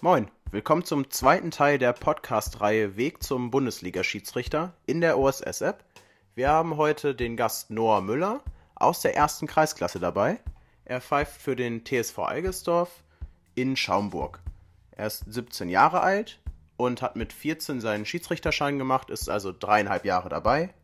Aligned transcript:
Moin, 0.00 0.30
willkommen 0.50 0.84
zum 0.84 1.08
zweiten 1.10 1.50
Teil 1.50 1.78
der 1.78 1.94
Podcast-Reihe 1.94 2.96
Weg 2.96 3.22
zum 3.22 3.50
Bundesliga-Schiedsrichter 3.50 4.74
in 4.84 5.00
der 5.00 5.18
OSS-App. 5.18 5.82
Wir 6.34 6.50
haben 6.50 6.76
heute 6.76 7.14
den 7.14 7.36
Gast 7.36 7.70
Noah 7.70 8.02
Müller 8.02 8.42
aus 8.74 9.00
der 9.00 9.16
ersten 9.16 9.46
Kreisklasse 9.46 10.00
dabei. 10.00 10.40
Er 10.84 11.00
pfeift 11.00 11.40
für 11.40 11.56
den 11.56 11.84
TSV 11.86 12.18
Algesdorf 12.18 13.02
in 13.54 13.76
Schaumburg. 13.76 14.40
Er 14.90 15.06
ist 15.06 15.24
17 15.32 15.70
Jahre 15.70 16.00
alt 16.00 16.40
und 16.76 17.00
hat 17.00 17.16
mit 17.16 17.32
14 17.32 17.80
seinen 17.80 18.04
Schiedsrichterschein 18.04 18.78
gemacht, 18.78 19.08
ist 19.08 19.30
also 19.30 19.52
dreieinhalb 19.58 20.04
Jahre 20.04 20.28
dabei. 20.28 20.74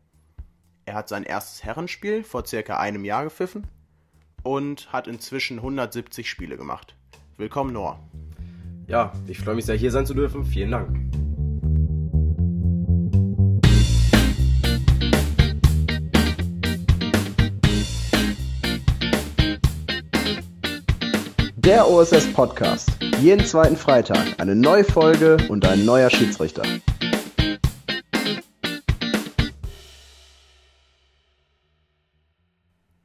Er 0.85 0.95
hat 0.95 1.09
sein 1.09 1.23
erstes 1.23 1.63
Herrenspiel 1.63 2.23
vor 2.23 2.47
circa 2.47 2.77
einem 2.77 3.05
Jahr 3.05 3.25
gepfiffen 3.25 3.67
und 4.41 4.91
hat 4.91 5.07
inzwischen 5.07 5.57
170 5.57 6.27
Spiele 6.27 6.57
gemacht. 6.57 6.95
Willkommen, 7.37 7.73
Noah. 7.73 7.99
Ja, 8.91 9.13
ich 9.25 9.39
freue 9.39 9.55
mich 9.55 9.63
sehr, 9.63 9.77
hier 9.77 9.89
sein 9.89 10.05
zu 10.05 10.13
dürfen. 10.13 10.43
Vielen 10.43 10.71
Dank. 10.71 10.99
Der 21.55 21.87
OSS 21.89 22.33
Podcast. 22.33 22.89
Jeden 23.21 23.45
zweiten 23.45 23.77
Freitag 23.77 24.37
eine 24.41 24.57
neue 24.57 24.83
Folge 24.83 25.37
und 25.47 25.65
ein 25.65 25.85
neuer 25.85 26.09
Schiedsrichter. 26.09 26.63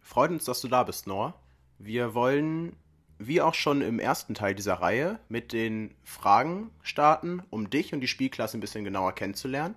Freut 0.00 0.32
uns, 0.32 0.46
dass 0.46 0.60
du 0.62 0.66
da 0.66 0.82
bist, 0.82 1.06
Noah. 1.06 1.34
Wir 1.78 2.12
wollen, 2.12 2.74
wie 3.18 3.40
auch 3.40 3.54
schon 3.54 3.80
im 3.80 3.98
ersten 3.98 4.34
Teil 4.34 4.54
dieser 4.54 4.74
Reihe, 4.74 5.18
mit 5.28 5.52
den 5.52 5.94
Fragen 6.04 6.70
starten, 6.82 7.42
um 7.50 7.70
dich 7.70 7.92
und 7.92 8.00
die 8.00 8.08
Spielklasse 8.08 8.58
ein 8.58 8.60
bisschen 8.60 8.84
genauer 8.84 9.14
kennenzulernen. 9.14 9.74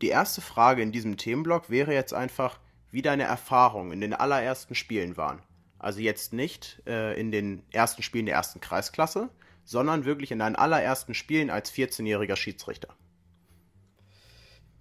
Die 0.00 0.08
erste 0.08 0.40
Frage 0.40 0.82
in 0.82 0.92
diesem 0.92 1.16
Themenblock 1.16 1.70
wäre 1.70 1.94
jetzt 1.94 2.12
einfach, 2.12 2.58
wie 2.90 3.02
deine 3.02 3.22
Erfahrungen 3.22 3.92
in 3.92 4.00
den 4.00 4.14
allerersten 4.14 4.74
Spielen 4.74 5.16
waren. 5.16 5.40
Also 5.78 6.00
jetzt 6.00 6.32
nicht 6.32 6.82
äh, 6.86 7.18
in 7.18 7.30
den 7.30 7.62
ersten 7.72 8.02
Spielen 8.02 8.26
der 8.26 8.34
ersten 8.34 8.60
Kreisklasse, 8.60 9.30
sondern 9.64 10.04
wirklich 10.04 10.32
in 10.32 10.38
deinen 10.38 10.56
allerersten 10.56 11.14
Spielen 11.14 11.50
als 11.50 11.72
14-jähriger 11.72 12.36
Schiedsrichter. 12.36 12.88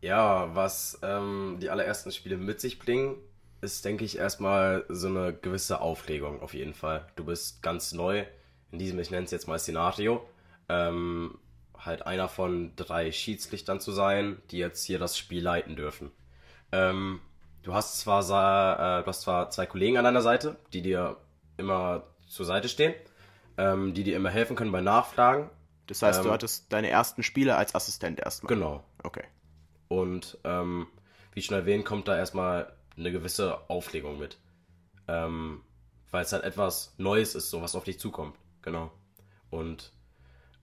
Ja, 0.01 0.55
was 0.55 0.99
ähm, 1.03 1.59
die 1.61 1.69
allerersten 1.69 2.11
Spiele 2.11 2.37
mit 2.37 2.59
sich 2.59 2.79
bringen, 2.79 3.17
ist, 3.61 3.85
denke 3.85 4.03
ich, 4.03 4.17
erstmal 4.17 4.85
so 4.89 5.07
eine 5.07 5.33
gewisse 5.33 5.81
Aufregung 5.81 6.41
auf 6.41 6.53
jeden 6.53 6.73
Fall. 6.73 7.07
Du 7.15 7.25
bist 7.25 7.61
ganz 7.61 7.93
neu 7.93 8.25
in 8.71 8.79
diesem, 8.79 8.99
ich 8.99 9.11
nenne 9.11 9.25
es 9.25 9.31
jetzt 9.31 9.47
mal 9.47 9.59
Szenario, 9.59 10.27
ähm, 10.69 11.37
halt 11.77 12.05
einer 12.05 12.27
von 12.27 12.75
drei 12.75 13.11
Schiedsrichtern 13.11 13.79
zu 13.79 13.91
sein, 13.91 14.41
die 14.51 14.57
jetzt 14.57 14.83
hier 14.85 14.99
das 14.99 15.17
Spiel 15.17 15.43
leiten 15.43 15.75
dürfen. 15.75 16.11
Ähm, 16.71 17.19
du 17.63 17.73
hast 17.73 17.99
zwar 17.99 18.21
äh, 18.99 19.03
du 19.03 19.07
hast 19.07 19.21
zwar 19.21 19.49
zwei 19.49 19.65
Kollegen 19.65 19.97
an 19.97 20.05
deiner 20.05 20.21
Seite, 20.21 20.57
die 20.73 20.81
dir 20.81 21.17
immer 21.57 22.03
zur 22.27 22.45
Seite 22.45 22.69
stehen, 22.69 22.93
ähm, 23.57 23.93
die 23.93 24.03
dir 24.03 24.15
immer 24.15 24.29
helfen 24.29 24.55
können 24.55 24.71
bei 24.71 24.81
Nachfragen. 24.81 25.49
Das 25.87 26.01
heißt, 26.01 26.19
Ähm, 26.19 26.25
du 26.25 26.31
hattest 26.31 26.71
deine 26.71 26.89
ersten 26.89 27.23
Spiele 27.23 27.57
als 27.57 27.75
Assistent 27.75 28.19
erstmal. 28.19 28.53
Genau. 28.53 28.83
Okay. 29.03 29.23
Und 29.87 30.37
ähm, 30.45 30.87
wie 31.33 31.41
schon 31.41 31.57
erwähnt, 31.57 31.83
kommt 31.83 32.07
da 32.07 32.15
erstmal 32.15 32.71
eine 32.97 33.11
gewisse 33.11 33.69
Aufregung 33.69 34.19
mit. 34.19 34.37
Ähm, 35.07 35.61
weil 36.11 36.23
es 36.23 36.33
halt 36.33 36.43
etwas 36.43 36.93
Neues 36.97 37.35
ist, 37.35 37.49
so 37.49 37.61
was 37.61 37.75
auf 37.75 37.85
dich 37.85 37.99
zukommt. 37.99 38.37
Genau. 38.61 38.91
Und 39.49 39.91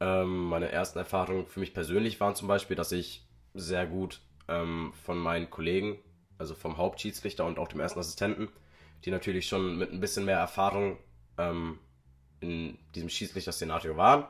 ähm, 0.01 0.45
meine 0.45 0.71
ersten 0.71 0.99
Erfahrungen 0.99 1.47
für 1.47 1.61
mich 1.61 1.75
persönlich 1.75 2.21
waren 2.21 2.35
zum 2.35 2.49
Beispiel, 2.49 2.77
dass 2.77 2.93
ich 2.93 3.27
sehr 3.55 3.87
gut 3.87 4.21
ähm, 4.47 4.93
von 5.05 5.19
meinen 5.19 5.51
Kollegen, 5.51 5.99
also 6.39 6.55
vom 6.55 6.77
Hauptschiedsrichter 6.77 7.45
und 7.45 7.59
auch 7.59 7.69
dem 7.69 7.81
ersten 7.81 7.99
Assistenten, 7.99 8.49
die 9.05 9.11
natürlich 9.11 9.49
schon 9.49 9.77
mit 9.79 9.93
ein 9.93 10.01
bisschen 10.01 10.25
mehr 10.25 10.39
Erfahrung 10.39 10.99
ähm, 11.37 11.79
in 12.41 12.79
diesem 12.95 13.09
Schiedsrichter-Szenario 13.09 13.97
waren 13.97 14.27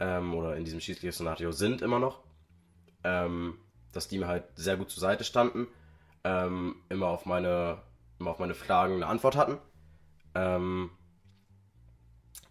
ähm, 0.00 0.34
oder 0.34 0.56
in 0.56 0.64
diesem 0.64 0.80
Schiedsrichter-Szenario 0.80 1.52
sind 1.52 1.80
immer 1.80 1.98
noch, 1.98 2.20
ähm, 3.04 3.58
dass 3.92 4.08
die 4.08 4.18
mir 4.18 4.26
halt 4.26 4.44
sehr 4.56 4.76
gut 4.76 4.90
zur 4.90 5.00
Seite 5.00 5.24
standen, 5.24 5.68
ähm, 6.24 6.76
immer 6.88 7.08
auf 7.08 7.26
meine, 7.26 7.82
immer 8.18 8.30
auf 8.30 8.38
meine 8.38 8.54
Fragen 8.54 8.96
eine 8.96 9.06
Antwort 9.06 9.36
hatten. 9.36 9.58
Ähm, 10.34 10.90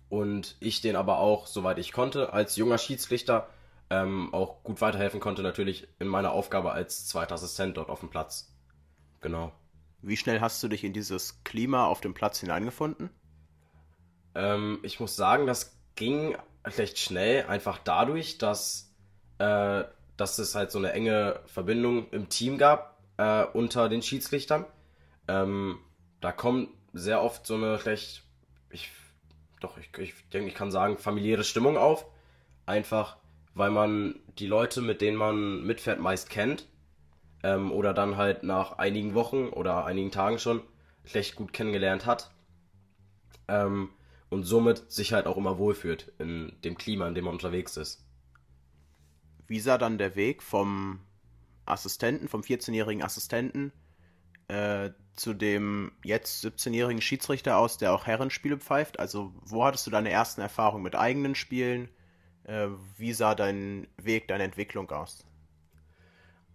und 0.09 0.57
ich 0.59 0.81
den 0.81 0.95
aber 0.95 1.19
auch, 1.19 1.47
soweit 1.47 1.79
ich 1.79 1.93
konnte, 1.93 2.33
als 2.33 2.57
junger 2.57 2.77
Schiedsrichter 2.77 3.47
ähm, 3.89 4.33
auch 4.33 4.63
gut 4.63 4.81
weiterhelfen 4.81 5.19
konnte, 5.19 5.41
natürlich 5.41 5.87
in 5.99 6.07
meiner 6.07 6.31
Aufgabe 6.31 6.71
als 6.71 7.07
zweiter 7.07 7.35
Assistent 7.35 7.77
dort 7.77 7.89
auf 7.89 8.01
dem 8.01 8.09
Platz. 8.09 8.53
Genau. 9.21 9.53
Wie 10.01 10.17
schnell 10.17 10.41
hast 10.41 10.61
du 10.63 10.67
dich 10.67 10.83
in 10.83 10.93
dieses 10.93 11.43
Klima 11.43 11.85
auf 11.85 12.01
dem 12.01 12.13
Platz 12.13 12.39
hineingefunden? 12.39 13.09
Ähm, 14.35 14.79
ich 14.83 14.99
muss 14.99 15.15
sagen, 15.15 15.45
das 15.45 15.77
ging 15.95 16.35
recht 16.65 16.97
schnell, 16.99 17.45
einfach 17.45 17.77
dadurch, 17.77 18.37
dass, 18.37 18.93
äh, 19.37 19.83
dass 20.17 20.39
es 20.39 20.55
halt 20.55 20.71
so 20.71 20.79
eine 20.79 20.91
enge 20.93 21.39
Verbindung 21.45 22.09
im 22.11 22.29
Team 22.29 22.57
gab 22.57 22.90
äh, 23.21 23.45
unter 23.53 23.87
den 23.87 24.01
Schiedsrichtern. 24.01 24.65
Ähm, 25.27 25.77
da 26.21 26.31
kommt 26.31 26.69
sehr 26.91 27.21
oft 27.21 27.45
so 27.45 27.53
eine 27.53 27.85
recht, 27.85 28.23
ich, 28.71 28.89
doch, 29.59 29.77
ich, 29.77 29.95
ich 29.99 30.29
denke, 30.29 30.47
ich 30.47 30.55
kann 30.55 30.71
sagen, 30.71 30.97
familiäre 30.97 31.43
Stimmung 31.43 31.77
auf. 31.77 32.07
Einfach, 32.65 33.17
weil 33.53 33.69
man 33.69 34.19
die 34.39 34.47
Leute, 34.47 34.81
mit 34.81 35.01
denen 35.01 35.17
man 35.17 35.63
mitfährt, 35.63 35.99
meist 35.99 36.31
kennt. 36.31 36.67
Ähm, 37.43 37.71
oder 37.71 37.93
dann 37.93 38.17
halt 38.17 38.41
nach 38.41 38.79
einigen 38.79 39.13
Wochen 39.13 39.49
oder 39.49 39.85
einigen 39.85 40.11
Tagen 40.11 40.39
schon 40.39 40.61
recht 41.13 41.35
gut 41.35 41.53
kennengelernt 41.53 42.07
hat. 42.07 42.31
Ähm, 43.47 43.89
und 44.29 44.45
somit 44.45 44.91
sich 44.91 45.13
halt 45.13 45.27
auch 45.27 45.37
immer 45.37 45.59
wohlfühlt 45.59 46.11
in 46.17 46.53
dem 46.63 46.75
Klima, 46.75 47.07
in 47.07 47.13
dem 47.13 47.25
man 47.25 47.33
unterwegs 47.35 47.77
ist. 47.77 48.03
Wie 49.45 49.59
sah 49.59 49.77
dann 49.77 49.99
der 49.99 50.15
Weg 50.15 50.41
vom 50.41 51.01
Assistenten, 51.65 52.27
vom 52.27 52.41
14-jährigen 52.41 53.03
Assistenten 53.03 53.71
äh, 54.47 54.91
zu 55.15 55.33
dem 55.33 55.91
jetzt 56.03 56.45
17-jährigen 56.45 57.01
Schiedsrichter 57.01 57.57
aus, 57.57 57.77
der 57.77 57.93
auch 57.93 58.05
Herrenspiele 58.05 58.57
pfeift? 58.57 58.99
Also 58.99 59.33
wo 59.41 59.63
hattest 59.63 59.87
du 59.87 59.91
deine 59.91 60.11
ersten 60.11 60.41
Erfahrungen 60.41 60.83
mit 60.83 60.95
eigenen 60.95 61.35
Spielen? 61.35 61.89
Äh, 62.43 62.67
wie 62.97 63.13
sah 63.13 63.35
dein 63.35 63.87
Weg, 63.97 64.27
deine 64.27 64.43
Entwicklung 64.43 64.89
aus? 64.91 65.25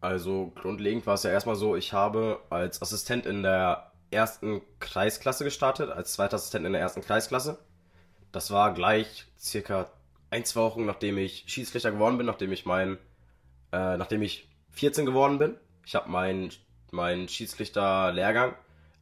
Also 0.01 0.53
grundlegend 0.55 1.07
war 1.07 1.15
es 1.15 1.23
ja 1.23 1.31
erstmal 1.31 1.57
so, 1.57 1.75
ich 1.75 1.93
habe 1.93 2.43
als 2.51 2.83
Assistent 2.83 3.25
in 3.27 3.43
der 3.43 3.93
ersten 4.11 4.61
Kreisklasse 4.79 5.45
gestartet, 5.45 5.91
als 5.91 6.13
zweiter 6.13 6.37
Assistent 6.37 6.67
in 6.67 6.73
der 6.73 6.81
ersten 6.81 7.01
Kreisklasse. 7.01 7.59
Das 8.31 8.51
war 8.51 8.75
gleich 8.75 9.27
circa 9.39 9.91
ein, 10.31 10.45
zwei 10.45 10.61
Wochen, 10.61 10.85
nachdem 10.85 11.19
ich 11.19 11.45
Schiedsrichter 11.47 11.93
geworden 11.93 12.19
bin, 12.19 12.27
nachdem 12.27 12.53
ich 12.53 12.67
mein, 12.67 12.99
äh, 13.73 13.97
nachdem 13.97 14.23
ich 14.23 14.49
14 14.77 15.05
geworden 15.07 15.39
bin. 15.39 15.57
Ich 15.85 15.95
habe 15.95 16.09
meinen 16.11 16.51
mein 16.93 17.29
Schiedsrichter-Lehrgang 17.29 18.55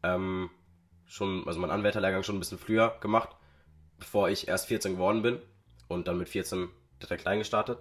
ähm, 0.02 0.50
schon, 1.06 1.46
also 1.46 1.60
meinen 1.60 1.70
Anwärterlehrgang 1.70 2.22
schon 2.22 2.36
ein 2.36 2.40
bisschen 2.40 2.58
früher 2.58 2.96
gemacht, 3.00 3.30
bevor 3.98 4.28
ich 4.28 4.48
erst 4.48 4.68
14 4.68 4.92
geworden 4.92 5.22
bin 5.22 5.40
und 5.88 6.08
dann 6.08 6.18
mit 6.18 6.28
14 6.28 6.68
direkt 7.02 7.26
reingestartet. 7.26 7.78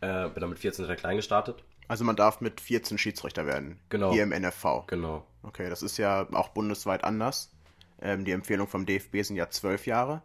Äh, 0.00 0.28
bin 0.28 0.40
dann 0.40 0.50
mit 0.50 0.58
14 0.58 0.84
direkt 0.84 1.04
reingestartet. 1.04 1.62
Also 1.88 2.04
man 2.04 2.16
darf 2.16 2.40
mit 2.40 2.60
14 2.60 2.98
Schiedsrichter 2.98 3.46
werden. 3.46 3.80
Genau. 3.88 4.12
Hier 4.12 4.22
im 4.22 4.30
NFV. 4.30 4.86
Genau. 4.86 5.26
Okay, 5.42 5.68
das 5.68 5.82
ist 5.82 5.96
ja 5.98 6.26
auch 6.32 6.50
bundesweit 6.50 7.04
anders. 7.04 7.50
Ähm, 8.00 8.24
die 8.24 8.32
Empfehlung 8.32 8.68
vom 8.68 8.86
DFB 8.86 9.22
sind 9.22 9.36
ja 9.36 9.50
12 9.50 9.86
Jahre, 9.86 10.22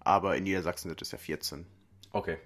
aber 0.00 0.36
in 0.36 0.44
Niedersachsen 0.44 0.88
sind 0.88 1.02
es 1.02 1.12
ja 1.12 1.18
14. 1.18 1.66
Okay. 2.12 2.38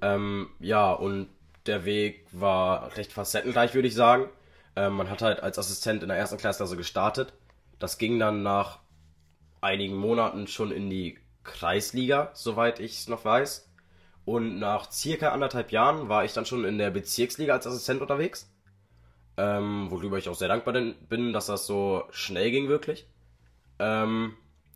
Ähm, 0.00 0.50
ja, 0.60 0.92
und 0.92 1.28
der 1.68 1.84
Weg 1.84 2.26
war 2.32 2.96
recht 2.96 3.12
facettenreich, 3.12 3.74
würde 3.74 3.88
ich 3.88 3.94
sagen. 3.94 4.28
Ähm, 4.76 4.94
man 4.94 5.10
hat 5.10 5.22
halt 5.22 5.42
als 5.42 5.58
Assistent 5.58 6.02
in 6.02 6.08
der 6.08 6.18
ersten 6.18 6.38
Klasse 6.38 6.76
gestartet. 6.76 7.32
Das 7.78 7.98
ging 7.98 8.18
dann 8.18 8.42
nach 8.42 8.80
einigen 9.60 9.96
Monaten 9.96 10.46
schon 10.46 10.72
in 10.72 10.90
die 10.90 11.18
Kreisliga, 11.44 12.30
soweit 12.34 12.80
ich 12.80 12.98
es 12.98 13.08
noch 13.08 13.24
weiß. 13.24 13.70
Und 14.24 14.58
nach 14.58 14.90
circa 14.90 15.30
anderthalb 15.30 15.72
Jahren 15.72 16.08
war 16.08 16.24
ich 16.24 16.32
dann 16.32 16.44
schon 16.44 16.64
in 16.64 16.78
der 16.78 16.90
Bezirksliga 16.90 17.54
als 17.54 17.66
Assistent 17.66 18.00
unterwegs. 18.02 18.52
Ähm, 19.36 19.90
worüber 19.90 20.18
ich 20.18 20.28
auch 20.28 20.34
sehr 20.34 20.48
dankbar 20.48 20.74
bin, 20.74 21.32
dass 21.32 21.46
das 21.46 21.66
so 21.66 22.04
schnell 22.10 22.50
ging, 22.50 22.68
wirklich. 22.68 23.06
Ähm, 23.78 24.34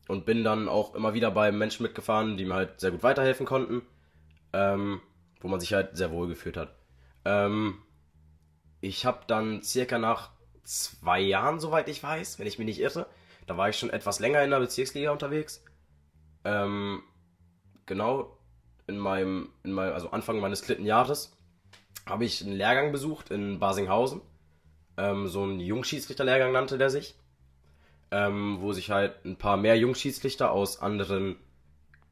und 0.08 0.24
bin 0.24 0.44
dann 0.44 0.68
auch 0.68 0.94
immer 0.94 1.14
wieder 1.14 1.30
bei 1.30 1.52
Menschen 1.52 1.82
mitgefahren, 1.82 2.36
die 2.36 2.44
mir 2.44 2.54
halt 2.54 2.80
sehr 2.80 2.92
gut 2.92 3.02
weiterhelfen 3.02 3.46
konnten. 3.46 3.82
Ähm, 4.52 5.00
wo 5.42 5.48
man 5.48 5.60
sich 5.60 5.72
halt 5.74 5.96
sehr 5.96 6.10
wohl 6.10 6.28
gefühlt 6.28 6.56
hat. 6.56 6.74
Ähm, 7.24 7.82
ich 8.80 9.06
habe 9.06 9.20
dann 9.26 9.62
circa 9.62 9.98
nach 9.98 10.30
zwei 10.64 11.20
Jahren, 11.20 11.60
soweit 11.60 11.88
ich 11.88 12.02
weiß, 12.02 12.38
wenn 12.38 12.46
ich 12.46 12.58
mich 12.58 12.66
nicht 12.66 12.80
irre, 12.80 13.06
da 13.46 13.56
war 13.56 13.68
ich 13.68 13.78
schon 13.78 13.90
etwas 13.90 14.20
länger 14.20 14.42
in 14.42 14.50
der 14.50 14.60
Bezirksliga 14.60 15.10
unterwegs. 15.10 15.64
Ähm, 16.44 17.02
genau, 17.86 18.38
in 18.86 18.98
meinem, 18.98 19.50
in 19.62 19.72
meinem, 19.72 19.94
also 19.94 20.10
Anfang 20.10 20.40
meines 20.40 20.62
dritten 20.62 20.84
Jahres, 20.84 21.36
habe 22.06 22.24
ich 22.24 22.42
einen 22.42 22.56
Lehrgang 22.56 22.92
besucht 22.92 23.30
in 23.30 23.58
Basinghausen. 23.58 24.20
Ähm, 24.96 25.28
so 25.28 25.44
ein 25.44 25.60
Jungschiedsrichterlehrgang 25.60 26.52
nannte 26.52 26.78
der 26.78 26.90
sich. 26.90 27.16
Ähm, 28.10 28.58
wo 28.60 28.72
sich 28.72 28.90
halt 28.90 29.24
ein 29.24 29.38
paar 29.38 29.56
mehr 29.56 29.78
Jungschiedsrichter 29.78 30.50
aus 30.50 30.82
anderen 30.82 31.36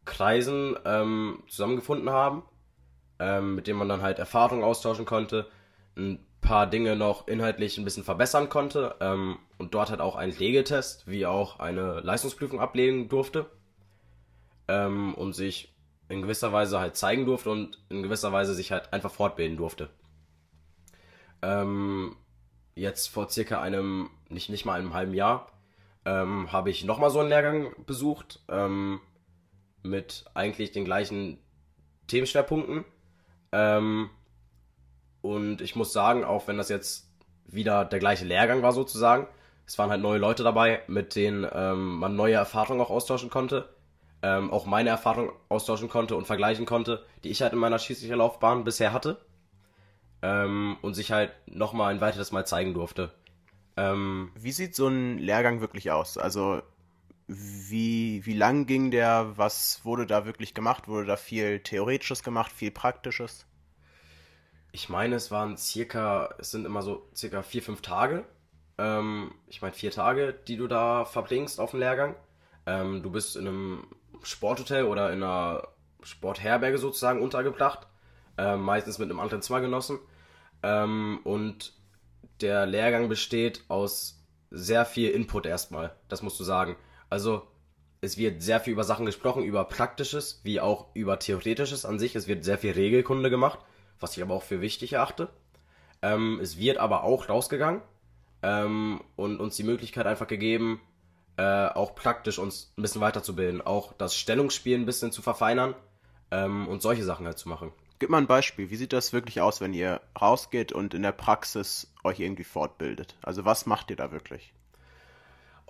Kreisen 0.07 0.77
ähm, 0.87 1.43
zusammengefunden 1.47 2.09
haben, 2.11 2.43
ähm, 3.21 3.55
mit 3.55 3.67
denen 3.69 3.79
man 3.79 3.89
dann 3.89 4.03
halt 4.03 4.19
Erfahrungen 4.19 4.65
austauschen 4.65 5.05
konnte, 5.05 5.47
ein 5.97 6.27
paar 6.41 6.67
Dinge 6.67 6.97
noch 6.97 7.29
inhaltlich 7.29 7.79
ein 7.79 7.85
bisschen 7.85 8.03
verbessern 8.03 8.49
konnte 8.49 8.97
ähm, 9.01 9.39
und 9.59 9.75
dort 9.75 9.91
halt 9.91 10.01
auch 10.01 10.17
einen 10.17 10.33
Regeltest 10.33 11.07
wie 11.07 11.27
auch 11.27 11.61
eine 11.61 12.01
Leistungsprüfung 12.01 12.61
ablegen 12.61 13.09
durfte 13.09 13.47
ähm, 14.67 15.15
und 15.15 15.35
sich 15.35 15.75
in 16.09 16.23
gewisser 16.23 16.53
Weise 16.53 16.81
halt 16.81 16.97
zeigen 16.97 17.27
durfte 17.27 17.51
und 17.51 17.79
in 17.89 18.03
gewisser 18.03 18.33
Weise 18.33 18.55
sich 18.55 18.73
halt 18.73 18.93
einfach 18.93 19.13
fortbilden 19.13 19.57
durfte. 19.57 19.91
Ähm, 21.43 22.17
jetzt 22.75 23.09
vor 23.09 23.29
circa 23.29 23.61
einem, 23.61 24.11
nicht, 24.29 24.49
nicht 24.51 24.65
mal 24.65 24.79
einem 24.79 24.95
halben 24.95 25.15
Jahr, 25.15 25.53
ähm, 26.05 26.51
habe 26.51 26.71
ich 26.71 26.85
nochmal 26.85 27.11
so 27.11 27.21
einen 27.21 27.29
Lehrgang 27.29 27.75
besucht, 27.87 28.41
ähm, 28.49 29.01
mit 29.83 30.25
eigentlich 30.35 30.73
den 30.73 30.85
gleichen 30.85 31.39
Themenschwerpunkten. 32.07 32.85
Ähm, 33.53 34.11
und 35.23 35.61
ich 35.61 35.77
muss 35.77 35.93
sagen, 35.93 36.25
auch 36.25 36.49
wenn 36.49 36.57
das 36.57 36.69
jetzt 36.69 37.09
wieder 37.47 37.85
der 37.85 37.99
gleiche 37.99 38.25
Lehrgang 38.25 38.63
war 38.63 38.73
sozusagen, 38.73 39.27
es 39.67 39.79
waren 39.79 39.91
halt 39.91 40.03
neue 40.03 40.19
Leute 40.19 40.43
dabei, 40.43 40.83
mit 40.87 41.15
denen 41.15 41.47
ähm, 41.53 41.99
man 41.99 42.17
neue 42.17 42.35
Erfahrungen 42.35 42.81
auch 42.81 42.91
austauschen 42.91 43.31
konnte 43.31 43.69
ähm, 44.23 44.51
auch 44.51 44.67
meine 44.67 44.91
Erfahrung 44.91 45.33
austauschen 45.49 45.89
konnte 45.89 46.17
und 46.17 46.27
vergleichen 46.27 46.67
konnte, 46.67 47.05
die 47.25 47.31
ich 47.31 47.43
halt 47.43 47.53
in 47.53 47.59
meiner 47.59 47.79
Schiedsrichterlaufbahn 47.79 48.65
bisher 48.65 48.93
hatte. 48.93 49.19
Ähm, 50.23 50.77
und 50.83 50.93
sich 50.93 51.13
halt 51.13 51.33
nochmal 51.47 51.95
ein 51.95 52.03
weiteres 52.03 52.31
Mal 52.31 52.47
zeigen 52.47 52.75
durfte. 52.75 53.11
Ähm, 53.79 54.33
wie 54.35 54.53
sieht 54.53 54.75
so 54.75 54.87
ein 54.87 55.17
Lehrgang 55.17 55.63
wirklich 55.63 55.91
aus? 55.91 56.19
Also 56.19 56.61
wie, 57.33 58.27
wie 58.27 58.35
lang 58.35 58.67
ging 58.67 58.91
der? 58.91 59.35
Was 59.37 59.85
wurde 59.85 60.05
da 60.05 60.27
wirklich 60.27 60.53
gemacht? 60.53 60.89
Wurde 60.89 61.07
da 61.07 61.17
viel 61.17 61.61
Theoretisches 61.61 62.25
gemacht, 62.25 62.51
viel 62.51 62.73
Praktisches? 62.73 63.47
Ich 64.73 64.89
meine, 64.89 65.15
es 65.15 65.31
waren 65.31 65.57
circa, 65.57 66.35
es 66.39 66.51
sind 66.51 66.65
immer 66.65 66.83
so 66.83 67.09
circa 67.15 67.43
vier, 67.43 67.63
fünf 67.63 67.83
Tage. 67.83 68.25
Ähm, 68.79 69.33
ich 69.47 69.63
meine, 69.63 69.75
vier 69.75 69.93
Tage, 69.93 70.35
die 70.49 70.57
du 70.57 70.67
da 70.67 71.05
verbringst 71.05 71.61
auf 71.61 71.71
dem 71.71 71.79
Lehrgang. 71.79 72.17
Ähm, 72.67 73.03
du 73.03 73.11
bist 73.11 73.37
in 73.37 73.47
einem 73.47 73.87
Sporthotel 74.23 74.85
oder 74.85 75.13
in 75.13 75.23
einer 75.23 75.69
Sportherberge 76.03 76.79
sozusagen 76.79 77.23
untergebracht, 77.23 77.87
äh, 78.39 78.57
meistens 78.57 78.99
mit 78.99 79.09
einem 79.09 79.21
anderen 79.21 79.43
Zimmergenossen. 79.43 80.01
Ähm, 80.65 81.21
und 81.23 81.75
der 82.41 82.67
Lehrgang 82.67 83.09
besteht 83.09 83.65
aus 83.69 84.21
sehr 84.51 84.85
viel 84.85 85.11
Input 85.11 85.47
erstmal, 85.47 85.95
das 86.09 86.23
musst 86.23 86.41
du 86.41 86.45
sagen. 86.45 86.77
Also 87.11 87.47
es 88.01 88.17
wird 88.17 88.43
sehr 88.43 88.61
viel 88.61 88.73
über 88.73 88.85
Sachen 88.85 89.05
gesprochen, 89.05 89.45
über 89.45 89.65
Praktisches 89.65 90.41
wie 90.43 90.61
auch 90.61 90.87
über 90.95 91.19
Theoretisches 91.19 91.85
an 91.85 91.99
sich. 91.99 92.17
Es 92.17 92.29
wird 92.29 92.45
sehr 92.45 92.57
viel 92.57 92.73
Regelkunde 92.73 93.29
gemacht, 93.29 93.59
was 93.99 94.17
ich 94.17 94.23
aber 94.23 94.35
auch 94.35 94.43
für 94.43 94.61
wichtig 94.61 94.95
erachte. 94.95 95.29
Ähm, 96.03 96.41
es 96.41 96.57
wird 96.57 96.79
aber 96.79 97.05
auch 97.05 97.29
rausgegangen 97.29 97.83
ähm, 98.43 99.03
und 99.17 99.39
uns 99.39 99.57
die 99.57 99.65
Möglichkeit 99.65 100.07
einfach 100.07 100.29
gegeben, 100.29 100.81
äh, 101.37 101.67
auch 101.67 101.95
praktisch 101.95 102.39
uns 102.39 102.73
ein 102.79 102.83
bisschen 102.83 103.03
weiterzubilden, 103.03 103.61
auch 103.61 103.93
das 103.93 104.17
Stellungsspiel 104.17 104.79
ein 104.79 104.87
bisschen 104.87 105.13
zu 105.13 105.21
verfeinern 105.21 105.75
ähm, 106.31 106.69
und 106.69 106.81
solche 106.81 107.05
Sachen 107.05 107.27
halt 107.27 107.39
zu 107.39 107.51
machen. 107.51 107.73
Gib 107.99 108.09
mal 108.09 108.19
ein 108.19 108.27
Beispiel. 108.27 108.71
Wie 108.71 108.77
sieht 108.77 108.95
das 108.95 109.13
wirklich 109.13 109.43
aus, 109.43 109.61
wenn 109.61 109.75
ihr 109.75 110.01
rausgeht 110.19 110.73
und 110.73 110.95
in 110.95 111.03
der 111.03 111.13
Praxis 111.13 111.93
euch 112.03 112.19
irgendwie 112.19 112.45
fortbildet? 112.45 113.17
Also 113.21 113.45
was 113.45 113.67
macht 113.67 113.91
ihr 113.91 113.97
da 113.97 114.11
wirklich? 114.11 114.55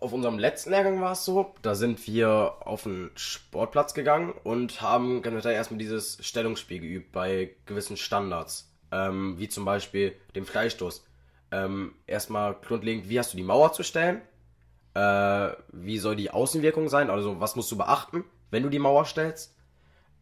Auf 0.00 0.12
unserem 0.12 0.38
letzten 0.38 0.70
Lehrgang 0.70 1.00
war 1.00 1.12
es 1.12 1.24
so, 1.24 1.54
da 1.62 1.74
sind 1.74 2.06
wir 2.06 2.54
auf 2.60 2.84
den 2.84 3.10
Sportplatz 3.14 3.94
gegangen 3.94 4.32
und 4.44 4.80
haben 4.80 5.22
generell 5.22 5.54
erstmal 5.54 5.78
dieses 5.78 6.18
Stellungsspiel 6.26 6.80
geübt 6.80 7.12
bei 7.12 7.54
gewissen 7.66 7.96
Standards, 7.96 8.72
ähm, 8.92 9.38
wie 9.38 9.48
zum 9.48 9.64
Beispiel 9.64 10.14
dem 10.34 10.46
Freistoß. 10.46 11.04
Ähm, 11.52 11.94
erstmal 12.06 12.54
grundlegend, 12.54 13.08
wie 13.08 13.18
hast 13.18 13.32
du 13.32 13.36
die 13.36 13.42
Mauer 13.42 13.72
zu 13.72 13.82
stellen? 13.82 14.22
äh, 14.94 15.50
wie 15.72 15.98
soll 15.98 16.16
die 16.16 16.30
Außenwirkung 16.30 16.88
sein, 16.88 17.10
also 17.10 17.40
was 17.40 17.56
musst 17.56 17.70
du 17.70 17.76
beachten, 17.76 18.24
wenn 18.50 18.62
du 18.62 18.68
die 18.68 18.78
Mauer 18.78 19.04
stellst, 19.04 19.54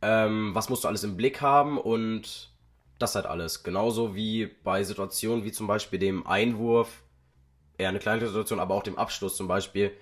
ähm, 0.02 0.54
was 0.54 0.68
musst 0.68 0.84
du 0.84 0.88
alles 0.88 1.04
im 1.04 1.16
Blick 1.16 1.40
haben 1.40 1.78
und 1.78 2.50
das 2.98 3.14
halt 3.14 3.26
alles. 3.26 3.62
Genauso 3.62 4.14
wie 4.14 4.46
bei 4.46 4.82
Situationen 4.82 5.44
wie 5.44 5.52
zum 5.52 5.66
Beispiel 5.66 5.98
dem 5.98 6.26
Einwurf, 6.26 7.02
eher 7.78 7.88
eine 7.88 8.00
kleine 8.00 8.26
Situation, 8.26 8.60
aber 8.60 8.74
auch 8.74 8.82
dem 8.82 8.98
Abstoß 8.98 9.36
zum 9.36 9.48
Beispiel 9.48 9.92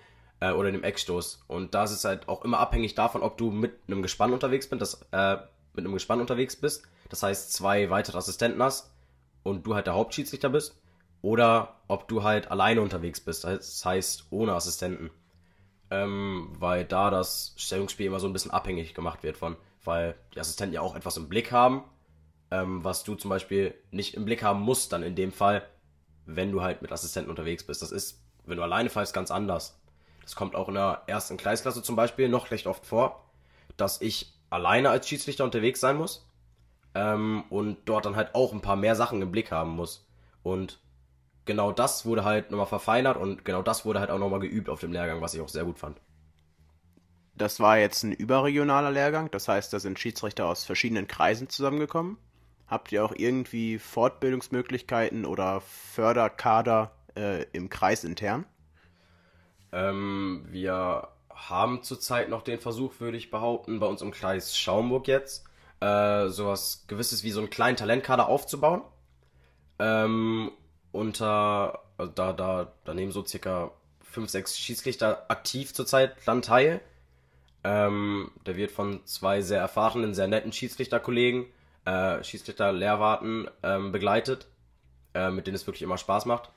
äh, 0.40 0.52
oder 0.52 0.72
dem 0.72 0.82
Eckstoß. 0.82 1.44
Und 1.46 1.74
da 1.74 1.84
ist 1.84 1.92
es 1.92 2.04
halt 2.04 2.28
auch 2.28 2.44
immer 2.44 2.58
abhängig 2.58 2.94
davon, 2.94 3.22
ob 3.22 3.38
du 3.38 3.50
mit 3.50 3.74
einem 3.86 4.02
Gespann 4.02 4.32
unterwegs 4.32 4.68
bist, 4.68 4.82
das, 4.82 5.06
äh, 5.12 5.36
mit 5.74 5.84
einem 5.84 5.94
Gespann 5.94 6.20
unterwegs 6.20 6.56
bist, 6.56 6.88
das 7.10 7.22
heißt 7.22 7.52
zwei 7.52 7.90
weitere 7.90 8.18
Assistenten 8.18 8.62
hast 8.62 8.90
und 9.42 9.66
du 9.66 9.74
halt 9.74 9.86
der 9.86 9.94
Hauptschiedsrichter 9.94 10.48
bist 10.48 10.80
oder 11.22 11.80
ob 11.86 12.08
du 12.08 12.22
halt 12.22 12.50
alleine 12.50 12.80
unterwegs 12.80 13.20
bist, 13.20 13.44
das 13.44 13.84
heißt 13.84 14.26
ohne 14.30 14.54
Assistenten. 14.54 15.10
Ähm, 15.88 16.48
weil 16.58 16.84
da 16.84 17.10
das 17.10 17.54
Stellungsspiel 17.56 18.06
immer 18.06 18.18
so 18.18 18.26
ein 18.26 18.32
bisschen 18.32 18.50
abhängig 18.50 18.92
gemacht 18.94 19.22
wird 19.22 19.36
von, 19.36 19.56
weil 19.84 20.16
die 20.34 20.40
Assistenten 20.40 20.74
ja 20.74 20.80
auch 20.80 20.96
etwas 20.96 21.16
im 21.16 21.28
Blick 21.28 21.52
haben, 21.52 21.84
ähm, 22.50 22.82
was 22.82 23.04
du 23.04 23.14
zum 23.14 23.28
Beispiel 23.28 23.74
nicht 23.92 24.14
im 24.14 24.24
Blick 24.24 24.42
haben 24.42 24.60
musst, 24.60 24.92
dann 24.92 25.04
in 25.04 25.14
dem 25.14 25.30
Fall, 25.30 25.64
wenn 26.26 26.52
du 26.52 26.62
halt 26.62 26.82
mit 26.82 26.92
Assistenten 26.92 27.30
unterwegs 27.30 27.64
bist. 27.64 27.82
Das 27.82 27.92
ist, 27.92 28.20
wenn 28.44 28.56
du 28.56 28.62
alleine 28.62 28.90
fährst, 28.90 29.14
ganz 29.14 29.30
anders. 29.30 29.80
Das 30.22 30.34
kommt 30.34 30.56
auch 30.56 30.68
in 30.68 30.74
der 30.74 31.02
ersten 31.06 31.36
Kreisklasse 31.36 31.82
zum 31.82 31.96
Beispiel 31.96 32.28
noch 32.28 32.50
recht 32.50 32.66
oft 32.66 32.84
vor, 32.84 33.24
dass 33.76 34.00
ich 34.00 34.34
alleine 34.50 34.90
als 34.90 35.08
Schiedsrichter 35.08 35.44
unterwegs 35.44 35.80
sein 35.80 35.96
muss 35.96 36.28
ähm, 36.94 37.44
und 37.48 37.78
dort 37.84 38.06
dann 38.06 38.16
halt 38.16 38.34
auch 38.34 38.52
ein 38.52 38.60
paar 38.60 38.76
mehr 38.76 38.96
Sachen 38.96 39.22
im 39.22 39.30
Blick 39.30 39.52
haben 39.52 39.70
muss. 39.70 40.06
Und 40.42 40.80
genau 41.44 41.72
das 41.72 42.06
wurde 42.06 42.24
halt 42.24 42.50
nochmal 42.50 42.66
verfeinert 42.66 43.16
und 43.16 43.44
genau 43.44 43.62
das 43.62 43.84
wurde 43.84 44.00
halt 44.00 44.10
auch 44.10 44.18
nochmal 44.18 44.40
geübt 44.40 44.68
auf 44.68 44.80
dem 44.80 44.92
Lehrgang, 44.92 45.20
was 45.20 45.34
ich 45.34 45.40
auch 45.40 45.48
sehr 45.48 45.64
gut 45.64 45.78
fand. 45.78 46.00
Das 47.34 47.60
war 47.60 47.78
jetzt 47.78 48.02
ein 48.02 48.12
überregionaler 48.12 48.90
Lehrgang, 48.90 49.30
das 49.30 49.46
heißt, 49.46 49.72
da 49.72 49.78
sind 49.78 49.98
Schiedsrichter 49.98 50.46
aus 50.46 50.64
verschiedenen 50.64 51.06
Kreisen 51.06 51.48
zusammengekommen. 51.48 52.16
Habt 52.68 52.90
ihr 52.92 53.04
auch 53.04 53.12
irgendwie 53.14 53.78
Fortbildungsmöglichkeiten 53.78 55.24
oder 55.24 55.60
Förderkader 55.60 56.92
äh, 57.16 57.44
im 57.52 57.70
Kreis 57.70 58.02
intern? 58.02 58.44
Ähm, 59.72 60.46
wir 60.48 61.08
haben 61.30 61.82
zurzeit 61.82 62.28
noch 62.28 62.42
den 62.42 62.58
Versuch, 62.58 62.98
würde 62.98 63.16
ich 63.16 63.30
behaupten, 63.30 63.78
bei 63.78 63.86
uns 63.86 64.02
im 64.02 64.10
Kreis 64.10 64.56
Schaumburg 64.56 65.06
jetzt, 65.06 65.44
äh, 65.80 66.28
sowas 66.28 66.84
gewisses 66.88 67.22
wie 67.22 67.30
so 67.30 67.40
einen 67.40 67.50
kleinen 67.50 67.76
Talentkader 67.76 68.28
aufzubauen. 68.28 68.82
Ähm, 69.78 70.50
unter, 70.92 71.84
also 71.98 72.12
da, 72.12 72.32
da, 72.32 72.72
da 72.84 72.94
nehmen 72.94 73.12
so 73.12 73.24
circa 73.24 73.70
5, 74.00 74.30
6 74.30 74.58
Schiedsrichter 74.58 75.30
aktiv 75.30 75.74
zurzeit 75.74 76.16
dran 76.24 76.42
teil. 76.42 76.80
Ähm, 77.64 78.30
der 78.46 78.56
wird 78.56 78.70
von 78.70 79.04
zwei 79.04 79.42
sehr 79.42 79.60
erfahrenen, 79.60 80.14
sehr 80.14 80.28
netten 80.28 80.52
Schiedsrichterkollegen, 80.52 81.46
äh, 81.86 82.22
Schiedsrichter-Lehrwarten 82.22 83.48
ähm, 83.62 83.92
begleitet, 83.92 84.48
äh, 85.14 85.30
mit 85.30 85.46
denen 85.46 85.54
es 85.54 85.66
wirklich 85.66 85.82
immer 85.82 85.96
Spaß 85.96 86.26
macht. 86.26 86.50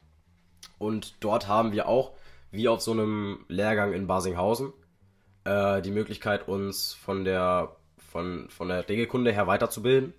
Und 0.77 1.23
dort 1.23 1.47
haben 1.47 1.71
wir 1.71 1.87
auch, 1.87 2.13
wie 2.51 2.67
auf 2.67 2.81
so 2.81 2.91
einem 2.91 3.45
Lehrgang 3.47 3.93
in 3.93 4.07
Basinghausen, 4.07 4.73
äh, 5.45 5.81
die 5.81 5.91
Möglichkeit, 5.91 6.47
uns 6.47 6.93
von 6.93 7.23
der, 7.23 7.77
von, 7.97 8.49
von 8.49 8.67
der 8.67 8.89
Regelkunde 8.89 9.31
her 9.31 9.47
weiterzubilden. 9.47 10.13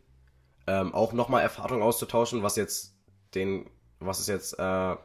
Ähm, 0.67 0.95
auch 0.95 1.13
nochmal 1.13 1.43
Erfahrung 1.43 1.83
auszutauschen, 1.83 2.43
was 2.43 2.57
jetzt 2.57 2.97
den 3.35 3.69
was 4.01 4.19
es 4.19 4.27
jetzt, 4.27 4.59
äh, 4.59 4.97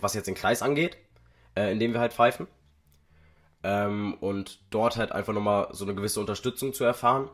was 0.00 0.14
jetzt 0.14 0.26
den 0.26 0.34
Kreis 0.34 0.62
angeht, 0.62 0.98
äh, 1.56 1.72
in 1.72 1.78
dem 1.78 1.92
wir 1.92 2.00
halt 2.00 2.12
pfeifen. 2.12 2.48
Ähm, 3.62 4.14
und 4.20 4.60
dort 4.70 4.96
halt 4.96 5.12
einfach 5.12 5.32
nochmal 5.32 5.68
so 5.72 5.84
eine 5.84 5.94
gewisse 5.94 6.20
Unterstützung 6.20 6.72
zu 6.74 6.84
erfahren. 6.84 7.30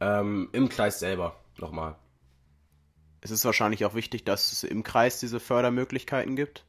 Ähm, 0.00 0.48
Im 0.52 0.68
Kreis 0.68 0.98
selber 0.98 1.36
nochmal. 1.58 1.96
Es 3.20 3.30
ist 3.30 3.44
wahrscheinlich 3.44 3.84
auch 3.84 3.94
wichtig, 3.94 4.24
dass 4.24 4.52
es 4.52 4.64
im 4.64 4.82
Kreis 4.82 5.18
diese 5.18 5.40
Fördermöglichkeiten 5.40 6.36
gibt, 6.36 6.66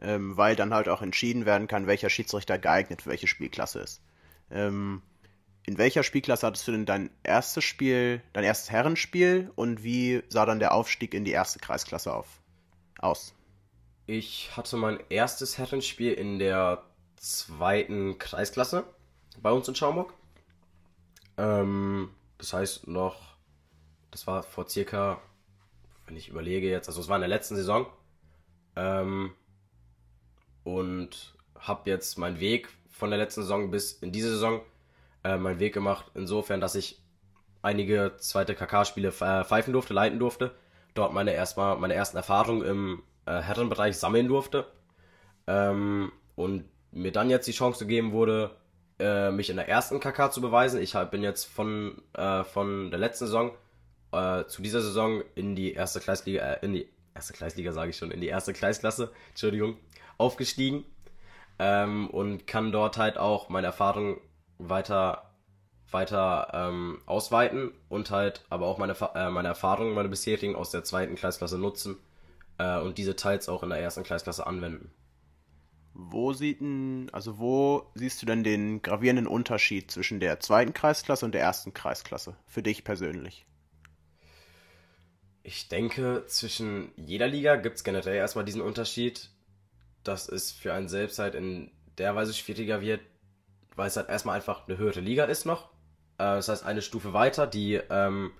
ähm, 0.00 0.36
weil 0.36 0.56
dann 0.56 0.72
halt 0.72 0.88
auch 0.88 1.02
entschieden 1.02 1.44
werden 1.44 1.68
kann, 1.68 1.86
welcher 1.86 2.08
Schiedsrichter 2.08 2.58
geeignet 2.58 3.02
für 3.02 3.10
welche 3.10 3.26
Spielklasse 3.26 3.80
ist. 3.80 4.00
Ähm, 4.50 5.02
in 5.66 5.76
welcher 5.76 6.02
Spielklasse 6.02 6.46
hattest 6.46 6.66
du 6.66 6.72
denn 6.72 6.86
dein 6.86 7.10
erstes 7.22 7.64
Spiel, 7.64 8.22
dein 8.32 8.44
erstes 8.44 8.70
Herrenspiel 8.70 9.50
und 9.56 9.84
wie 9.84 10.22
sah 10.28 10.46
dann 10.46 10.58
der 10.58 10.72
Aufstieg 10.72 11.12
in 11.12 11.24
die 11.24 11.32
erste 11.32 11.58
Kreisklasse 11.58 12.14
auf, 12.14 12.40
aus? 12.98 13.34
Ich 14.06 14.56
hatte 14.56 14.76
mein 14.76 14.98
erstes 15.10 15.58
Herrenspiel 15.58 16.12
in 16.12 16.38
der 16.38 16.82
zweiten 17.16 18.18
Kreisklasse 18.18 18.84
bei 19.42 19.52
uns 19.52 19.68
in 19.68 19.74
Schaumburg. 19.74 20.14
Ähm, 21.36 22.10
Das 22.40 22.54
heißt 22.54 22.88
noch, 22.88 23.36
das 24.10 24.26
war 24.26 24.42
vor 24.42 24.66
circa, 24.66 25.20
wenn 26.06 26.16
ich 26.16 26.30
überlege 26.30 26.70
jetzt, 26.70 26.88
also 26.88 27.00
es 27.02 27.08
war 27.08 27.16
in 27.16 27.20
der 27.20 27.28
letzten 27.28 27.54
Saison. 27.54 27.86
Ähm, 28.76 29.32
und 30.64 31.34
habe 31.58 31.90
jetzt 31.90 32.16
meinen 32.16 32.40
Weg 32.40 32.68
von 32.88 33.10
der 33.10 33.18
letzten 33.18 33.42
Saison 33.42 33.70
bis 33.70 33.92
in 33.92 34.10
diese 34.10 34.30
Saison 34.30 34.62
äh, 35.22 35.36
meinen 35.36 35.60
Weg 35.60 35.74
gemacht, 35.74 36.10
insofern, 36.14 36.62
dass 36.62 36.74
ich 36.74 37.02
einige 37.60 38.16
zweite 38.16 38.54
KK-Spiele 38.54 39.08
äh, 39.08 39.44
pfeifen 39.44 39.74
durfte, 39.74 39.92
leiten 39.92 40.18
durfte. 40.18 40.54
Dort 40.94 41.12
meine 41.12 41.32
erstmal 41.32 41.76
meine 41.76 41.94
ersten 41.94 42.16
Erfahrungen 42.16 42.62
im 42.62 43.02
äh, 43.26 43.42
Herrenbereich 43.42 43.98
sammeln 43.98 44.28
durfte. 44.28 44.66
Ähm, 45.46 46.10
und 46.36 46.64
mir 46.90 47.12
dann 47.12 47.28
jetzt 47.28 47.46
die 47.46 47.52
Chance 47.52 47.86
gegeben 47.86 48.12
wurde, 48.12 48.56
äh, 49.00 49.30
mich 49.30 49.50
in 49.50 49.56
der 49.56 49.68
ersten 49.68 49.98
KK 49.98 50.30
zu 50.30 50.40
beweisen. 50.40 50.80
Ich 50.80 50.94
hab, 50.94 51.10
bin 51.10 51.22
jetzt 51.22 51.44
von, 51.44 52.02
äh, 52.14 52.44
von 52.44 52.90
der 52.90 53.00
letzten 53.00 53.26
Saison 53.26 53.52
äh, 54.12 54.44
zu 54.44 54.62
dieser 54.62 54.82
Saison 54.82 55.22
in 55.34 55.56
die 55.56 55.72
erste 55.72 56.00
Kreisliga, 56.00 56.42
äh, 56.42 56.64
in 56.64 56.72
die 56.72 56.88
erste 57.14 57.32
Kreisliga 57.32 57.72
sage 57.72 57.90
ich 57.90 57.96
schon, 57.96 58.10
in 58.10 58.20
die 58.20 58.28
erste 58.28 58.52
Kreisklasse, 58.52 59.10
Entschuldigung, 59.30 59.76
aufgestiegen 60.18 60.84
ähm, 61.58 62.08
und 62.10 62.46
kann 62.46 62.72
dort 62.72 62.98
halt 62.98 63.18
auch 63.18 63.48
meine 63.48 63.68
Erfahrung 63.68 64.20
weiter 64.58 65.30
weiter 65.92 66.48
ähm, 66.52 67.00
ausweiten 67.06 67.72
und 67.88 68.10
halt 68.10 68.44
aber 68.48 68.66
auch 68.66 68.78
meine, 68.78 68.94
äh, 69.14 69.30
meine 69.30 69.48
Erfahrungen, 69.48 69.94
meine 69.94 70.08
bisherigen 70.08 70.54
aus 70.54 70.70
der 70.70 70.84
zweiten 70.84 71.16
Kreisklasse 71.16 71.58
nutzen 71.58 71.96
äh, 72.58 72.78
und 72.78 72.98
diese 72.98 73.16
teils 73.16 73.48
auch 73.48 73.62
in 73.62 73.70
der 73.70 73.80
ersten 73.80 74.04
Kreisklasse 74.04 74.46
anwenden. 74.46 74.92
Wo 75.92 76.32
sieht 76.32 76.60
denn, 76.60 77.10
also 77.12 77.38
wo 77.38 77.90
siehst 77.94 78.22
du 78.22 78.26
denn 78.26 78.44
den 78.44 78.80
gravierenden 78.82 79.26
Unterschied 79.26 79.90
zwischen 79.90 80.20
der 80.20 80.40
zweiten 80.40 80.72
Kreisklasse 80.72 81.24
und 81.24 81.32
der 81.32 81.42
ersten 81.42 81.74
Kreisklasse 81.74 82.36
für 82.46 82.62
dich 82.62 82.84
persönlich? 82.84 83.44
Ich 85.42 85.68
denke, 85.68 86.24
zwischen 86.26 86.92
jeder 86.96 87.26
Liga 87.26 87.56
gibt 87.56 87.76
es 87.76 87.84
generell 87.84 88.16
erstmal 88.16 88.44
diesen 88.44 88.60
Unterschied, 88.60 89.30
dass 90.04 90.28
es 90.28 90.52
für 90.52 90.72
einen 90.72 90.88
selbst 90.88 91.18
halt 91.18 91.34
in 91.34 91.70
der 91.98 92.14
Weise 92.14 92.34
schwieriger 92.34 92.80
wird, 92.80 93.00
weil 93.74 93.88
es 93.88 93.96
halt 93.96 94.08
erstmal 94.08 94.36
einfach 94.36 94.68
eine 94.68 94.78
höhere 94.78 95.00
Liga 95.00 95.24
ist 95.24 95.44
noch. 95.44 95.70
Äh, 96.18 96.36
das 96.36 96.48
heißt, 96.48 96.64
eine 96.64 96.82
Stufe 96.82 97.12
weiter. 97.12 97.46
Die 97.46 97.74
ähm, 97.74 98.32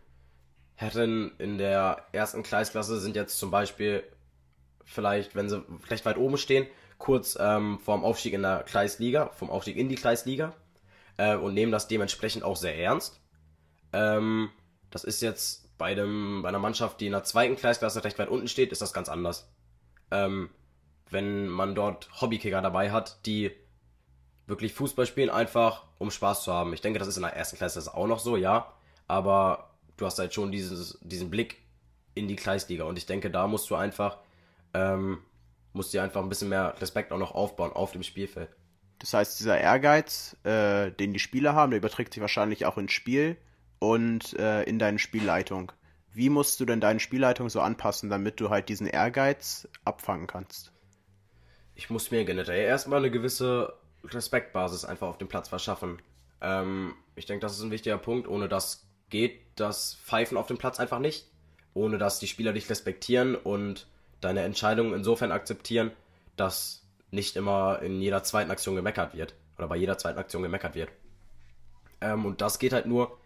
Herren 0.76 1.32
in 1.38 1.58
der 1.58 2.06
ersten 2.12 2.42
Kreisklasse 2.42 3.00
sind 3.00 3.16
jetzt 3.16 3.38
zum 3.38 3.50
Beispiel 3.50 4.02
vielleicht, 4.84 5.34
wenn 5.34 5.48
sie 5.48 5.64
recht 5.88 6.04
weit 6.04 6.16
oben 6.16 6.38
stehen, 6.38 6.66
kurz 7.00 7.36
ähm, 7.40 7.80
vorm 7.80 8.04
Aufstieg 8.04 8.34
in 8.34 8.42
der 8.42 8.62
Kreisliga, 8.62 9.30
vom 9.30 9.50
Aufstieg 9.50 9.76
in 9.76 9.88
die 9.88 9.96
Kreisliga 9.96 10.54
äh, 11.16 11.34
und 11.34 11.54
nehmen 11.54 11.72
das 11.72 11.88
dementsprechend 11.88 12.44
auch 12.44 12.56
sehr 12.56 12.78
ernst. 12.78 13.20
Ähm, 13.92 14.50
das 14.90 15.02
ist 15.02 15.20
jetzt 15.20 15.76
bei, 15.78 15.94
dem, 15.94 16.42
bei 16.42 16.48
einer 16.48 16.60
Mannschaft, 16.60 17.00
die 17.00 17.06
in 17.06 17.12
der 17.12 17.24
zweiten 17.24 17.56
Kreisklasse 17.56 18.04
recht 18.04 18.18
weit 18.18 18.28
unten 18.28 18.46
steht, 18.46 18.70
ist 18.70 18.82
das 18.82 18.92
ganz 18.92 19.08
anders. 19.08 19.50
Ähm, 20.12 20.50
wenn 21.08 21.48
man 21.48 21.74
dort 21.74 22.08
Hobbykicker 22.20 22.62
dabei 22.62 22.92
hat, 22.92 23.26
die 23.26 23.50
wirklich 24.46 24.74
Fußball 24.74 25.06
spielen, 25.06 25.30
einfach 25.30 25.86
um 25.98 26.10
Spaß 26.10 26.44
zu 26.44 26.52
haben. 26.52 26.72
Ich 26.72 26.82
denke, 26.82 26.98
das 26.98 27.08
ist 27.08 27.16
in 27.16 27.22
der 27.22 27.34
ersten 27.34 27.56
Klasse 27.56 27.94
auch 27.94 28.06
noch 28.06 28.18
so, 28.18 28.36
ja. 28.36 28.72
Aber 29.08 29.70
du 29.96 30.06
hast 30.06 30.18
halt 30.18 30.34
schon 30.34 30.52
dieses, 30.52 30.98
diesen 31.02 31.30
Blick 31.30 31.62
in 32.14 32.28
die 32.28 32.36
Kreisliga. 32.36 32.84
Und 32.84 32.98
ich 32.98 33.06
denke, 33.06 33.30
da 33.30 33.46
musst 33.46 33.70
du 33.70 33.74
einfach, 33.74 34.18
ähm, 34.74 35.18
musst 35.72 35.92
dir 35.92 36.02
einfach 36.02 36.22
ein 36.22 36.28
bisschen 36.28 36.48
mehr 36.48 36.74
Respekt 36.80 37.12
auch 37.12 37.18
noch 37.18 37.32
aufbauen 37.32 37.72
auf 37.72 37.92
dem 37.92 38.02
Spielfeld. 38.02 38.50
Das 38.98 39.14
heißt, 39.14 39.40
dieser 39.40 39.58
Ehrgeiz, 39.58 40.36
äh, 40.44 40.90
den 40.90 41.12
die 41.12 41.18
Spieler 41.18 41.54
haben, 41.54 41.70
der 41.70 41.78
überträgt 41.78 42.12
sich 42.12 42.20
wahrscheinlich 42.20 42.66
auch 42.66 42.76
ins 42.76 42.92
Spiel 42.92 43.36
und 43.78 44.38
äh, 44.38 44.62
in 44.64 44.78
deine 44.78 44.98
Spielleitung. 44.98 45.72
Wie 46.12 46.28
musst 46.28 46.60
du 46.60 46.66
denn 46.66 46.80
deine 46.80 47.00
Spielleitung 47.00 47.48
so 47.48 47.60
anpassen, 47.60 48.10
damit 48.10 48.40
du 48.40 48.50
halt 48.50 48.68
diesen 48.68 48.86
Ehrgeiz 48.86 49.68
abfangen 49.84 50.26
kannst? 50.26 50.72
Ich 51.74 51.88
muss 51.88 52.10
mir 52.10 52.24
generell 52.24 52.64
erstmal 52.64 52.98
eine 52.98 53.10
gewisse 53.10 53.72
Respektbasis 54.04 54.84
einfach 54.84 55.08
auf 55.08 55.18
dem 55.18 55.28
Platz 55.28 55.48
verschaffen. 55.48 56.02
Ähm, 56.40 56.94
ich 57.14 57.26
denke, 57.26 57.40
das 57.40 57.56
ist 57.56 57.62
ein 57.62 57.70
wichtiger 57.70 57.98
Punkt. 57.98 58.28
Ohne 58.28 58.48
das 58.48 58.86
geht 59.08 59.40
das 59.56 59.94
Pfeifen 60.04 60.36
auf 60.36 60.46
dem 60.46 60.58
Platz 60.58 60.80
einfach 60.80 60.98
nicht. 60.98 61.26
Ohne 61.72 61.96
dass 61.96 62.18
die 62.18 62.26
Spieler 62.26 62.52
dich 62.52 62.68
respektieren 62.68 63.34
und 63.34 63.86
deine 64.20 64.42
Entscheidungen 64.42 64.94
insofern 64.94 65.32
akzeptieren, 65.32 65.90
dass 66.36 66.86
nicht 67.10 67.36
immer 67.36 67.80
in 67.82 68.00
jeder 68.00 68.22
zweiten 68.22 68.50
Aktion 68.50 68.76
gemeckert 68.76 69.14
wird. 69.14 69.34
Oder 69.58 69.68
bei 69.68 69.76
jeder 69.76 69.98
zweiten 69.98 70.18
Aktion 70.18 70.42
gemeckert 70.42 70.74
wird. 70.74 70.90
Ähm, 72.00 72.24
und 72.24 72.40
das 72.40 72.58
geht 72.58 72.72
halt 72.72 72.86
nur, 72.86 73.18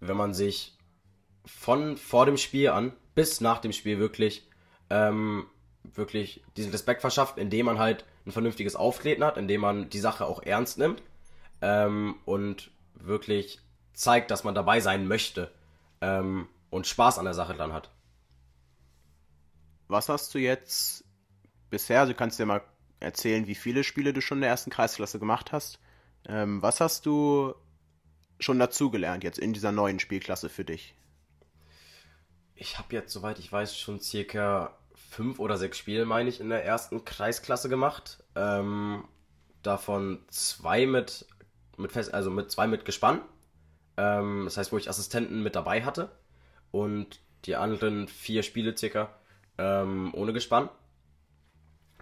wenn 0.00 0.16
man 0.16 0.34
sich 0.34 0.76
von 1.44 1.96
vor 1.96 2.26
dem 2.26 2.36
Spiel 2.36 2.68
an 2.68 2.92
bis 3.14 3.40
nach 3.40 3.58
dem 3.58 3.72
Spiel 3.72 3.98
wirklich, 3.98 4.48
ähm, 4.90 5.46
wirklich 5.82 6.42
diesen 6.56 6.70
Respekt 6.72 7.00
verschafft, 7.00 7.38
indem 7.38 7.66
man 7.66 7.78
halt 7.78 8.04
ein 8.26 8.32
vernünftiges 8.32 8.76
Auftreten 8.76 9.24
hat, 9.24 9.36
indem 9.36 9.60
man 9.60 9.90
die 9.90 9.98
Sache 9.98 10.26
auch 10.26 10.42
ernst 10.42 10.78
nimmt 10.78 11.02
ähm, 11.60 12.16
und 12.24 12.70
wirklich 12.94 13.60
zeigt, 13.92 14.30
dass 14.30 14.44
man 14.44 14.54
dabei 14.54 14.80
sein 14.80 15.08
möchte 15.08 15.50
ähm, 16.00 16.48
und 16.70 16.86
Spaß 16.86 17.18
an 17.18 17.24
der 17.24 17.34
Sache 17.34 17.54
dann 17.54 17.72
hat. 17.72 17.90
Was 19.92 20.08
hast 20.08 20.34
du 20.34 20.38
jetzt 20.38 21.04
bisher, 21.68 22.00
also 22.00 22.12
du 22.12 22.18
kannst 22.18 22.38
dir 22.38 22.46
mal 22.46 22.62
erzählen, 22.98 23.46
wie 23.46 23.54
viele 23.54 23.84
Spiele 23.84 24.14
du 24.14 24.22
schon 24.22 24.38
in 24.38 24.42
der 24.42 24.50
ersten 24.50 24.70
Kreisklasse 24.70 25.18
gemacht 25.18 25.52
hast. 25.52 25.80
Ähm, 26.26 26.62
was 26.62 26.80
hast 26.80 27.04
du 27.04 27.54
schon 28.40 28.58
dazugelernt 28.58 29.22
jetzt 29.22 29.38
in 29.38 29.52
dieser 29.52 29.70
neuen 29.70 29.98
Spielklasse 29.98 30.48
für 30.48 30.64
dich? 30.64 30.94
Ich 32.54 32.78
habe 32.78 32.94
jetzt, 32.94 33.12
soweit 33.12 33.38
ich 33.38 33.52
weiß, 33.52 33.78
schon 33.78 34.00
circa 34.00 34.78
fünf 34.94 35.38
oder 35.38 35.58
sechs 35.58 35.76
Spiele, 35.76 36.06
meine 36.06 36.30
ich, 36.30 36.40
in 36.40 36.48
der 36.48 36.64
ersten 36.64 37.04
Kreisklasse 37.04 37.68
gemacht. 37.68 38.24
Ähm, 38.34 39.04
davon 39.62 40.24
zwei 40.28 40.86
mit, 40.86 41.26
mit 41.76 41.92
fest, 41.92 42.14
also 42.14 42.30
mit 42.30 42.50
zwei 42.50 42.66
mit 42.66 42.86
Gespann. 42.86 43.20
Ähm, 43.98 44.44
das 44.46 44.56
heißt, 44.56 44.72
wo 44.72 44.78
ich 44.78 44.88
Assistenten 44.88 45.42
mit 45.42 45.54
dabei 45.54 45.84
hatte. 45.84 46.16
Und 46.70 47.20
die 47.44 47.56
anderen 47.56 48.08
vier 48.08 48.42
Spiele 48.42 48.74
circa 48.74 49.14
ähm, 49.58 50.10
ohne 50.14 50.32
Gespann. 50.32 50.68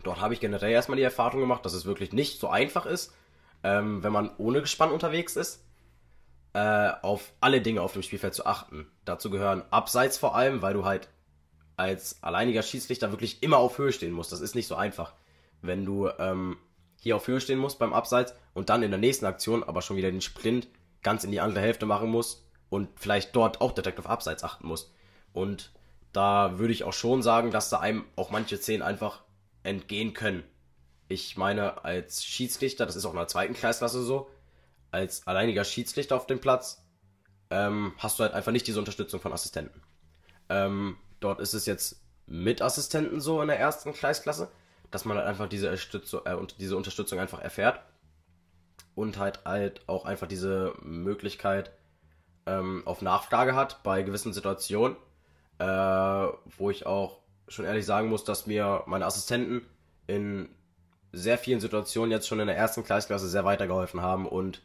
Dort 0.02 0.21
habe 0.21 0.35
ich 0.35 0.40
generell 0.40 0.73
erstmal 0.73 0.97
die 0.97 1.02
Erfahrung 1.02 1.40
gemacht, 1.40 1.64
dass 1.64 1.75
es 1.75 1.85
wirklich 1.85 2.12
nicht 2.12 2.40
so 2.40 2.49
einfach 2.49 2.87
ist, 2.87 3.14
ähm, 3.62 4.02
wenn 4.02 4.12
man 4.12 4.30
ohne 4.38 4.61
Gespann 4.61 4.90
unterwegs 4.90 5.37
ist, 5.37 5.64
äh, 6.54 6.90
auf 7.02 7.33
alle 7.40 7.61
Dinge 7.61 7.83
auf 7.83 7.92
dem 7.92 8.02
Spielfeld 8.02 8.35
zu 8.35 8.47
achten. 8.47 8.90
Dazu 9.04 9.30
gehören 9.30 9.62
Abseits 9.71 10.19
vor 10.19 10.35
allem, 10.35 10.62
weil 10.62 10.75
du 10.75 10.85
halt 10.85 11.09
als 11.76 12.23
alleiniger 12.23 12.62
Schiedsrichter 12.62 13.11
wirklich 13.11 13.42
immer 13.42 13.59
auf 13.59 13.78
Höhe 13.78 13.92
stehen 13.92 14.12
musst. 14.12 14.33
Das 14.33 14.40
ist 14.40 14.54
nicht 14.54 14.66
so 14.66 14.75
einfach. 14.75 15.14
Wenn 15.62 15.85
du 15.85 16.09
ähm, 16.19 16.57
hier 16.99 17.16
auf 17.16 17.26
Höhe 17.26 17.40
stehen 17.40 17.59
musst 17.59 17.78
beim 17.78 17.92
Abseits 17.92 18.35
und 18.52 18.69
dann 18.69 18.83
in 18.83 18.90
der 18.90 19.00
nächsten 19.00 19.26
Aktion 19.26 19.64
aber 19.64 19.83
schon 19.83 19.97
wieder 19.97 20.11
den 20.11 20.21
Sprint 20.21 20.69
ganz 21.02 21.25
in 21.25 21.30
die 21.30 21.40
andere 21.40 21.64
Hälfte 21.64 21.87
machen 21.87 22.11
musst 22.11 22.45
und 22.69 22.88
vielleicht 22.97 23.35
dort 23.35 23.61
auch 23.61 23.73
direkt 23.73 23.99
auf 23.99 24.09
Abseits 24.09 24.45
achten 24.45 24.66
musst. 24.66 24.92
Und 25.33 25.73
da 26.12 26.59
würde 26.59 26.73
ich 26.73 26.85
auch 26.85 26.93
schon 26.93 27.23
sagen, 27.23 27.50
dass 27.50 27.71
da 27.71 27.81
einem 27.81 28.05
auch 28.17 28.31
manche 28.31 28.57
Szenen 28.57 28.83
einfach 28.83 29.23
entgehen 29.62 30.12
können. 30.14 30.43
Ich 31.09 31.37
meine, 31.37 31.85
als 31.85 32.25
Schiedsrichter, 32.25 32.87
das 32.87 32.97
ist 32.97 33.05
auch 33.05 33.12
in 33.12 33.19
der 33.19 33.29
zweiten 33.29 33.55
Kreisklasse 33.55 34.02
so, 34.02 34.31
als 34.90 35.26
alleiniger 35.26 35.64
Schiedsrichter 35.64 36.17
auf 36.17 36.26
dem 36.26 36.40
Platz, 36.40 36.85
ähm, 37.50 37.93
hast 37.99 38.19
du 38.19 38.23
halt 38.23 38.35
einfach 38.35 38.52
nicht 38.52 38.67
diese 38.67 38.79
Unterstützung 38.79 39.21
von 39.21 39.33
Assistenten. 39.33 39.83
Ähm, 40.49 40.97
Dort 41.21 41.40
ist 41.40 41.52
es 41.55 41.67
jetzt 41.67 42.02
mit 42.26 42.62
Assistenten 42.62 43.21
so 43.21 43.40
in 43.43 43.49
der 43.49 43.61
ersten 43.61 43.93
Kreisklasse, 43.93 44.50
dass 44.90 45.05
man 45.05 45.19
halt 45.19 45.26
einfach 45.26 45.49
diese 45.49 45.67
Unterstützung, 45.67 46.25
äh, 46.25 46.37
diese 46.59 46.76
Unterstützung 46.76 47.21
einfach 47.21 47.40
erfährt. 47.40 47.81
Und 48.95 49.19
halt 49.19 49.45
halt 49.45 49.88
auch 49.88 50.05
einfach 50.05 50.26
diese 50.26 50.75
Möglichkeit 50.83 51.71
ähm, 52.47 52.83
auf 52.87 53.02
Nachfrage 53.02 53.55
hat 53.55 53.83
bei 53.83 54.02
gewissen 54.02 54.33
Situationen, 54.33 54.97
äh, 55.61 55.64
wo 56.57 56.71
ich 56.71 56.87
auch 56.87 57.21
schon 57.47 57.64
ehrlich 57.64 57.85
sagen 57.85 58.09
muss, 58.09 58.25
dass 58.25 58.47
mir 58.47 58.83
meine 58.87 59.05
Assistenten 59.05 59.62
in 60.07 60.49
sehr 61.12 61.38
vielen 61.38 61.61
Situationen 61.61 62.11
jetzt 62.11 62.26
schon 62.26 62.40
in 62.40 62.47
der 62.47 62.57
ersten 62.57 62.83
Kreisklasse 62.83 63.29
sehr 63.29 63.45
weitergeholfen 63.45 64.00
haben 64.00 64.26
und 64.26 64.62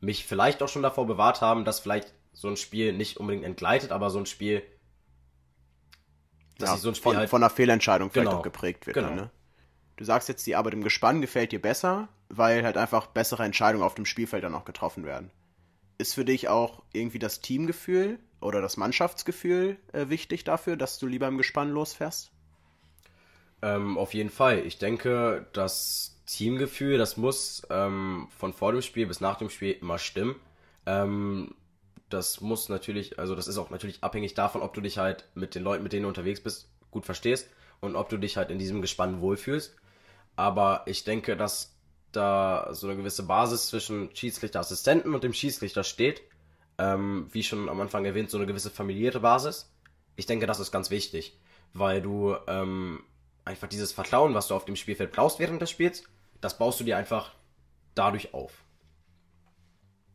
mich 0.00 0.24
vielleicht 0.24 0.62
auch 0.62 0.68
schon 0.68 0.82
davor 0.82 1.06
bewahrt 1.06 1.42
haben, 1.42 1.64
dass 1.64 1.80
vielleicht 1.80 2.14
so 2.32 2.48
ein 2.48 2.56
Spiel 2.56 2.92
nicht 2.92 3.18
unbedingt 3.18 3.44
entgleitet, 3.44 3.92
aber 3.92 4.10
so 4.10 4.18
ein 4.18 4.26
Spiel 4.26 4.62
dass 6.58 6.70
ja, 6.70 6.76
so 6.76 6.88
ein 6.88 6.94
Spiel 6.94 7.12
von, 7.12 7.16
halt 7.16 7.30
von 7.30 7.42
einer 7.42 7.50
Fehlentscheidung 7.50 8.10
vielleicht 8.10 8.28
genau. 8.28 8.38
auch 8.38 8.44
geprägt 8.44 8.86
wird. 8.86 8.94
Genau. 8.94 9.08
Dann, 9.08 9.16
ne? 9.16 9.30
Du 9.96 10.04
sagst 10.04 10.28
jetzt, 10.28 10.46
die 10.46 10.56
Arbeit 10.56 10.74
im 10.74 10.82
Gespann 10.82 11.20
gefällt 11.20 11.52
dir 11.52 11.60
besser, 11.60 12.08
weil 12.28 12.64
halt 12.64 12.76
einfach 12.76 13.06
bessere 13.08 13.44
Entscheidungen 13.44 13.84
auf 13.84 13.94
dem 13.94 14.06
Spielfeld 14.06 14.44
dann 14.44 14.54
auch 14.54 14.64
getroffen 14.64 15.04
werden. 15.04 15.30
Ist 16.00 16.14
für 16.14 16.24
dich 16.24 16.48
auch 16.48 16.82
irgendwie 16.94 17.18
das 17.18 17.42
Teamgefühl 17.42 18.18
oder 18.40 18.62
das 18.62 18.78
Mannschaftsgefühl 18.78 19.76
äh, 19.92 20.08
wichtig 20.08 20.44
dafür, 20.44 20.78
dass 20.78 20.98
du 20.98 21.06
lieber 21.06 21.28
im 21.28 21.36
Gespann 21.36 21.68
losfährst? 21.68 22.30
Ähm, 23.60 23.98
auf 23.98 24.14
jeden 24.14 24.30
Fall. 24.30 24.64
Ich 24.64 24.78
denke, 24.78 25.46
das 25.52 26.18
Teamgefühl, 26.24 26.96
das 26.96 27.18
muss 27.18 27.66
ähm, 27.68 28.28
von 28.34 28.54
vor 28.54 28.72
dem 28.72 28.80
Spiel 28.80 29.06
bis 29.06 29.20
nach 29.20 29.36
dem 29.36 29.50
Spiel 29.50 29.72
immer 29.72 29.98
stimmen. 29.98 30.36
Ähm, 30.86 31.54
das 32.08 32.40
muss 32.40 32.70
natürlich, 32.70 33.18
also 33.18 33.34
das 33.34 33.46
ist 33.46 33.58
auch 33.58 33.68
natürlich 33.68 34.02
abhängig 34.02 34.32
davon, 34.32 34.62
ob 34.62 34.72
du 34.72 34.80
dich 34.80 34.96
halt 34.96 35.26
mit 35.34 35.54
den 35.54 35.62
Leuten, 35.62 35.82
mit 35.82 35.92
denen 35.92 36.04
du 36.04 36.08
unterwegs 36.08 36.42
bist, 36.42 36.70
gut 36.90 37.04
verstehst 37.04 37.46
und 37.80 37.94
ob 37.94 38.08
du 38.08 38.16
dich 38.16 38.38
halt 38.38 38.50
in 38.50 38.58
diesem 38.58 38.80
Gespann 38.80 39.20
wohlfühlst. 39.20 39.76
Aber 40.34 40.82
ich 40.86 41.04
denke, 41.04 41.36
dass 41.36 41.74
da 42.12 42.68
so 42.72 42.86
eine 42.86 42.96
gewisse 42.96 43.24
Basis 43.24 43.68
zwischen 43.68 44.14
Schiedsrichterassistenten 44.14 45.14
und 45.14 45.24
dem 45.24 45.32
Schiedsrichter 45.32 45.84
steht. 45.84 46.22
Ähm, 46.78 47.28
wie 47.32 47.42
schon 47.42 47.68
am 47.68 47.80
Anfang 47.80 48.04
erwähnt, 48.04 48.30
so 48.30 48.38
eine 48.38 48.46
gewisse 48.46 48.70
familiäre 48.70 49.20
Basis. 49.20 49.70
Ich 50.16 50.26
denke, 50.26 50.46
das 50.46 50.60
ist 50.60 50.72
ganz 50.72 50.90
wichtig, 50.90 51.38
weil 51.74 52.00
du 52.00 52.36
ähm, 52.46 53.02
einfach 53.44 53.68
dieses 53.68 53.92
Vertrauen, 53.92 54.34
was 54.34 54.48
du 54.48 54.54
auf 54.54 54.64
dem 54.64 54.76
Spielfeld 54.76 55.12
brauchst 55.12 55.38
während 55.38 55.60
des 55.60 55.70
Spiels, 55.70 56.04
das 56.40 56.56
baust 56.56 56.80
du 56.80 56.84
dir 56.84 56.96
einfach 56.96 57.34
dadurch 57.94 58.32
auf. 58.32 58.64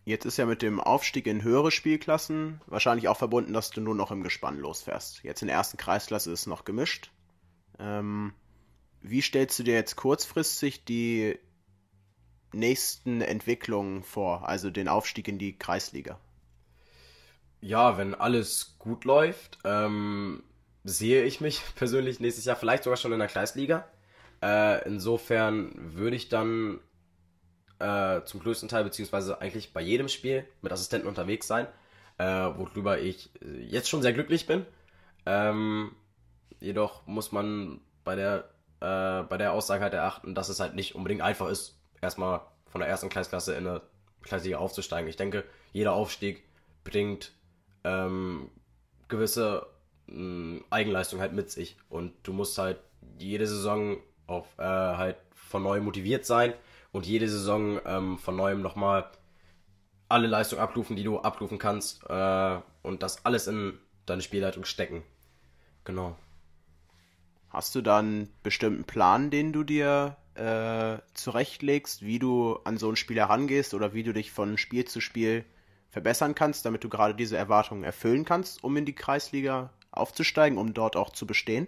Jetzt 0.05 0.25
ist 0.25 0.37
ja 0.37 0.45
mit 0.45 0.61
dem 0.61 0.79
Aufstieg 0.79 1.25
in 1.25 1.41
höhere 1.41 1.71
Spielklassen 1.71 2.61
wahrscheinlich 2.67 3.07
auch 3.07 3.17
verbunden, 3.17 3.53
dass 3.53 3.71
du 3.71 3.81
nur 3.81 3.95
noch 3.95 4.11
im 4.11 4.21
Gespann 4.21 4.59
losfährst. 4.59 5.23
Jetzt 5.23 5.41
in 5.41 5.47
der 5.47 5.57
ersten 5.57 5.77
Kreisklasse 5.77 6.31
ist 6.31 6.41
es 6.41 6.47
noch 6.47 6.63
gemischt. 6.63 7.11
Ähm, 7.79 8.33
wie 9.01 9.21
stellst 9.21 9.57
du 9.57 9.63
dir 9.63 9.73
jetzt 9.73 9.95
kurzfristig 9.95 10.85
die 10.85 11.39
nächsten 12.55 13.21
Entwicklungen 13.21 14.03
vor, 14.03 14.47
also 14.47 14.69
den 14.69 14.88
Aufstieg 14.88 15.27
in 15.27 15.38
die 15.38 15.57
Kreisliga? 15.57 16.19
Ja, 17.62 17.97
wenn 17.97 18.15
alles 18.15 18.75
gut 18.79 19.05
läuft, 19.05 19.59
ähm, 19.63 20.43
sehe 20.83 21.24
ich 21.24 21.41
mich 21.41 21.62
persönlich 21.75 22.19
nächstes 22.19 22.45
Jahr 22.45 22.55
vielleicht 22.55 22.83
sogar 22.83 22.97
schon 22.97 23.13
in 23.13 23.19
der 23.19 23.27
Kreisliga. 23.27 23.88
Äh, 24.41 24.85
insofern 24.85 25.71
würde 25.75 26.15
ich 26.15 26.29
dann 26.29 26.79
äh, 27.79 28.21
zum 28.24 28.39
größten 28.41 28.69
Teil, 28.69 28.83
beziehungsweise 28.83 29.41
eigentlich 29.41 29.74
bei 29.74 29.81
jedem 29.81 30.07
Spiel 30.07 30.47
mit 30.62 30.71
Assistenten 30.71 31.07
unterwegs 31.07 31.47
sein, 31.47 31.67
äh, 32.17 32.25
worüber 32.25 33.00
ich 33.00 33.29
jetzt 33.41 33.89
schon 33.89 34.01
sehr 34.01 34.13
glücklich 34.13 34.45
bin. 34.45 34.65
Ähm, 35.25 35.95
jedoch 36.59 37.05
muss 37.07 37.31
man 37.31 37.81
bei 38.03 38.15
der, 38.15 38.50
äh, 38.79 39.24
bei 39.27 39.38
der 39.38 39.53
Aussage 39.53 39.83
halt 39.83 39.93
erachten, 39.93 40.35
dass 40.35 40.50
es 40.50 40.59
halt 40.59 40.75
nicht 40.75 40.95
unbedingt 40.95 41.21
einfach 41.21 41.50
ist, 41.50 41.79
erstmal 42.05 42.41
von 42.67 42.79
der 42.79 42.89
ersten 42.89 43.09
Kreisklasse 43.09 43.55
in 43.55 43.67
eine 43.67 43.81
Kreisliga 44.24 44.57
aufzusteigen. 44.57 45.09
Ich 45.09 45.17
denke, 45.17 45.43
jeder 45.71 45.93
Aufstieg 45.93 46.43
bringt 46.83 47.33
ähm, 47.83 48.50
gewisse 49.07 49.67
äh, 50.09 50.59
Eigenleistung 50.69 51.19
halt 51.19 51.33
mit 51.33 51.51
sich 51.51 51.77
und 51.89 52.13
du 52.24 52.33
musst 52.33 52.57
halt 52.57 52.79
jede 53.17 53.47
Saison 53.47 53.97
auf 54.27 54.47
äh, 54.57 54.63
halt 54.63 55.17
von 55.33 55.63
neu 55.63 55.79
motiviert 55.79 56.25
sein 56.25 56.53
und 56.91 57.05
jede 57.05 57.29
Saison 57.29 57.79
ähm, 57.85 58.17
von 58.17 58.35
neuem 58.35 58.62
nochmal 58.62 59.09
alle 60.09 60.27
Leistungen 60.27 60.62
abrufen, 60.62 60.95
die 60.95 61.03
du 61.03 61.19
abrufen 61.19 61.57
kannst 61.57 62.03
äh, 62.09 62.57
und 62.83 63.03
das 63.03 63.25
alles 63.25 63.47
in 63.47 63.77
deine 64.05 64.21
Spielleitung 64.21 64.65
stecken. 64.65 65.03
Genau. 65.83 66.15
Hast 67.50 67.75
du 67.75 67.81
da 67.81 68.00
einen 68.00 68.33
bestimmten 68.43 68.83
Plan, 68.83 69.29
den 69.29 69.53
du 69.53 69.63
dir 69.63 70.17
äh, 70.36 70.98
zurechtlegst, 71.13 72.04
wie 72.04 72.20
du 72.20 72.60
an 72.63 72.77
so 72.77 72.89
ein 72.89 72.96
Spiel 72.96 73.18
herangehst 73.18 73.74
oder 73.74 73.94
wie 73.94 74.04
du 74.04 74.13
dich 74.13 74.32
von 74.32 74.58
Spiel 74.58 74.86
zu 74.86 75.01
Spiel 75.01 75.46
verbessern 75.89 76.36
kannst, 76.36 76.65
damit 76.65 76.84
du 76.84 76.89
gerade 76.89 77.15
diese 77.15 77.38
Erwartungen 77.38 77.84
erfüllen 77.84 78.25
kannst, 78.25 78.63
um 78.63 78.75
in 78.77 78.86
die 78.86 78.96
Kreisliga 78.96 79.72
aufzusteigen, 79.92 80.58
um 80.58 80.74
dort 80.74 80.96
auch 80.96 81.12
zu 81.12 81.25
bestehen? 81.25 81.68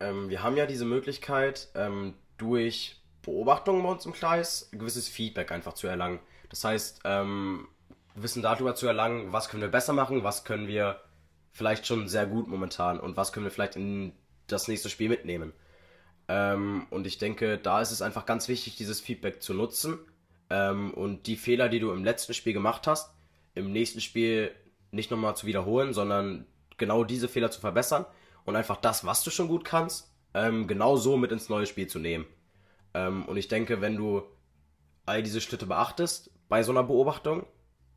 Ähm, 0.00 0.28
wir 0.28 0.42
haben 0.42 0.56
ja 0.56 0.66
diese 0.66 0.84
Möglichkeit, 0.84 1.68
ähm, 1.74 2.14
durch 2.38 3.00
Beobachtungen 3.22 3.82
bei 3.82 3.88
uns 3.88 4.04
im 4.04 4.12
Kreis 4.12 4.68
gewisses 4.72 5.08
Feedback 5.08 5.52
einfach 5.52 5.74
zu 5.74 5.86
erlangen. 5.86 6.18
Das 6.50 6.64
heißt, 6.64 7.02
ähm, 7.04 7.68
Wissen 8.14 8.42
darüber 8.42 8.74
zu 8.74 8.86
erlangen, 8.86 9.32
was 9.32 9.48
können 9.48 9.62
wir 9.62 9.70
besser 9.70 9.92
machen, 9.92 10.24
was 10.24 10.44
können 10.44 10.66
wir 10.66 11.00
vielleicht 11.52 11.86
schon 11.86 12.08
sehr 12.08 12.26
gut 12.26 12.48
momentan 12.48 12.98
und 13.00 13.16
was 13.16 13.32
können 13.32 13.46
wir 13.46 13.50
vielleicht 13.50 13.76
in 13.76 14.12
das 14.48 14.68
nächste 14.68 14.90
Spiel 14.90 15.08
mitnehmen. 15.08 15.52
Ähm, 16.32 16.86
und 16.88 17.06
ich 17.06 17.18
denke, 17.18 17.58
da 17.58 17.82
ist 17.82 17.90
es 17.90 18.00
einfach 18.00 18.24
ganz 18.24 18.48
wichtig, 18.48 18.76
dieses 18.76 19.02
Feedback 19.02 19.42
zu 19.42 19.52
nutzen 19.52 19.98
ähm, 20.48 20.94
und 20.94 21.26
die 21.26 21.36
Fehler, 21.36 21.68
die 21.68 21.78
du 21.78 21.92
im 21.92 22.04
letzten 22.04 22.32
Spiel 22.32 22.54
gemacht 22.54 22.86
hast, 22.86 23.12
im 23.54 23.70
nächsten 23.70 24.00
Spiel 24.00 24.50
nicht 24.92 25.10
nochmal 25.10 25.36
zu 25.36 25.46
wiederholen, 25.46 25.92
sondern 25.92 26.46
genau 26.78 27.04
diese 27.04 27.28
Fehler 27.28 27.50
zu 27.50 27.60
verbessern 27.60 28.06
und 28.46 28.56
einfach 28.56 28.78
das, 28.78 29.04
was 29.04 29.22
du 29.22 29.30
schon 29.30 29.46
gut 29.46 29.66
kannst, 29.66 30.10
ähm, 30.32 30.66
genau 30.66 30.96
so 30.96 31.18
mit 31.18 31.32
ins 31.32 31.50
neue 31.50 31.66
Spiel 31.66 31.86
zu 31.86 31.98
nehmen. 31.98 32.24
Ähm, 32.94 33.26
und 33.26 33.36
ich 33.36 33.48
denke, 33.48 33.82
wenn 33.82 33.96
du 33.96 34.22
all 35.04 35.22
diese 35.22 35.42
Schritte 35.42 35.66
beachtest 35.66 36.30
bei 36.48 36.62
so 36.62 36.72
einer 36.72 36.84
Beobachtung, 36.84 37.44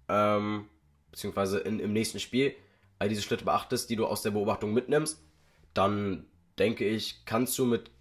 ähm, 0.10 0.68
beziehungsweise 1.10 1.60
in, 1.60 1.80
im 1.80 1.94
nächsten 1.94 2.20
Spiel 2.20 2.54
all 3.00 3.08
diese 3.08 3.22
Schritte 3.22 3.46
beachtest, 3.46 3.90
die 3.90 3.96
du 3.96 4.06
aus 4.06 4.24
der 4.24 4.32
Beobachtung 4.32 4.74
mitnimmst, 4.74 5.24
dann 5.74 6.26
denke 6.60 6.86
ich, 6.86 7.24
kannst 7.26 7.58
du 7.58 7.64
mit 7.64 7.95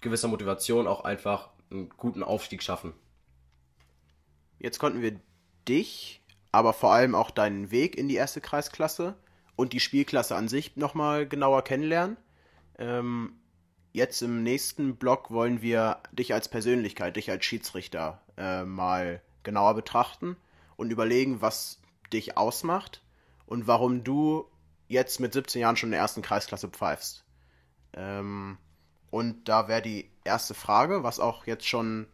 gewisser 0.00 0.28
Motivation 0.28 0.86
auch 0.86 1.04
einfach 1.04 1.50
einen 1.70 1.88
guten 1.90 2.22
Aufstieg 2.22 2.62
schaffen. 2.62 2.92
Jetzt 4.58 4.78
konnten 4.78 5.02
wir 5.02 5.18
dich, 5.68 6.22
aber 6.52 6.72
vor 6.72 6.92
allem 6.92 7.14
auch 7.14 7.30
deinen 7.30 7.70
Weg 7.70 7.96
in 7.96 8.08
die 8.08 8.16
erste 8.16 8.40
Kreisklasse 8.40 9.16
und 9.56 9.72
die 9.72 9.80
Spielklasse 9.80 10.36
an 10.36 10.48
sich 10.48 10.76
nochmal 10.76 11.26
genauer 11.26 11.62
kennenlernen. 11.62 12.16
Ähm, 12.78 13.34
jetzt 13.92 14.22
im 14.22 14.42
nächsten 14.42 14.96
Block 14.96 15.30
wollen 15.30 15.62
wir 15.62 15.98
dich 16.12 16.34
als 16.34 16.48
Persönlichkeit, 16.48 17.16
dich 17.16 17.30
als 17.30 17.44
Schiedsrichter 17.44 18.20
äh, 18.36 18.64
mal 18.64 19.22
genauer 19.42 19.74
betrachten 19.74 20.36
und 20.76 20.90
überlegen, 20.90 21.40
was 21.40 21.80
dich 22.12 22.36
ausmacht 22.36 23.02
und 23.46 23.66
warum 23.66 24.04
du 24.04 24.46
jetzt 24.88 25.20
mit 25.20 25.32
17 25.32 25.60
Jahren 25.60 25.76
schon 25.76 25.88
in 25.88 25.92
der 25.92 26.00
ersten 26.00 26.22
Kreisklasse 26.22 26.68
pfeifst. 26.68 27.24
Ähm, 27.92 28.58
und 29.10 29.48
da 29.48 29.68
wäre 29.68 29.82
die 29.82 30.10
erste 30.24 30.54
Frage, 30.54 31.02
was 31.02 31.20
auch 31.20 31.46
jetzt 31.46 31.66
schon 31.66 32.06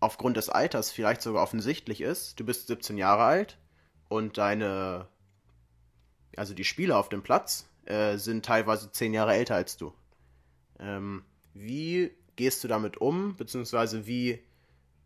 aufgrund 0.00 0.36
des 0.36 0.48
Alters 0.48 0.90
vielleicht 0.90 1.22
sogar 1.22 1.42
offensichtlich 1.42 2.00
ist. 2.00 2.40
Du 2.40 2.44
bist 2.44 2.66
17 2.66 2.98
Jahre 2.98 3.22
alt 3.22 3.58
und 4.08 4.36
deine, 4.36 5.08
also 6.36 6.54
die 6.54 6.64
Spieler 6.64 6.98
auf 6.98 7.08
dem 7.08 7.22
Platz 7.22 7.68
äh, 7.84 8.16
sind 8.16 8.44
teilweise 8.44 8.90
10 8.90 9.14
Jahre 9.14 9.34
älter 9.34 9.54
als 9.54 9.76
du. 9.76 9.94
Ähm, 10.80 11.24
wie 11.54 12.10
gehst 12.34 12.64
du 12.64 12.68
damit 12.68 12.96
um, 12.96 13.36
beziehungsweise 13.36 14.06
wie 14.06 14.42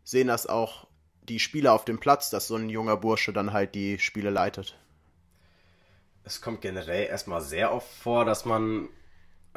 sehen 0.03 0.27
das 0.27 0.47
auch 0.47 0.87
die 1.21 1.39
Spieler 1.39 1.73
auf 1.73 1.85
dem 1.85 1.99
Platz, 1.99 2.29
dass 2.29 2.47
so 2.47 2.55
ein 2.55 2.69
junger 2.69 2.97
Bursche 2.97 3.33
dann 3.33 3.53
halt 3.53 3.75
die 3.75 3.99
Spiele 3.99 4.29
leitet? 4.29 4.77
Es 6.23 6.41
kommt 6.41 6.61
generell 6.61 7.07
erstmal 7.07 7.41
sehr 7.41 7.73
oft 7.73 7.93
vor, 7.93 8.25
dass 8.25 8.45
man 8.45 8.89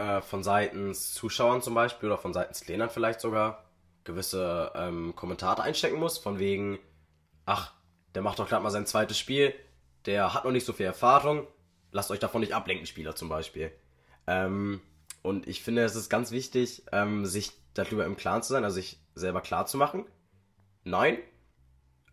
äh, 0.01 0.23
von 0.23 0.43
Seiten 0.43 0.95
Zuschauern 0.95 1.61
zum 1.61 1.75
Beispiel 1.75 2.09
oder 2.09 2.19
von 2.19 2.33
Seiten 2.33 2.55
Trainern 2.55 2.89
vielleicht 2.89 3.21
sogar 3.21 3.65
gewisse 4.05 4.73
ähm, 4.75 5.15
Kommentare 5.15 5.63
einstecken 5.63 5.99
muss, 5.99 6.17
von 6.17 6.39
wegen, 6.39 6.79
ach, 7.45 7.75
der 8.15 8.23
macht 8.23 8.39
doch 8.39 8.49
gerade 8.49 8.63
mal 8.63 8.71
sein 8.71 8.87
zweites 8.87 9.19
Spiel, 9.19 9.55
der 10.07 10.33
hat 10.33 10.45
noch 10.45 10.53
nicht 10.53 10.65
so 10.65 10.73
viel 10.73 10.87
Erfahrung, 10.87 11.47
lasst 11.93 12.11
euch 12.11 12.19
davon 12.19 12.41
nicht 12.41 12.55
ablenken, 12.55 12.87
Spieler 12.87 13.15
zum 13.15 13.29
Beispiel. 13.29 13.73
Ähm, 14.27 14.81
und 15.23 15.47
ich 15.47 15.63
finde, 15.63 15.85
es 15.85 15.97
ist 15.97 16.09
ganz 16.09 16.31
wichtig, 16.31 16.85
ähm, 16.93 17.27
sich 17.27 17.53
darüber 17.75 18.07
im 18.07 18.17
Klaren 18.17 18.43
zu 18.43 18.55
sein, 18.55 18.65
also 18.65 18.77
sich 18.77 18.99
selber 19.15 19.43
klar 19.43 19.67
zu 19.67 19.77
machen. 19.77 20.07
Nein, 20.83 21.19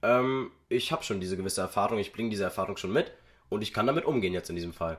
ähm, 0.02 0.52
ich 0.68 0.92
habe 0.92 1.04
schon 1.04 1.22
diese 1.22 1.38
gewisse 1.38 1.62
Erfahrung, 1.62 2.00
ich 2.00 2.12
bringe 2.12 2.30
diese 2.30 2.44
Erfahrung 2.44 2.76
schon 2.76 2.92
mit 2.92 3.14
und 3.48 3.62
ich 3.62 3.74
kann 3.74 3.88
damit 3.88 4.04
umgehen 4.04 4.34
jetzt 4.34 4.50
in 4.50 4.58
diesem 4.58 4.74
Fall. 4.74 4.98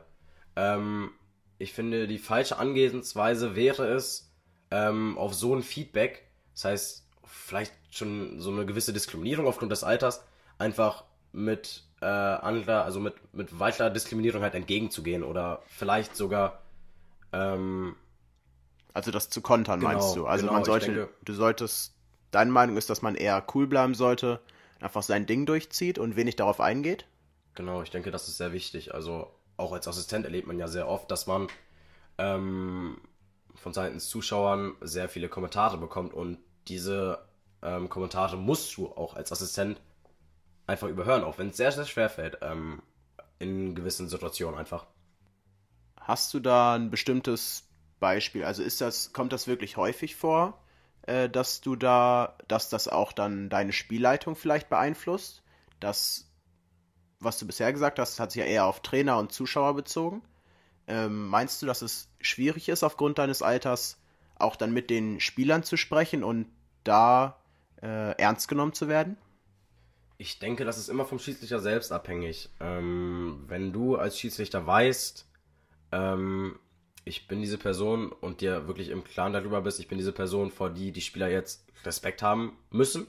Ähm, 0.57 1.11
ich 1.59 1.73
finde, 1.73 2.07
die 2.07 2.19
falsche 2.19 2.59
Angehensweise 2.59 3.57
wäre 3.57 3.87
es, 3.89 4.31
ähm, 4.71 5.19
auf 5.19 5.35
so 5.35 5.55
ein 5.55 5.63
Feedback, 5.63 6.27
das 6.55 6.65
heißt, 6.65 7.07
vielleicht 7.25 7.73
schon 7.91 8.41
so 8.41 8.51
eine 8.51 8.67
gewisse 8.67 8.93
Diskriminierung 8.93 9.47
aufgrund 9.47 9.73
des 9.73 9.85
Alters, 9.85 10.25
einfach 10.59 11.05
mit 11.33 11.85
äh, 12.01 12.07
anderer, 12.07 12.85
also 12.85 13.01
mit, 13.01 13.15
mit 13.35 13.59
weiterer 13.59 13.91
Diskriminierung 13.91 14.43
halt 14.43 14.55
entgegenzugehen 14.55 15.23
oder 15.23 15.63
vielleicht 15.69 16.17
sogar 16.17 16.63
ähm, 17.33 17.97
also 18.95 19.11
das 19.11 19.31
zu 19.31 19.41
kontern, 19.41 19.81
genau, 19.81 19.93
meinst 19.93 20.17
du? 20.17 20.27
Also 20.27 20.47
genau, 20.47 20.55
man 20.55 20.65
sollte, 20.65 20.87
denke, 20.87 21.09
du 21.25 21.33
solltest, 21.33 21.95
deine 22.31 22.51
Meinung 22.51 22.77
ist, 22.77 22.91
dass 22.91 23.03
man 23.03 23.15
eher 23.15 23.45
cool 23.55 23.67
bleiben 23.67 23.95
sollte, 23.95 24.41
einfach 24.81 25.03
sein 25.03 25.27
Ding 25.27 25.47
durchzieht 25.47 25.99
und 25.99 26.17
wenig 26.17 26.37
darauf 26.37 26.61
eingeht? 26.61 27.07
Genau, 27.55 27.83
ich 27.83 27.91
denke, 27.91 28.11
das 28.11 28.29
ist 28.29 28.39
sehr 28.39 28.53
wichtig. 28.53 28.95
Also 28.95 29.31
auch 29.59 29.73
als 29.73 29.87
Assistent 29.87 30.25
erlebt 30.25 30.47
man 30.47 30.59
ja 30.59 30.69
sehr 30.69 30.89
oft, 30.89 31.11
dass 31.11 31.27
man 31.27 31.49
ähm, 32.17 32.99
von 33.55 33.75
Seiten 33.75 34.01
Zuschauern 34.01 34.77
sehr 34.81 35.09
viele 35.09 35.29
Kommentare 35.29 35.77
bekommt 35.77 36.15
und 36.15 36.39
diese 36.69 37.27
ähm, 37.63 37.89
Kommentare 37.89 38.37
musst 38.37 38.77
du 38.77 38.89
auch 38.89 39.15
als 39.15 39.33
Assistent 39.33 39.81
einfach 40.67 40.89
überhören, 40.89 41.25
auch 41.25 41.39
wenn 41.39 41.49
es 41.49 41.57
sehr, 41.57 41.73
sehr 41.73 41.87
schwer 41.87 42.09
fällt 42.09 42.39
ähm, 42.43 42.83
in 43.39 43.75
gewissen 43.75 44.09
Situationen 44.09 44.59
einfach. 44.59 44.87
Hast 46.01 46.33
du 46.35 46.41
da 46.41 46.75
ein 46.75 46.91
bestimmtes 46.91 47.69
Beispiel? 48.01 48.45
Also 48.45 48.63
ist 48.63 48.81
das, 48.81 49.13
kommt 49.13 49.33
das 49.33 49.47
wirklich 49.47 49.77
häufig 49.77 50.15
vor, 50.15 50.63
äh, 51.03 51.29
dass 51.29 51.61
du 51.61 51.75
da, 51.75 52.37
dass 52.47 52.69
das 52.69 52.87
auch 52.87 53.13
dann 53.13 53.49
deine 53.49 53.73
Spielleitung 53.73 54.37
vielleicht 54.37 54.69
beeinflusst? 54.69 55.43
Dass 55.81 56.28
was 57.21 57.39
du 57.39 57.47
bisher 57.47 57.73
gesagt 57.73 57.99
hast, 57.99 58.21
hat 58.21 58.33
sich 58.33 58.41
ja 58.41 58.47
eher 58.47 58.67
auf 58.67 58.81
Trainer 58.81 59.19
und 59.19 59.33
Zuschauer 59.33 59.75
bezogen. 59.75 60.23
Ähm, 60.87 61.27
meinst 61.29 61.61
du, 61.61 61.67
dass 61.67 61.83
es 61.83 62.09
schwierig 62.21 62.69
ist, 62.69 62.83
aufgrund 62.83 63.19
deines 63.19 63.43
Alters 63.43 63.99
auch 64.39 64.57
dann 64.57 64.73
mit 64.73 64.91
den 64.91 65.21
Spielern 65.21 65.63
zu 65.63 65.77
sprechen 65.77 66.25
und 66.25 66.47
da 66.85 67.39
äh, 67.83 68.13
ernst 68.19 68.49
genommen 68.49 68.73
zu 68.73 68.89
werden? 68.89 69.17
Ich 70.17 70.39
denke, 70.39 70.65
das 70.65 70.79
ist 70.79 70.89
immer 70.89 71.05
vom 71.05 71.19
Schiedsrichter 71.19 71.61
selbst 71.61 71.93
abhängig. 71.93 72.51
Ähm, 72.61 73.45
wenn 73.47 73.73
du 73.73 73.97
als 73.97 74.19
Schiedsrichter 74.19 74.67
weißt, 74.67 75.27
ähm, 75.93 76.59
ich 77.05 77.29
bin 77.29 77.41
diese 77.41 77.59
Person 77.59 78.11
und 78.11 78.41
dir 78.41 78.67
wirklich 78.67 78.89
im 78.89 79.05
Klaren 79.05 79.33
darüber 79.33 79.61
bist, 79.63 79.81
ich 79.81 79.89
bin 79.89 79.99
diese 79.99 80.13
Person, 80.13 80.51
vor 80.51 80.71
die 80.71 80.93
die 80.93 81.01
Spieler 81.01 81.29
jetzt 81.29 81.65
Respekt 81.85 82.23
haben 82.23 82.57
müssen, 82.71 83.07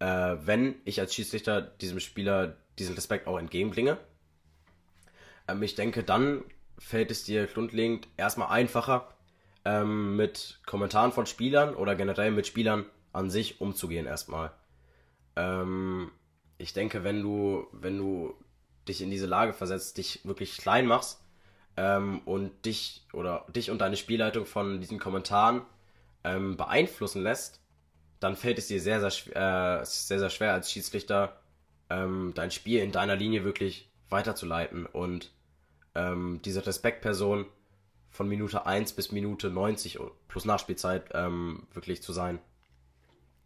äh, 0.00 0.36
wenn 0.44 0.76
ich 0.84 1.00
als 1.00 1.14
Schiedsrichter 1.14 1.62
diesem 1.62 2.00
Spieler 2.00 2.56
diesen 2.78 2.94
Respekt 2.94 3.26
auch 3.26 3.38
entgegenbringe. 3.38 3.98
Ähm, 5.48 5.62
ich 5.62 5.74
denke, 5.74 6.02
dann 6.02 6.44
fällt 6.78 7.10
es 7.10 7.24
dir 7.24 7.46
grundlegend 7.46 8.08
erstmal 8.16 8.48
einfacher, 8.48 9.08
ähm, 9.64 10.16
mit 10.16 10.60
Kommentaren 10.66 11.12
von 11.12 11.26
Spielern 11.26 11.74
oder 11.74 11.94
generell 11.94 12.30
mit 12.30 12.46
Spielern 12.46 12.84
an 13.12 13.30
sich 13.30 13.60
umzugehen 13.60 14.06
erstmal. 14.06 14.52
Ähm, 15.36 16.10
ich 16.58 16.72
denke, 16.72 17.04
wenn 17.04 17.22
du, 17.22 17.66
wenn 17.72 17.98
du 17.98 18.34
dich 18.88 19.00
in 19.02 19.10
diese 19.10 19.26
Lage 19.26 19.52
versetzt, 19.52 19.98
dich 19.98 20.24
wirklich 20.24 20.56
klein 20.56 20.86
machst 20.86 21.20
ähm, 21.76 22.20
und 22.24 22.64
dich 22.64 23.06
oder 23.12 23.46
dich 23.54 23.70
und 23.70 23.78
deine 23.78 23.96
Spielleitung 23.96 24.46
von 24.46 24.80
diesen 24.80 24.98
Kommentaren 24.98 25.62
ähm, 26.24 26.56
beeinflussen 26.56 27.22
lässt, 27.22 27.60
dann 28.20 28.36
fällt 28.36 28.58
es 28.58 28.68
dir 28.68 28.80
sehr, 28.80 29.00
sehr, 29.00 29.80
äh, 29.80 29.84
sehr, 29.84 30.18
sehr 30.18 30.30
schwer 30.30 30.52
als 30.52 30.70
Schiedsrichter 30.70 31.40
ähm, 31.92 32.32
dein 32.34 32.50
Spiel 32.50 32.80
in 32.80 32.92
deiner 32.92 33.16
Linie 33.16 33.44
wirklich 33.44 33.88
weiterzuleiten 34.08 34.86
und 34.86 35.32
ähm, 35.94 36.40
diese 36.44 36.66
Respektperson 36.66 37.46
von 38.10 38.28
Minute 38.28 38.66
1 38.66 38.92
bis 38.92 39.12
Minute 39.12 39.50
90 39.50 39.98
plus 40.28 40.44
Nachspielzeit 40.44 41.10
ähm, 41.14 41.66
wirklich 41.72 42.02
zu 42.02 42.12
sein. 42.12 42.38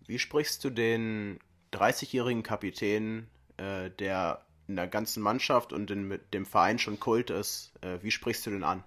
Wie 0.07 0.19
sprichst 0.19 0.63
du 0.65 0.71
den 0.71 1.39
30-jährigen 1.73 2.43
Kapitän, 2.43 3.29
äh, 3.57 3.91
der 3.91 4.43
in 4.69 4.77
der 4.77 4.89
ganzen 4.89 5.23
Mannschaft 5.23 5.73
und 5.73 5.91
in, 5.91 6.09
mit 6.09 6.35
dem 6.35 6.45
Verein 6.45 6.79
schon 6.79 6.99
Kult 6.99 7.31
ist, 7.31 7.73
äh, 7.83 7.99
wie 8.03 8.11
sprichst 8.11 8.47
du 8.47 8.51
den 8.51 8.65
an? 8.65 8.83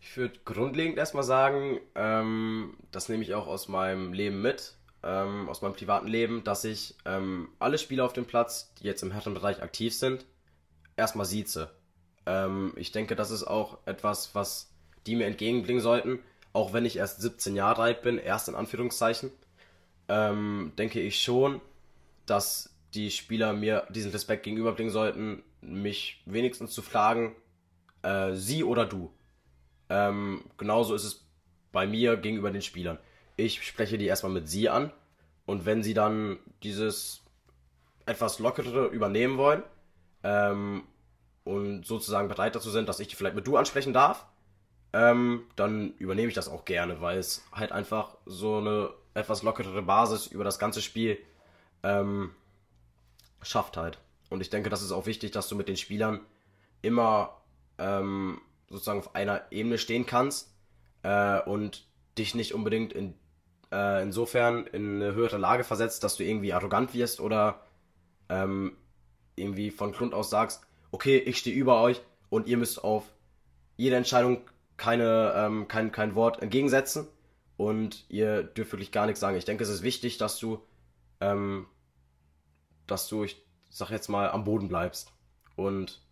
Ich 0.00 0.16
würde 0.16 0.38
grundlegend 0.44 0.96
erstmal 0.96 1.24
sagen, 1.24 1.80
ähm, 1.94 2.76
das 2.90 3.08
nehme 3.08 3.22
ich 3.22 3.34
auch 3.34 3.46
aus 3.46 3.68
meinem 3.68 4.12
Leben 4.12 4.40
mit, 4.40 4.77
ähm, 5.08 5.48
aus 5.48 5.62
meinem 5.62 5.74
privaten 5.74 6.06
Leben, 6.06 6.44
dass 6.44 6.64
ich 6.64 6.94
ähm, 7.06 7.48
alle 7.58 7.78
Spieler 7.78 8.04
auf 8.04 8.12
dem 8.12 8.26
Platz, 8.26 8.74
die 8.74 8.84
jetzt 8.84 9.02
im 9.02 9.10
Herrenbereich 9.10 9.62
aktiv 9.62 9.94
sind, 9.94 10.26
erstmal 10.96 11.24
sieze. 11.24 11.70
Ähm, 12.26 12.74
ich 12.76 12.92
denke, 12.92 13.16
das 13.16 13.30
ist 13.30 13.44
auch 13.44 13.78
etwas, 13.86 14.34
was 14.34 14.70
die 15.06 15.16
mir 15.16 15.26
entgegenbringen 15.26 15.80
sollten, 15.80 16.18
auch 16.52 16.74
wenn 16.74 16.84
ich 16.84 16.96
erst 16.96 17.22
17 17.22 17.56
Jahre 17.56 17.82
alt 17.82 18.02
bin, 18.02 18.18
erst 18.18 18.48
in 18.48 18.54
Anführungszeichen, 18.54 19.30
ähm, 20.08 20.72
denke 20.76 21.00
ich 21.00 21.22
schon, 21.22 21.62
dass 22.26 22.74
die 22.92 23.10
Spieler 23.10 23.54
mir 23.54 23.86
diesen 23.88 24.10
Respekt 24.10 24.42
gegenüberbringen 24.42 24.92
sollten, 24.92 25.42
mich 25.62 26.22
wenigstens 26.26 26.72
zu 26.72 26.82
fragen, 26.82 27.34
äh, 28.02 28.34
sie 28.34 28.62
oder 28.62 28.84
du. 28.84 29.10
Ähm, 29.88 30.44
genauso 30.58 30.94
ist 30.94 31.04
es 31.04 31.24
bei 31.72 31.86
mir 31.86 32.16
gegenüber 32.18 32.50
den 32.50 32.62
Spielern. 32.62 32.98
Ich 33.38 33.64
spreche 33.64 33.98
die 33.98 34.06
erstmal 34.06 34.32
mit 34.32 34.48
sie 34.48 34.68
an 34.68 34.92
und 35.46 35.64
wenn 35.64 35.84
sie 35.84 35.94
dann 35.94 36.40
dieses 36.64 37.22
etwas 38.04 38.40
lockere 38.40 38.88
übernehmen 38.88 39.38
wollen 39.38 39.62
ähm, 40.24 40.82
und 41.44 41.86
sozusagen 41.86 42.28
bereit 42.28 42.56
dazu 42.56 42.68
sind, 42.68 42.88
dass 42.88 42.98
ich 42.98 43.06
die 43.06 43.14
vielleicht 43.14 43.36
mit 43.36 43.46
du 43.46 43.56
ansprechen 43.56 43.92
darf, 43.92 44.26
ähm, 44.92 45.44
dann 45.54 45.94
übernehme 45.98 46.28
ich 46.28 46.34
das 46.34 46.48
auch 46.48 46.64
gerne, 46.64 47.00
weil 47.00 47.18
es 47.18 47.44
halt 47.52 47.70
einfach 47.70 48.16
so 48.26 48.58
eine 48.58 48.90
etwas 49.14 49.44
lockerere 49.44 49.82
Basis 49.82 50.26
über 50.26 50.42
das 50.42 50.58
ganze 50.58 50.82
Spiel 50.82 51.16
ähm, 51.84 52.32
schafft 53.40 53.76
halt. 53.76 54.00
Und 54.30 54.40
ich 54.40 54.50
denke, 54.50 54.68
das 54.68 54.82
ist 54.82 54.90
auch 54.90 55.06
wichtig, 55.06 55.30
dass 55.30 55.48
du 55.48 55.54
mit 55.54 55.68
den 55.68 55.76
Spielern 55.76 56.20
immer 56.82 57.36
ähm, 57.78 58.40
sozusagen 58.68 58.98
auf 58.98 59.14
einer 59.14 59.42
Ebene 59.52 59.78
stehen 59.78 60.06
kannst 60.06 60.52
äh, 61.04 61.40
und 61.42 61.86
dich 62.18 62.34
nicht 62.34 62.52
unbedingt 62.52 62.92
in, 62.92 63.14
äh, 63.72 64.02
insofern 64.02 64.66
in 64.66 64.96
eine 64.96 65.14
höhere 65.14 65.38
Lage 65.38 65.64
versetzt, 65.64 66.04
dass 66.04 66.16
du 66.16 66.24
irgendwie 66.24 66.52
arrogant 66.52 66.94
wirst 66.94 67.20
oder 67.20 67.62
ähm, 68.28 68.76
irgendwie 69.36 69.70
von 69.70 69.92
Grund 69.92 70.14
aus 70.14 70.30
sagst, 70.30 70.62
okay, 70.90 71.18
ich 71.18 71.38
stehe 71.38 71.56
über 71.56 71.80
euch 71.82 72.00
und 72.30 72.46
ihr 72.46 72.56
müsst 72.56 72.82
auf 72.82 73.04
jede 73.76 73.96
Entscheidung 73.96 74.40
keine, 74.76 75.32
ähm, 75.36 75.68
kein, 75.68 75.92
kein 75.92 76.14
Wort 76.14 76.42
entgegensetzen 76.42 77.06
und 77.56 78.04
ihr 78.08 78.42
dürft 78.42 78.72
wirklich 78.72 78.92
gar 78.92 79.06
nichts 79.06 79.20
sagen. 79.20 79.36
Ich 79.36 79.44
denke, 79.44 79.64
es 79.64 79.70
ist 79.70 79.82
wichtig, 79.82 80.18
dass 80.18 80.38
du, 80.38 80.62
ähm, 81.20 81.66
dass 82.86 83.08
du, 83.08 83.24
ich 83.24 83.44
sag 83.70 83.90
jetzt 83.90 84.08
mal, 84.08 84.30
am 84.30 84.44
Boden 84.44 84.68
bleibst 84.68 85.12
und 85.56 86.02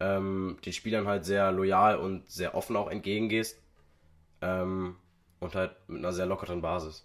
ähm, 0.00 0.58
den 0.64 0.72
Spielern 0.72 1.06
halt 1.06 1.24
sehr 1.24 1.52
loyal 1.52 1.96
und 1.96 2.30
sehr 2.30 2.54
offen 2.54 2.76
auch 2.76 2.90
entgegengehst 2.90 3.60
ähm, 4.40 4.96
und 5.40 5.54
halt 5.54 5.76
mit 5.88 5.98
einer 5.98 6.12
sehr 6.12 6.26
lockeren 6.26 6.62
Basis. 6.62 7.04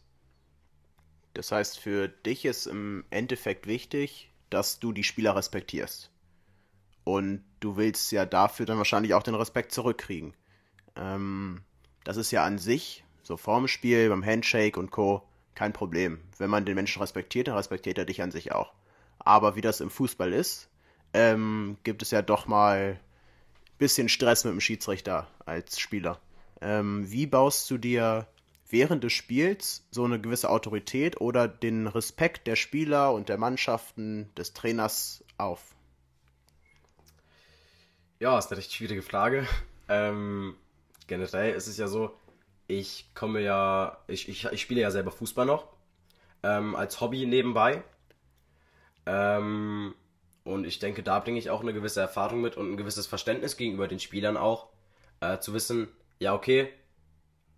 Das 1.33 1.51
heißt, 1.51 1.79
für 1.79 2.07
dich 2.07 2.45
ist 2.45 2.65
im 2.65 3.03
Endeffekt 3.09 3.67
wichtig, 3.67 4.29
dass 4.49 4.79
du 4.79 4.93
die 4.93 5.03
Spieler 5.03 5.35
respektierst. 5.35 6.11
Und 7.03 7.43
du 7.59 7.77
willst 7.77 8.11
ja 8.11 8.25
dafür 8.25 8.65
dann 8.65 8.77
wahrscheinlich 8.77 9.13
auch 9.13 9.23
den 9.23 9.35
Respekt 9.35 9.71
zurückkriegen. 9.71 10.33
Ähm, 10.95 11.61
das 12.03 12.17
ist 12.17 12.31
ja 12.31 12.43
an 12.43 12.57
sich, 12.57 13.03
so 13.23 13.37
vorm 13.37 13.67
Spiel, 13.67 14.09
beim 14.09 14.25
Handshake 14.25 14.79
und 14.79 14.91
Co., 14.91 15.23
kein 15.55 15.73
Problem. 15.73 16.19
Wenn 16.37 16.49
man 16.49 16.65
den 16.65 16.75
Menschen 16.75 17.01
respektiert, 17.01 17.47
dann 17.47 17.55
respektiert 17.55 17.97
er 17.97 18.05
dich 18.05 18.21
an 18.21 18.31
sich 18.31 18.51
auch. 18.51 18.73
Aber 19.19 19.55
wie 19.55 19.61
das 19.61 19.81
im 19.81 19.89
Fußball 19.89 20.33
ist, 20.33 20.69
ähm, 21.13 21.77
gibt 21.83 22.01
es 22.01 22.11
ja 22.11 22.21
doch 22.21 22.45
mal 22.47 22.99
ein 22.99 23.77
bisschen 23.77 24.09
Stress 24.09 24.43
mit 24.43 24.53
dem 24.53 24.61
Schiedsrichter 24.61 25.27
als 25.45 25.79
Spieler. 25.79 26.19
Ähm, 26.65 27.11
wie 27.11 27.27
baust 27.27 27.69
du 27.69 27.77
dir 27.77 28.25
während 28.67 29.03
des 29.03 29.13
Spiels 29.13 29.85
so 29.91 30.03
eine 30.03 30.19
gewisse 30.19 30.49
Autorität 30.49 31.21
oder 31.21 31.47
den 31.47 31.85
Respekt 31.85 32.47
der 32.47 32.55
Spieler 32.55 33.13
und 33.13 33.29
der 33.29 33.37
Mannschaften 33.37 34.33
des 34.35 34.53
Trainers 34.53 35.23
auf? 35.37 35.75
Ja, 38.19 38.39
ist 38.39 38.47
eine 38.47 38.57
recht 38.57 38.73
schwierige 38.73 39.03
Frage. 39.03 39.47
Ähm, 39.89 40.55
generell 41.05 41.53
ist 41.53 41.67
es 41.67 41.77
ja 41.77 41.85
so, 41.85 42.17
ich 42.65 43.13
komme 43.13 43.41
ja, 43.41 43.99
ich, 44.07 44.27
ich, 44.27 44.45
ich 44.45 44.61
spiele 44.61 44.81
ja 44.81 44.89
selber 44.89 45.11
Fußball 45.11 45.45
noch, 45.45 45.67
ähm, 46.41 46.75
als 46.75 46.99
Hobby 46.99 47.27
nebenbei. 47.27 47.83
Ähm, 49.05 49.93
und 50.43 50.65
ich 50.65 50.79
denke, 50.79 51.03
da 51.03 51.19
bringe 51.19 51.37
ich 51.37 51.51
auch 51.51 51.61
eine 51.61 51.73
gewisse 51.73 52.01
Erfahrung 52.01 52.41
mit 52.41 52.57
und 52.57 52.71
ein 52.71 52.77
gewisses 52.77 53.05
Verständnis 53.05 53.55
gegenüber 53.55 53.87
den 53.87 53.99
Spielern 53.99 54.35
auch, 54.35 54.69
äh, 55.19 55.37
zu 55.37 55.53
wissen, 55.53 55.89
ja, 56.19 56.33
okay, 56.33 56.69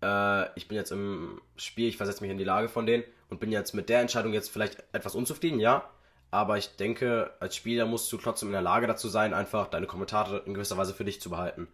äh, 0.02 0.58
ich 0.58 0.68
bin 0.68 0.76
jetzt 0.76 0.92
im 0.92 1.40
Spiel, 1.56 1.88
ich 1.88 1.96
versetze 1.96 2.22
mich 2.22 2.30
in 2.30 2.38
die 2.38 2.44
Lage 2.44 2.68
von 2.68 2.86
denen 2.86 3.04
und 3.30 3.40
bin 3.40 3.52
jetzt 3.52 3.74
mit 3.74 3.88
der 3.88 4.00
Entscheidung 4.00 4.32
jetzt 4.32 4.50
vielleicht 4.50 4.82
etwas 4.92 5.14
unzufrieden, 5.14 5.60
ja. 5.60 5.88
Aber 6.30 6.58
ich 6.58 6.76
denke, 6.76 7.30
als 7.40 7.56
Spieler 7.56 7.86
musst 7.86 8.12
du 8.12 8.18
trotzdem 8.18 8.50
in 8.50 8.52
der 8.52 8.62
Lage 8.62 8.86
dazu 8.86 9.08
sein, 9.08 9.32
einfach 9.32 9.68
deine 9.68 9.86
Kommentare 9.86 10.42
in 10.44 10.52
gewisser 10.54 10.76
Weise 10.76 10.92
für 10.92 11.04
dich 11.04 11.20
zu 11.20 11.30
behalten 11.30 11.68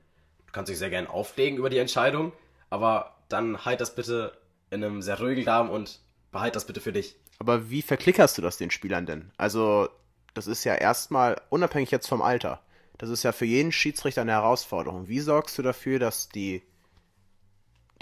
kannst 0.55 0.71
dich 0.71 0.79
sehr 0.79 0.89
gerne 0.89 1.11
auflegen 1.11 1.59
über 1.59 1.69
die 1.69 1.79
Entscheidung, 1.79 2.33
aber 2.71 3.17
dann 3.29 3.67
halt 3.67 3.83
das 3.83 3.95
bitte 3.95 4.39
in 4.71 4.83
einem 4.83 5.03
sehr 5.03 5.21
ruhigen 5.21 5.47
Rahmen 5.47 5.69
und 5.69 6.01
behalt 6.33 6.57
das 6.57 6.65
bitte 6.65 6.81
für 6.81 6.93
dich. 6.93 7.17
Aber 7.39 7.69
wie 7.69 7.83
verklickerst 7.83 8.39
du 8.39 8.43
das 8.43 8.57
den 8.57 8.71
Spielern 8.71 9.05
denn? 9.05 9.31
Also, 9.37 9.89
das 10.33 10.47
ist 10.47 10.65
ja 10.65 10.75
erstmal 10.75 11.41
unabhängig 11.51 11.91
jetzt 11.91 12.09
vom 12.09 12.23
Alter. 12.23 12.61
Das 12.97 13.11
ist 13.11 13.25
ja 13.25 13.33
für 13.33 13.45
jeden 13.45 13.73
Schiedsrichter 13.73 14.23
eine 14.23 14.33
Herausforderung. 14.33 15.09
Wie 15.09 15.21
sorgst 15.21 15.59
du 15.59 15.63
dafür, 15.63 15.99
dass 15.99 16.29
die, 16.29 16.63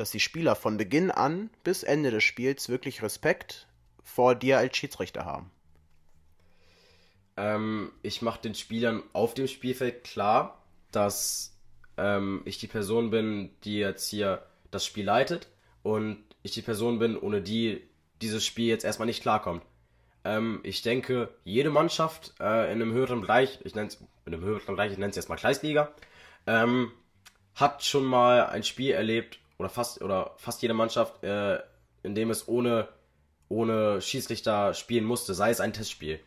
dass 0.03 0.11
die 0.11 0.19
Spieler 0.19 0.57
von 0.57 0.79
Beginn 0.79 1.13
an 1.13 1.49
bis 1.63 1.85
Ende 1.85 2.11
des 2.11 2.25
Spiels 2.25 2.69
wirklich 2.69 3.05
Respekt 3.05 3.69
vor 4.03 4.35
dir 4.35 4.59
als 4.59 4.77
Schiedsrichter 4.77 5.25
haben? 5.25 5.53
Ähm, 7.37 7.93
ich 8.03 8.21
mache 8.21 8.43
den 8.43 8.57
Spielern 8.57 9.05
auf 9.13 9.35
dem 9.35 9.47
Spielfeld 9.47 10.03
klar, 10.03 10.61
dass 10.91 11.57
ähm, 11.97 12.43
ich 12.47 12.59
die 12.59 12.67
Person 12.67 13.11
bin, 13.11 13.51
die 13.63 13.79
jetzt 13.79 14.09
hier 14.09 14.45
das 14.73 14.85
Spiel 14.85 15.05
leitet 15.05 15.47
und 15.85 16.25
ich 16.43 16.51
die 16.51 16.63
Person 16.63 16.99
bin, 16.99 17.17
ohne 17.17 17.41
die 17.41 17.81
dieses 18.21 18.45
Spiel 18.45 18.67
jetzt 18.67 18.85
erstmal 18.85 19.07
nicht 19.07 19.23
klarkommt. 19.23 19.63
Ähm, 20.25 20.59
ich 20.65 20.83
denke, 20.83 21.33
jede 21.45 21.71
Mannschaft 21.71 22.35
äh, 22.41 22.73
in 22.73 22.83
einem 22.83 22.93
höheren 22.93 23.21
Bereich, 23.21 23.61
ich 23.63 23.77
nenne 23.77 23.87
es 23.87 24.01
in 24.27 24.35
einem 24.35 24.43
höheren 24.43 24.75
Bereich, 24.75 24.91
ich 24.91 24.99
nenne 24.99 25.11
es 25.11 25.17
jetzt 25.17 25.29
mal 25.29 25.37
Kreisliga, 25.37 25.93
ähm, 26.49 26.91
hat 27.55 27.85
schon 27.85 28.05
mal 28.05 28.47
ein 28.47 28.65
Spiel 28.65 28.91
erlebt 28.91 29.39
oder 29.63 29.71
fast 29.71 30.03
oder 30.03 30.35
fast 30.37 30.63
jede 30.63 30.75
Mannschaft, 30.75 31.23
äh, 31.25 31.59
in 32.03 32.15
dem 32.15 32.31
es 32.31 32.49
ohne 32.49 32.89
ohne 33.53 34.01
Schiedsrichter 34.01 34.75
spielen 34.75 35.05
musste, 35.05 35.35
sei 35.35 35.51
es 35.51 35.61
ein 35.61 35.73
Testspiel. 35.73 36.21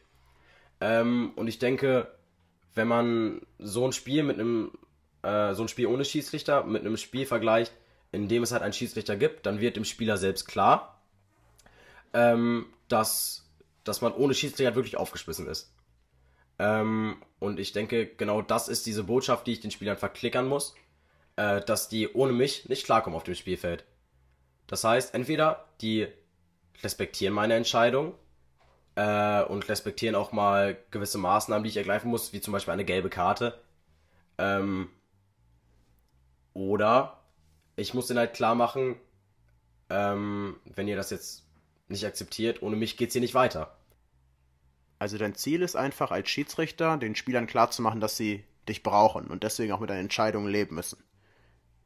Ähm, 0.79 1.33
und 1.35 1.47
ich 1.47 1.59
denke, 1.59 2.07
wenn 2.75 2.87
man 2.87 3.41
so 3.57 3.85
ein 3.85 3.93
Spiel 3.93 4.23
mit 4.23 4.39
einem, 4.39 4.71
äh, 5.23 5.53
so 5.53 5.63
ein 5.63 5.67
Spiel 5.67 5.87
ohne 5.87 6.05
Schiedsrichter 6.05 6.63
mit 6.63 6.81
einem 6.81 6.97
Spiel 6.97 7.25
vergleicht, 7.25 7.73
in 8.11 8.27
dem 8.27 8.43
es 8.43 8.51
halt 8.51 8.61
einen 8.61 8.73
Schiedsrichter 8.73 9.15
gibt, 9.15 9.45
dann 9.45 9.59
wird 9.59 9.75
dem 9.75 9.85
Spieler 9.85 10.17
selbst 10.17 10.47
klar, 10.47 11.01
ähm, 12.13 12.67
dass, 12.87 13.49
dass 13.83 14.01
man 14.01 14.13
ohne 14.13 14.33
Schiedsrichter 14.33 14.75
wirklich 14.75 14.97
aufgeschmissen 14.97 15.47
ist. 15.47 15.73
Ähm, 16.59 17.17
und 17.39 17.59
ich 17.59 17.73
denke, 17.73 18.05
genau 18.05 18.41
das 18.41 18.69
ist 18.69 18.85
diese 18.85 19.03
Botschaft, 19.03 19.47
die 19.47 19.53
ich 19.53 19.59
den 19.59 19.71
Spielern 19.71 19.97
verklickern 19.97 20.47
muss, 20.47 20.75
äh, 21.35 21.61
dass 21.61 21.89
die 21.89 22.11
ohne 22.13 22.33
mich 22.33 22.69
nicht 22.69 22.85
klarkommen 22.85 23.15
auf 23.15 23.23
dem 23.23 23.35
Spielfeld. 23.35 23.85
Das 24.67 24.83
heißt, 24.83 25.13
entweder 25.13 25.65
die 25.81 26.07
respektieren 26.83 27.33
meine 27.33 27.55
Entscheidung 27.55 28.13
äh, 28.95 29.43
und 29.43 29.67
respektieren 29.69 30.15
auch 30.15 30.31
mal 30.31 30.77
gewisse 30.91 31.17
Maßnahmen, 31.17 31.63
die 31.63 31.69
ich 31.69 31.77
ergreifen 31.77 32.09
muss, 32.09 32.33
wie 32.33 32.41
zum 32.41 32.51
Beispiel 32.53 32.73
eine 32.73 32.85
gelbe 32.85 33.09
Karte. 33.09 33.59
Ähm, 34.37 34.89
oder 36.53 37.19
ich 37.75 37.93
muss 37.93 38.07
denen 38.07 38.19
halt 38.19 38.33
klar 38.33 38.55
machen, 38.55 38.95
ähm, 39.89 40.57
wenn 40.65 40.87
ihr 40.87 40.95
das 40.95 41.09
jetzt 41.11 41.45
nicht 41.87 42.05
akzeptiert, 42.05 42.61
ohne 42.61 42.75
mich 42.75 42.97
geht's 42.97 43.13
hier 43.13 43.21
nicht 43.21 43.35
weiter. 43.35 43.75
Also 44.97 45.17
dein 45.17 45.35
Ziel 45.35 45.61
ist 45.61 45.75
einfach 45.75 46.11
als 46.11 46.29
Schiedsrichter 46.29 46.97
den 46.97 47.15
Spielern 47.15 47.47
klarzumachen, 47.47 47.99
dass 47.99 48.17
sie 48.17 48.45
dich 48.67 48.81
brauchen 48.81 49.27
und 49.27 49.43
deswegen 49.43 49.73
auch 49.73 49.79
mit 49.79 49.89
deinen 49.89 50.05
Entscheidungen 50.05 50.47
leben 50.51 50.75
müssen. 50.75 51.03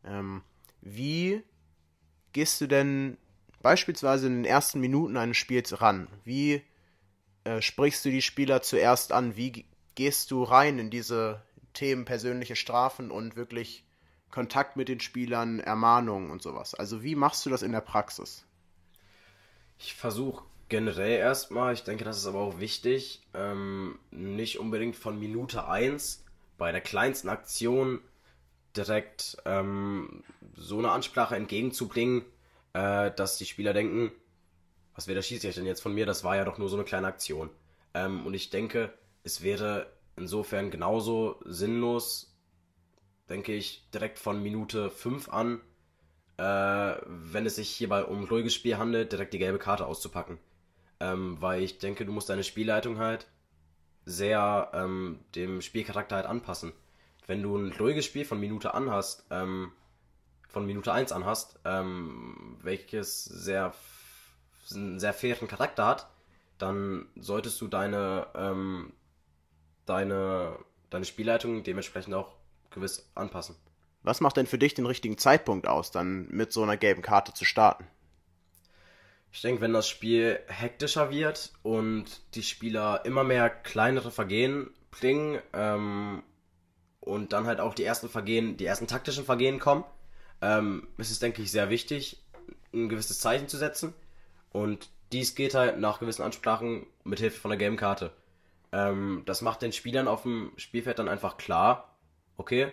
Ähm, 0.05 0.41
wie 0.81 1.43
gehst 2.33 2.61
du 2.61 2.67
denn 2.67 3.17
beispielsweise 3.61 4.27
in 4.27 4.43
den 4.43 4.45
ersten 4.45 4.79
Minuten 4.79 5.17
eines 5.17 5.37
Spiels 5.37 5.81
ran? 5.81 6.07
Wie 6.23 6.63
äh, 7.43 7.61
sprichst 7.61 8.05
du 8.05 8.09
die 8.09 8.21
Spieler 8.21 8.61
zuerst 8.61 9.11
an? 9.11 9.35
Wie 9.35 9.65
gehst 9.95 10.31
du 10.31 10.43
rein 10.43 10.79
in 10.79 10.89
diese 10.89 11.41
Themen 11.73 12.05
persönliche 12.05 12.55
Strafen 12.55 13.11
und 13.11 13.35
wirklich 13.35 13.85
Kontakt 14.31 14.77
mit 14.77 14.87
den 14.87 14.99
Spielern, 14.99 15.59
Ermahnungen 15.59 16.31
und 16.31 16.41
sowas? 16.41 16.73
Also 16.73 17.03
wie 17.03 17.15
machst 17.15 17.45
du 17.45 17.49
das 17.49 17.61
in 17.61 17.71
der 17.71 17.81
Praxis? 17.81 18.45
Ich 19.77 19.95
versuche 19.95 20.43
generell 20.67 21.17
erstmal, 21.17 21.73
ich 21.73 21.83
denke, 21.83 22.03
das 22.03 22.17
ist 22.17 22.27
aber 22.27 22.39
auch 22.39 22.59
wichtig, 22.59 23.21
ähm, 23.33 23.97
nicht 24.11 24.59
unbedingt 24.59 24.95
von 24.95 25.19
Minute 25.19 25.67
1 25.67 26.23
bei 26.57 26.71
der 26.71 26.81
kleinsten 26.81 27.29
Aktion 27.29 28.01
direkt 28.75 29.37
ähm, 29.45 30.23
so 30.55 30.77
eine 30.77 30.91
Ansprache 30.91 31.35
entgegenzubringen, 31.35 32.23
äh, 32.73 33.11
dass 33.11 33.37
die 33.37 33.45
Spieler 33.45 33.73
denken, 33.73 34.11
was 34.95 35.07
will 35.07 35.15
der 35.15 35.21
Schiedsrichter 35.21 35.61
denn 35.61 35.67
jetzt 35.67 35.81
von 35.81 35.93
mir? 35.93 36.05
Das 36.05 36.23
war 36.23 36.35
ja 36.35 36.45
doch 36.45 36.57
nur 36.57 36.69
so 36.69 36.75
eine 36.75 36.85
kleine 36.85 37.07
Aktion. 37.07 37.49
Ähm, 37.93 38.25
und 38.25 38.33
ich 38.33 38.49
denke, 38.49 38.93
es 39.23 39.41
wäre 39.43 39.87
insofern 40.15 40.71
genauso 40.71 41.39
sinnlos, 41.45 42.35
denke 43.29 43.53
ich, 43.53 43.89
direkt 43.93 44.19
von 44.19 44.41
Minute 44.43 44.89
5 44.89 45.29
an, 45.29 45.61
äh, 46.37 46.95
wenn 47.05 47.45
es 47.45 47.55
sich 47.55 47.69
hierbei 47.69 48.03
um 48.03 48.25
ruhiges 48.25 48.53
Spiel 48.53 48.77
handelt, 48.77 49.11
direkt 49.11 49.33
die 49.33 49.39
gelbe 49.39 49.59
Karte 49.59 49.85
auszupacken. 49.85 50.37
Ähm, 50.99 51.37
weil 51.39 51.63
ich 51.63 51.79
denke, 51.79 52.05
du 52.05 52.11
musst 52.11 52.29
deine 52.29 52.43
Spielleitung 52.43 52.97
halt 52.97 53.27
sehr 54.05 54.71
ähm, 54.73 55.19
dem 55.35 55.61
Spielcharakter 55.61 56.17
halt 56.17 56.25
anpassen. 56.25 56.73
Wenn 57.29 57.43
du 57.43 57.55
ein 57.55 57.71
ruhiges 57.73 58.05
Spiel 58.05 58.25
von 58.25 58.39
Minute 58.39 58.73
an 58.73 58.89
hast, 58.89 59.23
ähm, 59.29 59.71
von 60.47 60.65
Minute 60.65 60.91
1 60.91 61.11
an 61.11 61.25
hast, 61.25 61.59
ähm, 61.63 62.57
welches 62.63 63.23
sehr, 63.23 63.71
einen 64.73 64.99
sehr 64.99 65.13
fairen 65.13 65.47
Charakter 65.47 65.85
hat, 65.85 66.09
dann 66.57 67.05
solltest 67.19 67.61
du 67.61 67.67
deine, 67.67 68.25
ähm, 68.33 68.93
deine, 69.85 70.57
deine 70.89 71.05
Spielleitung 71.05 71.61
dementsprechend 71.61 72.15
auch 72.15 72.33
gewiss 72.71 73.07
anpassen. 73.13 73.55
Was 74.01 74.21
macht 74.21 74.37
denn 74.37 74.47
für 74.47 74.57
dich 74.57 74.73
den 74.73 74.87
richtigen 74.87 75.19
Zeitpunkt 75.19 75.67
aus, 75.67 75.91
dann 75.91 76.27
mit 76.29 76.51
so 76.51 76.63
einer 76.63 76.77
gelben 76.77 77.03
Karte 77.03 77.31
zu 77.35 77.45
starten? 77.45 77.85
Ich 79.31 79.43
denke, 79.43 79.61
wenn 79.61 79.73
das 79.73 79.87
Spiel 79.87 80.39
hektischer 80.47 81.11
wird 81.11 81.53
und 81.61 82.05
die 82.33 82.41
Spieler 82.41 83.05
immer 83.05 83.23
mehr 83.23 83.51
kleinere 83.51 84.09
Vergehen 84.09 84.71
bringen 84.89 85.39
ähm, 85.53 86.23
und 87.09 87.33
dann 87.33 87.45
halt 87.45 87.59
auch 87.59 87.73
die 87.73 87.83
ersten 87.83 88.09
Vergehen, 88.09 88.57
die 88.57 88.65
ersten 88.65 88.87
taktischen 88.87 89.25
Vergehen 89.25 89.59
kommen, 89.59 89.83
ähm, 90.41 90.87
ist 90.97 91.11
es, 91.11 91.19
denke 91.19 91.41
ich, 91.41 91.51
sehr 91.51 91.69
wichtig, 91.69 92.21
ein 92.73 92.89
gewisses 92.89 93.19
Zeichen 93.19 93.47
zu 93.47 93.57
setzen. 93.57 93.93
Und 94.51 94.89
dies 95.11 95.35
geht 95.35 95.55
halt 95.55 95.79
nach 95.79 95.99
gewissen 95.99 96.21
Ansprachen 96.21 96.85
mit 97.03 97.19
Hilfe 97.19 97.39
von 97.39 97.49
der 97.49 97.57
gelben 97.57 97.77
Karte. 97.77 98.11
Ähm, 98.71 99.23
das 99.25 99.41
macht 99.41 99.61
den 99.61 99.73
Spielern 99.73 100.07
auf 100.07 100.23
dem 100.23 100.51
Spielfeld 100.57 100.99
dann 100.99 101.09
einfach 101.09 101.37
klar, 101.37 101.95
okay, 102.37 102.71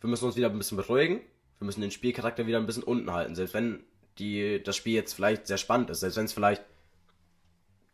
wir 0.00 0.10
müssen 0.10 0.24
uns 0.24 0.36
wieder 0.36 0.50
ein 0.50 0.58
bisschen 0.58 0.78
beruhigen, 0.78 1.20
wir 1.58 1.66
müssen 1.66 1.80
den 1.80 1.90
Spielcharakter 1.90 2.46
wieder 2.46 2.58
ein 2.58 2.66
bisschen 2.66 2.82
unten 2.82 3.12
halten. 3.12 3.34
Selbst 3.34 3.54
wenn 3.54 3.84
die, 4.18 4.62
das 4.62 4.76
Spiel 4.76 4.94
jetzt 4.94 5.12
vielleicht 5.12 5.46
sehr 5.46 5.58
spannend 5.58 5.90
ist, 5.90 6.00
selbst 6.00 6.16
wenn 6.16 6.24
es 6.24 6.32
vielleicht 6.32 6.62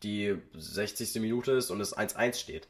die 0.03 0.37
60. 0.53 1.21
Minute 1.21 1.53
ist 1.53 1.69
und 1.71 1.81
es 1.81 1.97
1-1 1.97 2.35
steht. 2.35 2.67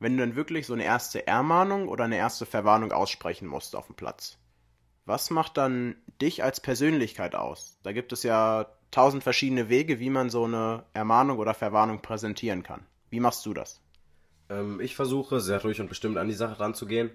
Wenn 0.00 0.16
du 0.16 0.24
dann 0.24 0.36
wirklich 0.36 0.66
so 0.66 0.74
eine 0.74 0.84
erste 0.84 1.26
Ermahnung 1.26 1.88
oder 1.88 2.04
eine 2.04 2.16
erste 2.16 2.46
Verwarnung 2.46 2.92
aussprechen 2.92 3.48
musst 3.48 3.74
auf 3.74 3.86
dem 3.86 3.96
Platz, 3.96 4.38
was 5.04 5.30
macht 5.30 5.56
dann 5.56 5.96
dich 6.20 6.44
als 6.44 6.60
Persönlichkeit 6.60 7.34
aus? 7.34 7.78
Da 7.82 7.92
gibt 7.92 8.12
es 8.12 8.22
ja 8.22 8.66
tausend 8.90 9.22
verschiedene 9.22 9.68
Wege, 9.68 10.00
wie 10.00 10.10
man 10.10 10.30
so 10.30 10.44
eine 10.44 10.84
Ermahnung 10.92 11.38
oder 11.38 11.54
Verwarnung 11.54 12.00
präsentieren 12.00 12.62
kann. 12.62 12.86
Wie 13.10 13.20
machst 13.20 13.44
du 13.46 13.54
das? 13.54 13.80
Ähm, 14.48 14.80
ich 14.80 14.94
versuche 14.94 15.40
sehr 15.40 15.62
ruhig 15.62 15.80
und 15.80 15.88
bestimmt 15.88 16.18
an 16.18 16.28
die 16.28 16.34
Sache 16.34 16.60
ranzugehen 16.60 17.10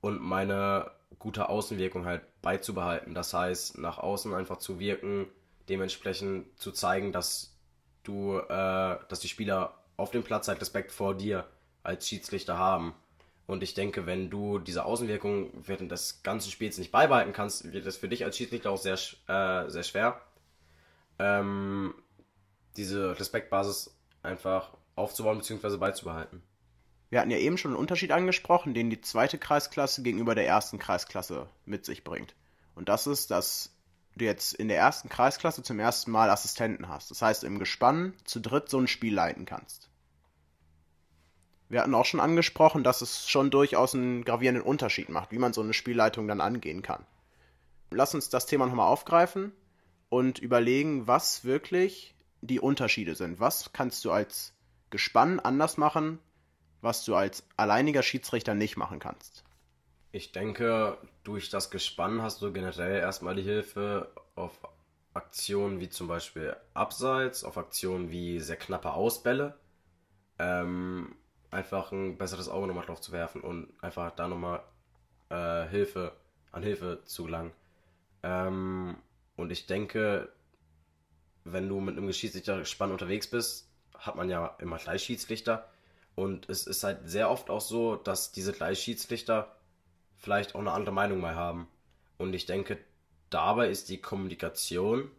und 0.00 0.20
meine 0.20 0.90
gute 1.18 1.48
Außenwirkung 1.48 2.04
halt 2.04 2.22
beizubehalten. 2.42 3.14
Das 3.14 3.32
heißt, 3.32 3.78
nach 3.78 3.98
außen 3.98 4.34
einfach 4.34 4.58
zu 4.58 4.78
wirken, 4.78 5.26
dementsprechend 5.68 6.58
zu 6.58 6.72
zeigen, 6.72 7.12
dass 7.12 7.56
du, 8.02 8.38
äh, 8.38 8.98
dass 9.08 9.20
die 9.20 9.28
Spieler 9.28 9.74
auf 9.96 10.10
dem 10.10 10.22
Platz 10.22 10.48
halt 10.48 10.60
Respekt 10.60 10.92
vor 10.92 11.14
dir 11.14 11.46
als 11.82 12.08
Schiedsrichter 12.08 12.58
haben. 12.58 12.94
Und 13.46 13.62
ich 13.62 13.72
denke, 13.72 14.04
wenn 14.04 14.28
du 14.28 14.58
diese 14.58 14.84
Außenwirkung 14.84 15.50
während 15.66 15.90
des 15.90 16.22
ganzen 16.22 16.50
Spiels 16.50 16.76
nicht 16.76 16.92
beibehalten 16.92 17.32
kannst, 17.32 17.72
wird 17.72 17.86
es 17.86 17.96
für 17.96 18.08
dich 18.08 18.24
als 18.24 18.36
Schiedsrichter 18.36 18.70
auch 18.70 18.76
sehr, 18.76 18.98
äh, 19.26 19.70
sehr 19.70 19.82
schwer, 19.84 20.20
ähm, 21.18 21.94
diese 22.76 23.18
Respektbasis 23.18 23.96
einfach 24.22 24.76
aufzubauen 24.96 25.38
bzw. 25.38 25.78
beizubehalten. 25.78 26.42
Wir 27.10 27.20
hatten 27.20 27.30
ja 27.30 27.38
eben 27.38 27.56
schon 27.56 27.70
einen 27.70 27.80
Unterschied 27.80 28.12
angesprochen, 28.12 28.74
den 28.74 28.90
die 28.90 29.00
zweite 29.00 29.38
Kreisklasse 29.38 30.02
gegenüber 30.02 30.34
der 30.34 30.46
ersten 30.46 30.78
Kreisklasse 30.78 31.48
mit 31.64 31.86
sich 31.86 32.04
bringt. 32.04 32.34
Und 32.74 32.90
das 32.90 33.06
ist, 33.06 33.30
dass 33.30 33.72
du 34.14 34.26
jetzt 34.26 34.52
in 34.52 34.68
der 34.68 34.76
ersten 34.76 35.08
Kreisklasse 35.08 35.62
zum 35.62 35.80
ersten 35.80 36.10
Mal 36.10 36.28
Assistenten 36.28 36.88
hast. 36.88 37.10
Das 37.10 37.22
heißt, 37.22 37.44
im 37.44 37.58
Gespann 37.58 38.12
zu 38.24 38.40
dritt 38.40 38.68
so 38.68 38.78
ein 38.78 38.88
Spiel 38.88 39.14
leiten 39.14 39.46
kannst. 39.46 39.87
Wir 41.68 41.80
hatten 41.80 41.94
auch 41.94 42.06
schon 42.06 42.20
angesprochen, 42.20 42.82
dass 42.82 43.02
es 43.02 43.28
schon 43.28 43.50
durchaus 43.50 43.94
einen 43.94 44.24
gravierenden 44.24 44.64
Unterschied 44.64 45.08
macht, 45.10 45.32
wie 45.32 45.38
man 45.38 45.52
so 45.52 45.60
eine 45.60 45.74
Spielleitung 45.74 46.26
dann 46.26 46.40
angehen 46.40 46.82
kann. 46.82 47.04
Lass 47.90 48.14
uns 48.14 48.30
das 48.30 48.46
Thema 48.46 48.66
nochmal 48.66 48.88
aufgreifen 48.88 49.52
und 50.08 50.38
überlegen, 50.38 51.06
was 51.06 51.44
wirklich 51.44 52.14
die 52.40 52.60
Unterschiede 52.60 53.14
sind. 53.14 53.40
Was 53.40 53.72
kannst 53.72 54.04
du 54.04 54.12
als 54.12 54.54
Gespann 54.90 55.40
anders 55.40 55.76
machen, 55.76 56.18
was 56.80 57.04
du 57.04 57.14
als 57.14 57.44
alleiniger 57.56 58.02
Schiedsrichter 58.02 58.54
nicht 58.54 58.76
machen 58.76 58.98
kannst? 58.98 59.44
Ich 60.12 60.32
denke, 60.32 60.96
durch 61.24 61.50
das 61.50 61.70
Gespann 61.70 62.22
hast 62.22 62.40
du 62.40 62.52
generell 62.52 62.98
erstmal 62.98 63.34
die 63.34 63.42
Hilfe 63.42 64.10
auf 64.36 64.58
Aktionen 65.12 65.80
wie 65.80 65.90
zum 65.90 66.08
Beispiel 66.08 66.56
Abseits, 66.72 67.44
auf 67.44 67.58
Aktionen 67.58 68.10
wie 68.10 68.40
sehr 68.40 68.56
knappe 68.56 68.92
Ausbälle. 68.92 69.58
Ähm, 70.38 71.14
einfach 71.50 71.92
ein 71.92 72.18
besseres 72.18 72.48
Auge 72.48 72.66
nochmal 72.66 72.86
drauf 72.86 73.00
zu 73.00 73.12
werfen 73.12 73.40
und 73.40 73.72
einfach 73.80 74.10
da 74.14 74.28
nochmal 74.28 74.62
äh, 75.30 75.66
Hilfe, 75.68 76.12
an 76.52 76.62
Hilfe 76.62 77.02
zu 77.04 77.24
gelangen. 77.24 77.52
Ähm, 78.22 78.96
und 79.36 79.50
ich 79.50 79.66
denke, 79.66 80.28
wenn 81.44 81.68
du 81.68 81.80
mit 81.80 81.96
einem 81.96 82.12
Schiedsrichter-Spann 82.12 82.92
unterwegs 82.92 83.28
bist, 83.28 83.68
hat 83.96 84.16
man 84.16 84.28
ja 84.28 84.56
immer 84.58 84.78
gleich 84.78 85.02
Schiedsrichter. 85.02 85.68
Und 86.14 86.48
es 86.48 86.66
ist 86.66 86.82
halt 86.82 87.08
sehr 87.08 87.30
oft 87.30 87.48
auch 87.48 87.60
so, 87.60 87.96
dass 87.96 88.32
diese 88.32 88.52
gleich 88.52 88.80
Schiedsrichter 88.80 89.56
vielleicht 90.16 90.54
auch 90.54 90.60
eine 90.60 90.72
andere 90.72 90.94
Meinung 90.94 91.20
mal 91.20 91.36
haben. 91.36 91.68
Und 92.16 92.34
ich 92.34 92.46
denke, 92.46 92.78
dabei 93.30 93.68
ist 93.68 93.88
die 93.88 94.00
Kommunikation 94.00 95.10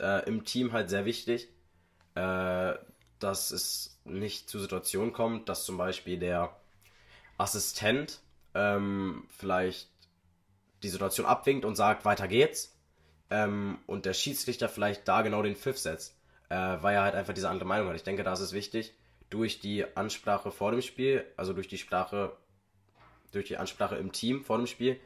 äh, 0.00 0.26
im 0.26 0.44
Team 0.44 0.72
halt 0.72 0.88
sehr 0.88 1.04
wichtig. 1.04 1.48
Äh, 2.14 2.74
dass 3.18 3.50
es 3.50 3.98
nicht 4.04 4.48
zu 4.48 4.58
Situationen 4.58 5.12
kommt, 5.12 5.48
dass 5.48 5.64
zum 5.64 5.76
Beispiel 5.76 6.18
der 6.18 6.54
Assistent 7.38 8.20
ähm, 8.54 9.24
vielleicht 9.28 9.88
die 10.82 10.88
Situation 10.88 11.26
abwinkt 11.26 11.64
und 11.64 11.76
sagt, 11.76 12.04
weiter 12.04 12.28
geht's. 12.28 12.74
Ähm, 13.28 13.78
und 13.86 14.06
der 14.06 14.14
Schiedsrichter 14.14 14.68
vielleicht 14.68 15.08
da 15.08 15.22
genau 15.22 15.42
den 15.42 15.56
Pfiff 15.56 15.78
setzt, 15.78 16.16
äh, 16.48 16.54
weil 16.54 16.94
er 16.94 17.02
halt 17.02 17.14
einfach 17.14 17.34
diese 17.34 17.48
andere 17.48 17.66
Meinung 17.66 17.88
hat. 17.88 17.96
Ich 17.96 18.04
denke, 18.04 18.22
da 18.22 18.32
ist 18.32 18.40
es 18.40 18.52
wichtig, 18.52 18.94
durch 19.30 19.58
die 19.58 19.84
Ansprache 19.96 20.52
vor 20.52 20.70
dem 20.70 20.82
Spiel, 20.82 21.24
also 21.36 21.52
durch 21.52 21.68
die 21.68 21.78
Sprache, 21.78 22.36
durch 23.32 23.46
die 23.46 23.56
Ansprache 23.56 23.96
im 23.96 24.12
Team 24.12 24.44
vor 24.44 24.58
dem 24.58 24.66
Spiel, 24.66 25.00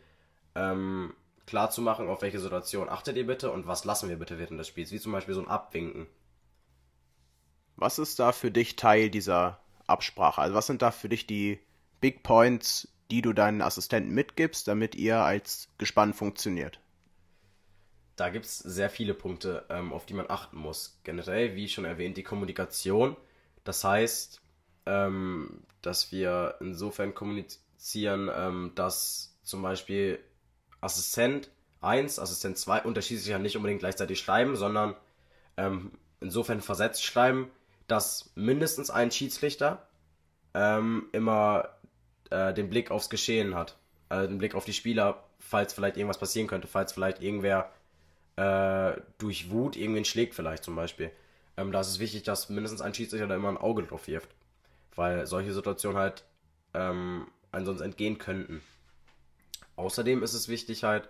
ähm, 0.55 1.15
klar 1.47 1.69
auf 1.69 2.23
welche 2.23 2.39
Situation 2.39 2.89
achtet 2.89 3.17
ihr 3.17 3.27
bitte 3.27 3.51
und 3.51 3.67
was 3.67 3.85
lassen 3.85 4.09
wir 4.09 4.17
bitte 4.17 4.39
während 4.39 4.61
des 4.61 4.69
Spiels, 4.69 4.93
wie 4.93 5.01
zum 5.01 5.13
Beispiel 5.13 5.35
so 5.35 5.41
ein 5.41 5.49
Abwinken. 5.49 6.07
Was 7.81 7.99
ist 7.99 8.19
da 8.19 8.33
für 8.33 8.51
dich 8.51 8.77
Teil 8.77 9.09
dieser 9.09 9.59
Absprache? 9.87 10.43
Also 10.43 10.55
was 10.55 10.67
sind 10.67 10.83
da 10.83 10.91
für 10.91 11.09
dich 11.09 11.27
die 11.27 11.59
Big 12.03 12.23
Points, 12.23 12.89
die 13.11 13.23
du 13.23 13.33
deinen 13.33 13.63
Assistenten 13.63 14.13
mitgibst, 14.13 14.69
damit 14.69 14.95
ihr 14.95 15.21
als 15.21 15.69
Gespann 15.79 16.13
funktioniert? 16.13 16.79
Da 18.17 18.29
gibt 18.29 18.45
es 18.45 18.59
sehr 18.59 18.91
viele 18.91 19.15
Punkte, 19.15 19.65
ähm, 19.71 19.95
auf 19.95 20.05
die 20.05 20.13
man 20.13 20.29
achten 20.29 20.59
muss. 20.59 21.01
Generell, 21.05 21.57
wie 21.57 21.71
schon 21.71 21.87
erwähnt, 21.87 22.19
die 22.19 22.23
Kommunikation. 22.23 23.17
Das 23.65 23.83
heißt, 23.83 24.43
ähm, 24.85 25.63
dass 25.81 26.13
wir 26.13 26.57
insofern 26.61 27.15
kommunizieren, 27.15 28.31
ähm, 28.31 28.73
dass 28.75 29.39
zum 29.43 29.63
Beispiel 29.63 30.19
Assistent 30.83 31.51
1, 31.81 32.19
Assistent 32.19 32.59
2 32.59 32.83
unterschiedlich 32.83 33.27
ja 33.27 33.39
nicht 33.39 33.57
unbedingt 33.57 33.81
gleichzeitig 33.81 34.21
schreiben, 34.21 34.55
sondern 34.55 34.97
ähm, 35.57 35.93
insofern 36.21 36.61
versetzt 36.61 37.03
schreiben, 37.03 37.51
dass 37.91 38.31
mindestens 38.35 38.91
ein 38.91 39.11
Schiedsrichter 39.11 39.87
ähm, 40.55 41.09
immer 41.13 41.71
äh, 42.31 42.55
den 42.55 42.71
Blick 42.71 42.91
aufs 42.91 43.11
Geschehen 43.11 43.55
hat. 43.55 43.77
Also 44.09 44.29
den 44.29 44.39
Blick 44.39 44.55
auf 44.55 44.65
die 44.65 44.73
Spieler, 44.73 45.23
falls 45.39 45.73
vielleicht 45.73 45.97
irgendwas 45.97 46.19
passieren 46.19 46.49
könnte, 46.49 46.69
falls 46.69 46.93
vielleicht 46.93 47.23
irgendwer 47.23 47.71
äh, 48.37 49.01
durch 49.19 49.51
Wut 49.51 49.77
irgendwen 49.77 50.05
schlägt, 50.05 50.35
vielleicht 50.35 50.65
zum 50.65 50.77
Beispiel. 50.77 51.11
Ähm, 51.57 51.73
da 51.73 51.81
ist 51.81 51.89
es 51.89 51.99
wichtig, 51.99 52.23
dass 52.23 52.49
mindestens 52.49 52.81
ein 52.81 52.95
Schiedsrichter 52.95 53.27
da 53.27 53.35
immer 53.35 53.49
ein 53.49 53.59
Auge 53.59 53.83
drauf 53.83 54.07
wirft. 54.07 54.31
Weil 54.95 55.27
solche 55.27 55.53
Situationen 55.53 55.99
halt 55.99 56.25
ähm, 56.75 57.27
sonst 57.53 57.81
entgehen 57.81 58.19
könnten. 58.19 58.63
Außerdem 59.77 60.23
ist 60.23 60.35
es 60.35 60.49
wichtig, 60.49 60.85
halt 60.85 61.09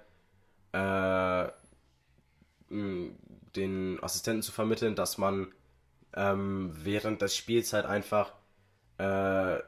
äh, 0.72 1.50
den 2.70 4.02
Assistenten 4.02 4.42
zu 4.42 4.52
vermitteln, 4.52 4.94
dass 4.94 5.18
man 5.18 5.52
ähm, 6.14 6.72
während 6.74 7.22
des 7.22 7.36
Spiels 7.36 7.72
halt 7.72 7.86
einfach 7.86 8.32
äh, 8.98 9.58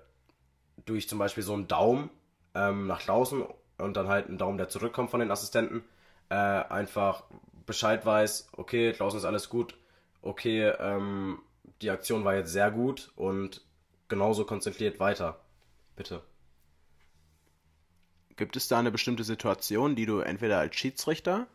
durch 0.84 1.08
zum 1.08 1.18
Beispiel 1.18 1.42
so 1.42 1.54
einen 1.54 1.68
Daumen 1.68 2.10
ähm, 2.54 2.86
nach 2.86 3.02
draußen 3.02 3.44
und 3.78 3.96
dann 3.96 4.08
halt 4.08 4.28
einen 4.28 4.38
Daumen, 4.38 4.58
der 4.58 4.68
zurückkommt 4.68 5.10
von 5.10 5.20
den 5.20 5.30
Assistenten, 5.30 5.84
äh, 6.28 6.34
einfach 6.34 7.24
Bescheid 7.66 8.04
weiß, 8.04 8.48
okay, 8.56 8.92
draußen 8.92 9.18
ist 9.18 9.24
alles 9.24 9.48
gut, 9.48 9.76
okay, 10.20 10.68
ähm, 10.78 11.40
die 11.80 11.90
Aktion 11.90 12.24
war 12.24 12.34
jetzt 12.34 12.52
sehr 12.52 12.70
gut 12.70 13.12
und 13.16 13.64
genauso 14.08 14.44
konzentriert 14.44 15.00
weiter. 15.00 15.40
Bitte. 15.96 16.22
Gibt 18.36 18.56
es 18.56 18.68
da 18.68 18.78
eine 18.78 18.90
bestimmte 18.90 19.24
Situation, 19.24 19.94
die 19.94 20.06
du 20.06 20.20
entweder 20.20 20.58
als 20.58 20.76
Schiedsrichter 20.76 21.46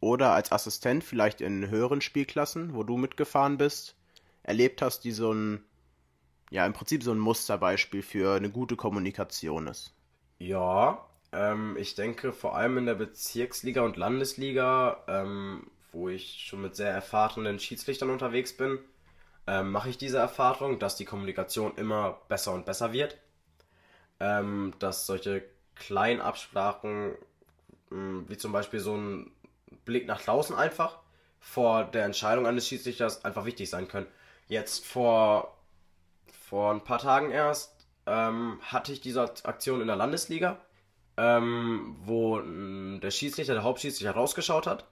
oder 0.00 0.32
als 0.32 0.52
Assistent 0.52 1.02
vielleicht 1.02 1.40
in 1.40 1.68
höheren 1.68 2.00
Spielklassen, 2.00 2.74
wo 2.74 2.82
du 2.82 2.96
mitgefahren 2.96 3.58
bist, 3.58 3.96
erlebt 4.44 4.80
hast, 4.82 5.00
die 5.00 5.10
so 5.10 5.32
ein, 5.32 5.64
ja, 6.50 6.64
im 6.64 6.72
Prinzip 6.72 7.02
so 7.02 7.10
ein 7.10 7.18
Musterbeispiel 7.18 8.02
für 8.02 8.36
eine 8.36 8.50
gute 8.50 8.76
Kommunikation 8.76 9.66
ist? 9.66 9.92
Ja, 10.38 11.04
ähm, 11.32 11.76
ich 11.78 11.96
denke 11.96 12.32
vor 12.32 12.54
allem 12.56 12.78
in 12.78 12.86
der 12.86 12.94
Bezirksliga 12.94 13.82
und 13.82 13.96
Landesliga, 13.96 15.02
ähm, 15.08 15.70
wo 15.92 16.08
ich 16.08 16.44
schon 16.46 16.62
mit 16.62 16.76
sehr 16.76 16.90
erfahrenen 16.90 17.58
Schiedsrichtern 17.58 18.10
unterwegs 18.10 18.56
bin, 18.56 18.78
ähm, 19.46 19.72
mache 19.72 19.90
ich 19.90 19.98
diese 19.98 20.18
Erfahrung, 20.18 20.78
dass 20.78 20.96
die 20.96 21.04
Kommunikation 21.04 21.76
immer 21.76 22.20
besser 22.28 22.52
und 22.52 22.66
besser 22.66 22.92
wird. 22.92 23.18
Ähm, 24.20 24.74
dass 24.78 25.06
solche 25.06 25.44
kleinen 25.74 26.20
Absprachen, 26.20 27.16
hm, 27.90 28.26
wie 28.28 28.36
zum 28.36 28.52
Beispiel 28.52 28.80
so 28.80 28.96
ein 28.96 29.32
Blick 29.84 30.06
nach 30.06 30.22
draußen 30.22 30.54
einfach, 30.56 30.98
vor 31.40 31.84
der 31.84 32.04
Entscheidung 32.04 32.46
eines 32.46 32.66
Schiedsrichters 32.68 33.24
einfach 33.24 33.44
wichtig 33.44 33.68
sein 33.70 33.88
können. 33.88 34.06
Jetzt 34.46 34.86
vor, 34.86 35.56
vor 36.26 36.72
ein 36.72 36.84
paar 36.84 36.98
Tagen 36.98 37.30
erst 37.30 37.86
ähm, 38.06 38.58
hatte 38.62 38.92
ich 38.92 39.00
diese 39.00 39.22
Aktion 39.22 39.80
in 39.80 39.86
der 39.86 39.96
Landesliga, 39.96 40.60
ähm, 41.16 41.96
wo 42.00 42.38
mh, 42.38 43.00
der 43.00 43.10
Schiedsrichter, 43.10 43.54
der 43.54 43.62
Hauptschiedsrichter 43.62 44.12
rausgeschaut 44.12 44.66
hat, 44.66 44.84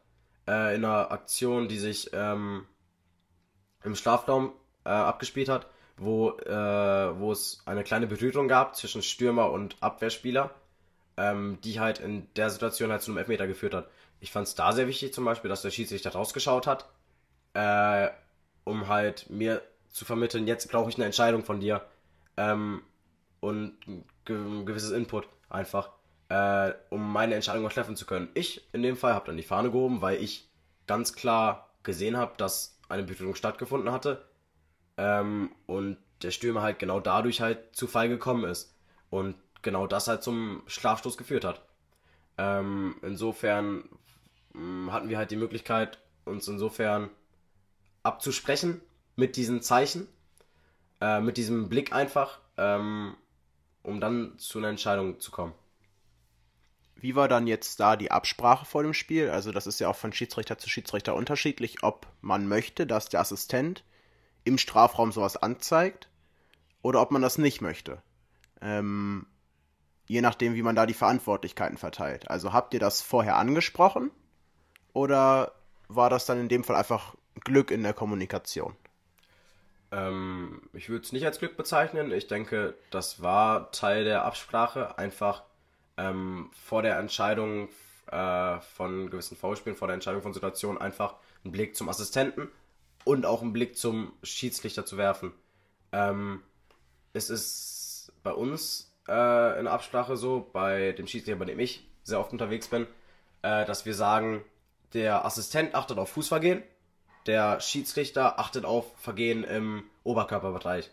äh, 0.49 0.75
in 0.75 0.85
einer 0.85 1.11
Aktion, 1.11 1.69
die 1.69 1.79
sich 1.79 2.11
ähm, 2.13 2.67
im 3.85 3.95
Strafraum 3.95 4.53
äh, 4.85 4.91
abgespielt 4.91 5.49
hat, 5.49 5.67
wo, 5.97 6.31
äh, 6.31 7.19
wo 7.19 7.33
es 7.33 7.63
eine 7.67 7.85
kleine 7.85 8.07
Berührung 8.07 8.49
gab 8.49 8.77
zwischen 8.77 9.03
Stürmer 9.03 9.51
und 9.51 9.77
Abwehrspieler, 9.81 10.51
ähm, 11.17 11.59
die 11.63 11.81
halt 11.81 11.99
in 12.01 12.33
der 12.35 12.51
Situation 12.51 12.91
halt 12.91 13.03
zu 13.03 13.11
einem 13.11 13.19
Elfmeter 13.19 13.47
geführt 13.47 13.75
hat. 13.75 13.89
Ich 14.21 14.33
fand 14.33 14.47
es 14.47 14.55
da 14.55 14.73
sehr 14.73 14.87
wichtig 14.87 15.13
zum 15.13 15.25
Beispiel, 15.25 15.49
dass 15.49 15.63
der 15.63 15.71
Schiedsrichter 15.71 16.13
rausgeschaut 16.13 16.67
hat, 16.67 16.89
äh, 17.55 18.09
um 18.65 18.89
halt 18.89 19.29
mir 19.31 19.63
zu 19.91 20.05
vermitteln, 20.05 20.47
jetzt 20.47 20.71
brauche 20.71 20.89
ich 20.89 20.97
eine 20.97 21.05
Entscheidung 21.05 21.45
von 21.45 21.61
dir 21.61 21.85
ähm, 22.37 22.83
und 23.41 23.77
ein 23.87 24.05
gewisses 24.65 24.91
Input 24.91 25.29
einfach, 25.51 25.91
äh, 26.29 26.73
um 26.91 27.13
meine 27.13 27.35
Entscheidung 27.35 27.67
auch 27.67 27.73
treffen 27.73 27.97
zu 27.97 28.07
können. 28.07 28.29
Ich 28.35 28.67
in 28.73 28.83
dem 28.83 28.97
Fall 28.97 29.15
habe 29.15 29.27
dann 29.27 29.37
die 29.37 29.43
Fahne 29.43 29.71
gehoben, 29.71 30.01
weil 30.01 30.23
ich 30.23 30.49
ganz 30.87 31.15
klar 31.15 31.71
gesehen 31.83 32.17
habe, 32.17 32.33
dass 32.37 32.79
eine 32.89 33.03
Berührung 33.03 33.35
stattgefunden 33.35 33.93
hatte 33.93 34.25
ähm, 34.97 35.51
und 35.67 35.99
der 36.23 36.31
Stürmer 36.31 36.63
halt 36.63 36.79
genau 36.79 37.01
dadurch 37.01 37.41
halt 37.41 37.75
zu 37.75 37.87
Fall 37.87 38.09
gekommen 38.09 38.45
ist 38.45 38.75
und 39.11 39.35
genau 39.63 39.87
das 39.87 40.09
halt 40.09 40.23
zum 40.23 40.63
Strafstoß 40.67 41.17
geführt 41.17 41.45
hat. 41.45 41.63
Ähm, 42.39 42.97
insofern 43.03 43.89
mh, 44.53 44.61
mm, 44.61 44.93
hatten 44.93 45.09
wir 45.09 45.19
halt 45.19 45.31
die 45.31 45.37
Möglichkeit, 45.37 45.99
uns 46.25 46.49
insofern 46.49 47.11
abzusprechen 48.03 48.81
mit 49.17 49.37
diesen 49.37 49.63
Zeichen, 49.63 50.09
äh, 51.01 51.21
mit 51.21 51.37
diesem 51.37 51.69
Blick 51.69 51.93
einfach, 51.93 52.41
ähm, 52.57 53.15
um 53.83 54.01
dann 54.01 54.39
zu 54.39 54.59
einer 54.59 54.69
Entscheidung 54.69 55.21
zu 55.21 55.31
kommen. 55.31 55.55
Wie 56.97 57.17
war 57.17 57.27
dann 57.27 57.49
jetzt 57.49 57.81
da 57.81 57.97
die 57.97 58.13
Absprache 58.13 58.65
vor 58.65 58.85
dem 58.85 58.95
Spiel? 58.95 59.31
Also 59.31 59.51
das 59.51 59.67
ist 59.67 59.81
ja 59.81 59.89
auch 59.89 59.97
von 59.97 60.13
Schiedsrichter 60.13 60.57
zu 60.57 60.71
Schiedsrichter 60.71 61.17
unterschiedlich, 61.17 61.83
ob 61.83 62.07
man 62.21 62.47
möchte, 62.47 62.87
dass 62.87 63.09
der 63.09 63.21
Assistent 63.21 63.83
im 64.45 64.57
Strafraum 64.57 65.11
sowas 65.11 65.37
anzeigt 65.37 66.09
oder 66.81 67.01
ob 67.01 67.11
man 67.11 67.23
das 67.23 67.39
nicht 67.39 67.61
möchte. 67.61 68.03
Ähm, 68.61 69.27
je 70.07 70.21
nachdem, 70.21 70.55
wie 70.55 70.63
man 70.63 70.77
da 70.77 70.87
die 70.87 70.95
Verantwortlichkeiten 70.95 71.77
verteilt. 71.77 72.31
Also 72.31 72.53
habt 72.53 72.75
ihr 72.75 72.81
das 72.81 73.03
vorher 73.03 73.37
angesprochen 73.37 74.11
oder 74.93 75.53
war 75.89 76.11
das 76.11 76.27
dann 76.27 76.39
in 76.39 76.49
dem 76.49 76.65
Fall 76.65 76.77
einfach 76.77 77.17
Glück 77.45 77.71
in 77.71 77.83
der 77.83 77.93
Kommunikation? 77.93 78.77
Ähm, 79.91 80.63
ich 80.73 80.89
würde 80.89 81.05
es 81.05 81.13
nicht 81.13 81.27
als 81.27 81.39
Glück 81.39 81.57
bezeichnen. 81.57 82.13
Ich 82.13 82.27
denke, 82.27 82.75
das 82.91 83.23
war 83.23 83.71
Teil 83.73 84.05
der 84.05 84.25
Absprache, 84.25 84.99
einfach 84.99 85.45
ähm, 85.97 86.51
vor 86.53 86.83
der 86.83 86.99
Entscheidung 86.99 87.69
äh, 88.11 88.61
von 88.61 89.11
gewissen 89.11 89.37
Foulspielen, 89.37 89.77
vor 89.77 89.89
der 89.89 89.95
Entscheidung 89.95 90.23
von 90.23 90.33
Situationen 90.33 90.81
einfach 90.81 91.17
einen 91.45 91.53
Blick 91.53 91.77
zum 91.77 91.89
Assistenten 91.89 92.49
und 93.05 93.27
auch 93.27 93.43
einen 93.43 93.53
Blick 93.53 93.77
zum 93.77 94.13
Schiedsrichter 94.23 94.87
zu 94.87 94.97
werfen. 94.97 95.33
Ähm, 95.93 96.43
es 97.13 97.31
ist 97.31 98.13
bei 98.23 98.33
uns 98.33 98.93
äh, 99.09 99.61
in 99.61 99.67
Absprache 99.67 100.17
so, 100.17 100.49
bei 100.53 100.93
dem 100.93 101.07
Schiedsrichter, 101.07 101.39
bei 101.39 101.45
dem 101.45 101.61
ich 101.61 101.87
sehr 102.03 102.21
oft 102.21 102.33
unterwegs 102.33 102.69
bin, 102.69 102.87
äh, 103.43 103.65
dass 103.65 103.85
wir 103.85 103.95
sagen, 103.95 104.45
der 104.95 105.25
Assistent 105.25 105.75
achtet 105.75 105.99
auf 105.99 106.11
Fußvergehen, 106.11 106.63
der 107.27 107.61
Schiedsrichter 107.61 108.39
achtet 108.39 108.65
auf 108.65 108.97
Vergehen 108.99 109.45
im 109.45 109.85
Oberkörperbereich. 110.05 110.91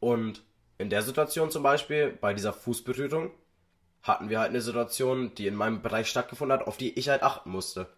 Und 0.00 0.42
in 0.78 0.90
der 0.90 1.02
Situation 1.02 1.50
zum 1.50 1.62
Beispiel, 1.62 2.16
bei 2.20 2.34
dieser 2.34 2.52
Fußberührung, 2.52 3.30
hatten 4.02 4.28
wir 4.28 4.40
halt 4.40 4.50
eine 4.50 4.60
Situation, 4.60 5.34
die 5.34 5.46
in 5.46 5.54
meinem 5.54 5.80
Bereich 5.80 6.08
stattgefunden 6.08 6.58
hat, 6.58 6.66
auf 6.66 6.76
die 6.76 6.98
ich 6.98 7.08
halt 7.08 7.22
achten 7.22 7.50
musste. 7.50 7.88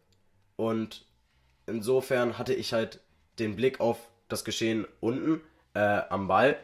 Und 0.55 1.05
insofern 1.67 2.39
hatte 2.39 2.55
ich 2.55 2.73
halt 2.73 3.01
den 3.39 3.57
Blick 3.57 3.81
auf 3.81 3.99
das 4.29 4.45
Geschehen 4.45 4.87
unten 5.01 5.41
äh, 5.75 6.03
am 6.09 6.29
Ball 6.29 6.57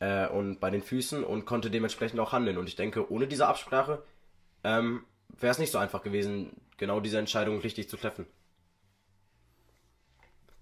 äh, 0.00 0.26
und 0.28 0.60
bei 0.60 0.70
den 0.70 0.82
Füßen 0.82 1.22
und 1.24 1.44
konnte 1.44 1.70
dementsprechend 1.70 2.18
auch 2.20 2.32
handeln. 2.32 2.58
Und 2.58 2.68
ich 2.68 2.76
denke, 2.76 3.10
ohne 3.12 3.26
diese 3.26 3.46
Absprache 3.46 4.02
ähm, 4.64 5.04
wäre 5.38 5.52
es 5.52 5.58
nicht 5.58 5.72
so 5.72 5.78
einfach 5.78 6.02
gewesen, 6.02 6.50
genau 6.76 7.00
diese 7.00 7.18
Entscheidung 7.18 7.60
richtig 7.60 7.88
zu 7.88 7.96
treffen. 7.96 8.26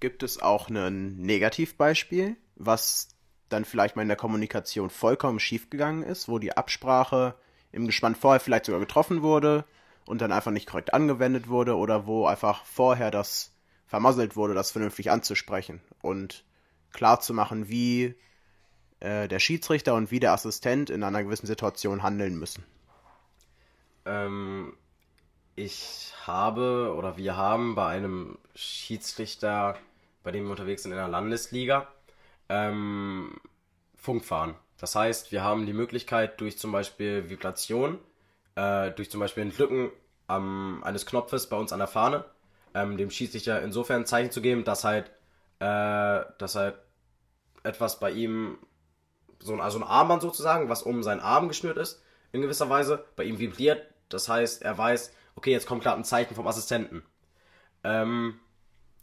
Gibt 0.00 0.22
es 0.22 0.40
auch 0.40 0.68
ein 0.68 1.16
Negativbeispiel, 1.16 2.36
was 2.56 3.08
dann 3.48 3.64
vielleicht 3.64 3.96
mal 3.96 4.02
in 4.02 4.08
der 4.08 4.16
Kommunikation 4.16 4.90
vollkommen 4.90 5.40
schiefgegangen 5.40 6.02
ist, 6.02 6.28
wo 6.28 6.38
die 6.38 6.56
Absprache 6.56 7.34
im 7.72 7.86
Gespann 7.86 8.14
vorher 8.14 8.40
vielleicht 8.40 8.66
sogar 8.66 8.80
getroffen 8.80 9.22
wurde 9.22 9.64
und 10.06 10.20
dann 10.20 10.32
einfach 10.32 10.50
nicht 10.50 10.68
korrekt 10.68 10.94
angewendet 10.94 11.48
wurde 11.48 11.76
oder 11.76 12.06
wo 12.06 12.26
einfach 12.26 12.64
vorher 12.64 13.10
das 13.10 13.54
vermasselt 13.86 14.36
wurde, 14.36 14.54
das 14.54 14.70
vernünftig 14.70 15.10
anzusprechen 15.10 15.80
und 16.02 16.44
klar 16.92 17.20
zu 17.20 17.34
machen, 17.34 17.68
wie 17.68 18.14
äh, 19.00 19.28
der 19.28 19.38
Schiedsrichter 19.38 19.94
und 19.94 20.10
wie 20.10 20.20
der 20.20 20.32
Assistent 20.32 20.90
in 20.90 21.02
einer 21.02 21.22
gewissen 21.22 21.46
Situation 21.46 22.02
handeln 22.02 22.38
müssen? 22.38 22.64
Ähm, 24.04 24.76
ich 25.56 26.12
habe 26.26 26.94
oder 26.96 27.16
wir 27.16 27.36
haben 27.36 27.74
bei 27.74 27.88
einem 27.88 28.38
Schiedsrichter, 28.54 29.76
bei 30.28 30.32
dem 30.32 30.44
wir 30.44 30.50
unterwegs 30.50 30.82
sind 30.82 30.92
in 30.92 30.98
der 30.98 31.08
Landesliga, 31.08 31.88
ähm, 32.50 33.40
Funkfahren. 33.96 34.56
Das 34.76 34.94
heißt, 34.94 35.32
wir 35.32 35.42
haben 35.42 35.64
die 35.64 35.72
Möglichkeit 35.72 36.38
durch 36.42 36.58
zum 36.58 36.70
Beispiel 36.70 37.30
Vibration, 37.30 37.98
äh, 38.54 38.90
durch 38.90 39.10
zum 39.10 39.20
Beispiel 39.20 39.46
ein 39.46 39.56
Drücken 39.56 39.90
ähm, 40.28 40.82
eines 40.84 41.06
Knopfes 41.06 41.48
bei 41.48 41.56
uns 41.56 41.72
an 41.72 41.78
der 41.78 41.88
Fahne, 41.88 42.26
ähm, 42.74 42.98
dem 42.98 43.10
Schiedsrichter 43.10 43.62
insofern 43.62 44.02
ein 44.02 44.06
Zeichen 44.06 44.30
zu 44.30 44.42
geben, 44.42 44.64
dass 44.64 44.84
halt, 44.84 45.06
äh, 45.60 46.20
dass 46.36 46.56
halt 46.56 46.74
etwas 47.62 47.98
bei 47.98 48.10
ihm, 48.10 48.58
so 49.38 49.54
ein, 49.54 49.62
also 49.62 49.78
ein 49.78 49.82
Armband 49.82 50.20
sozusagen, 50.20 50.68
was 50.68 50.82
um 50.82 51.02
seinen 51.02 51.20
Arm 51.20 51.48
geschnürt 51.48 51.78
ist, 51.78 52.02
in 52.32 52.42
gewisser 52.42 52.68
Weise, 52.68 53.02
bei 53.16 53.24
ihm 53.24 53.38
vibriert. 53.38 53.82
Das 54.10 54.28
heißt, 54.28 54.60
er 54.60 54.76
weiß, 54.76 55.10
okay, 55.36 55.52
jetzt 55.52 55.66
kommt 55.66 55.84
gerade 55.84 55.96
ein 55.96 56.04
Zeichen 56.04 56.34
vom 56.34 56.46
Assistenten. 56.46 57.02
Ähm, 57.82 58.38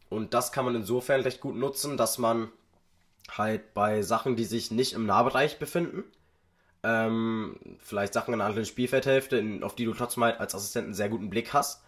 und 0.09 0.33
das 0.33 0.51
kann 0.51 0.65
man 0.65 0.75
insofern 0.75 1.21
recht 1.21 1.41
gut 1.41 1.55
nutzen, 1.55 1.97
dass 1.97 2.17
man 2.17 2.51
halt 3.29 3.73
bei 3.73 4.01
Sachen, 4.01 4.35
die 4.35 4.45
sich 4.45 4.71
nicht 4.71 4.93
im 4.93 5.05
Nahbereich 5.05 5.57
befinden, 5.59 6.03
ähm, 6.83 7.57
vielleicht 7.79 8.13
Sachen 8.13 8.33
in 8.33 8.39
der 8.39 8.47
anderen 8.47 8.65
Spielfeldhälfte, 8.65 9.37
in, 9.37 9.63
auf 9.63 9.75
die 9.75 9.85
du 9.85 9.93
trotzdem 9.93 10.23
halt 10.23 10.39
als 10.39 10.53
Assistent 10.53 10.85
einen 10.85 10.93
sehr 10.93 11.09
guten 11.09 11.29
Blick 11.29 11.53
hast, 11.53 11.83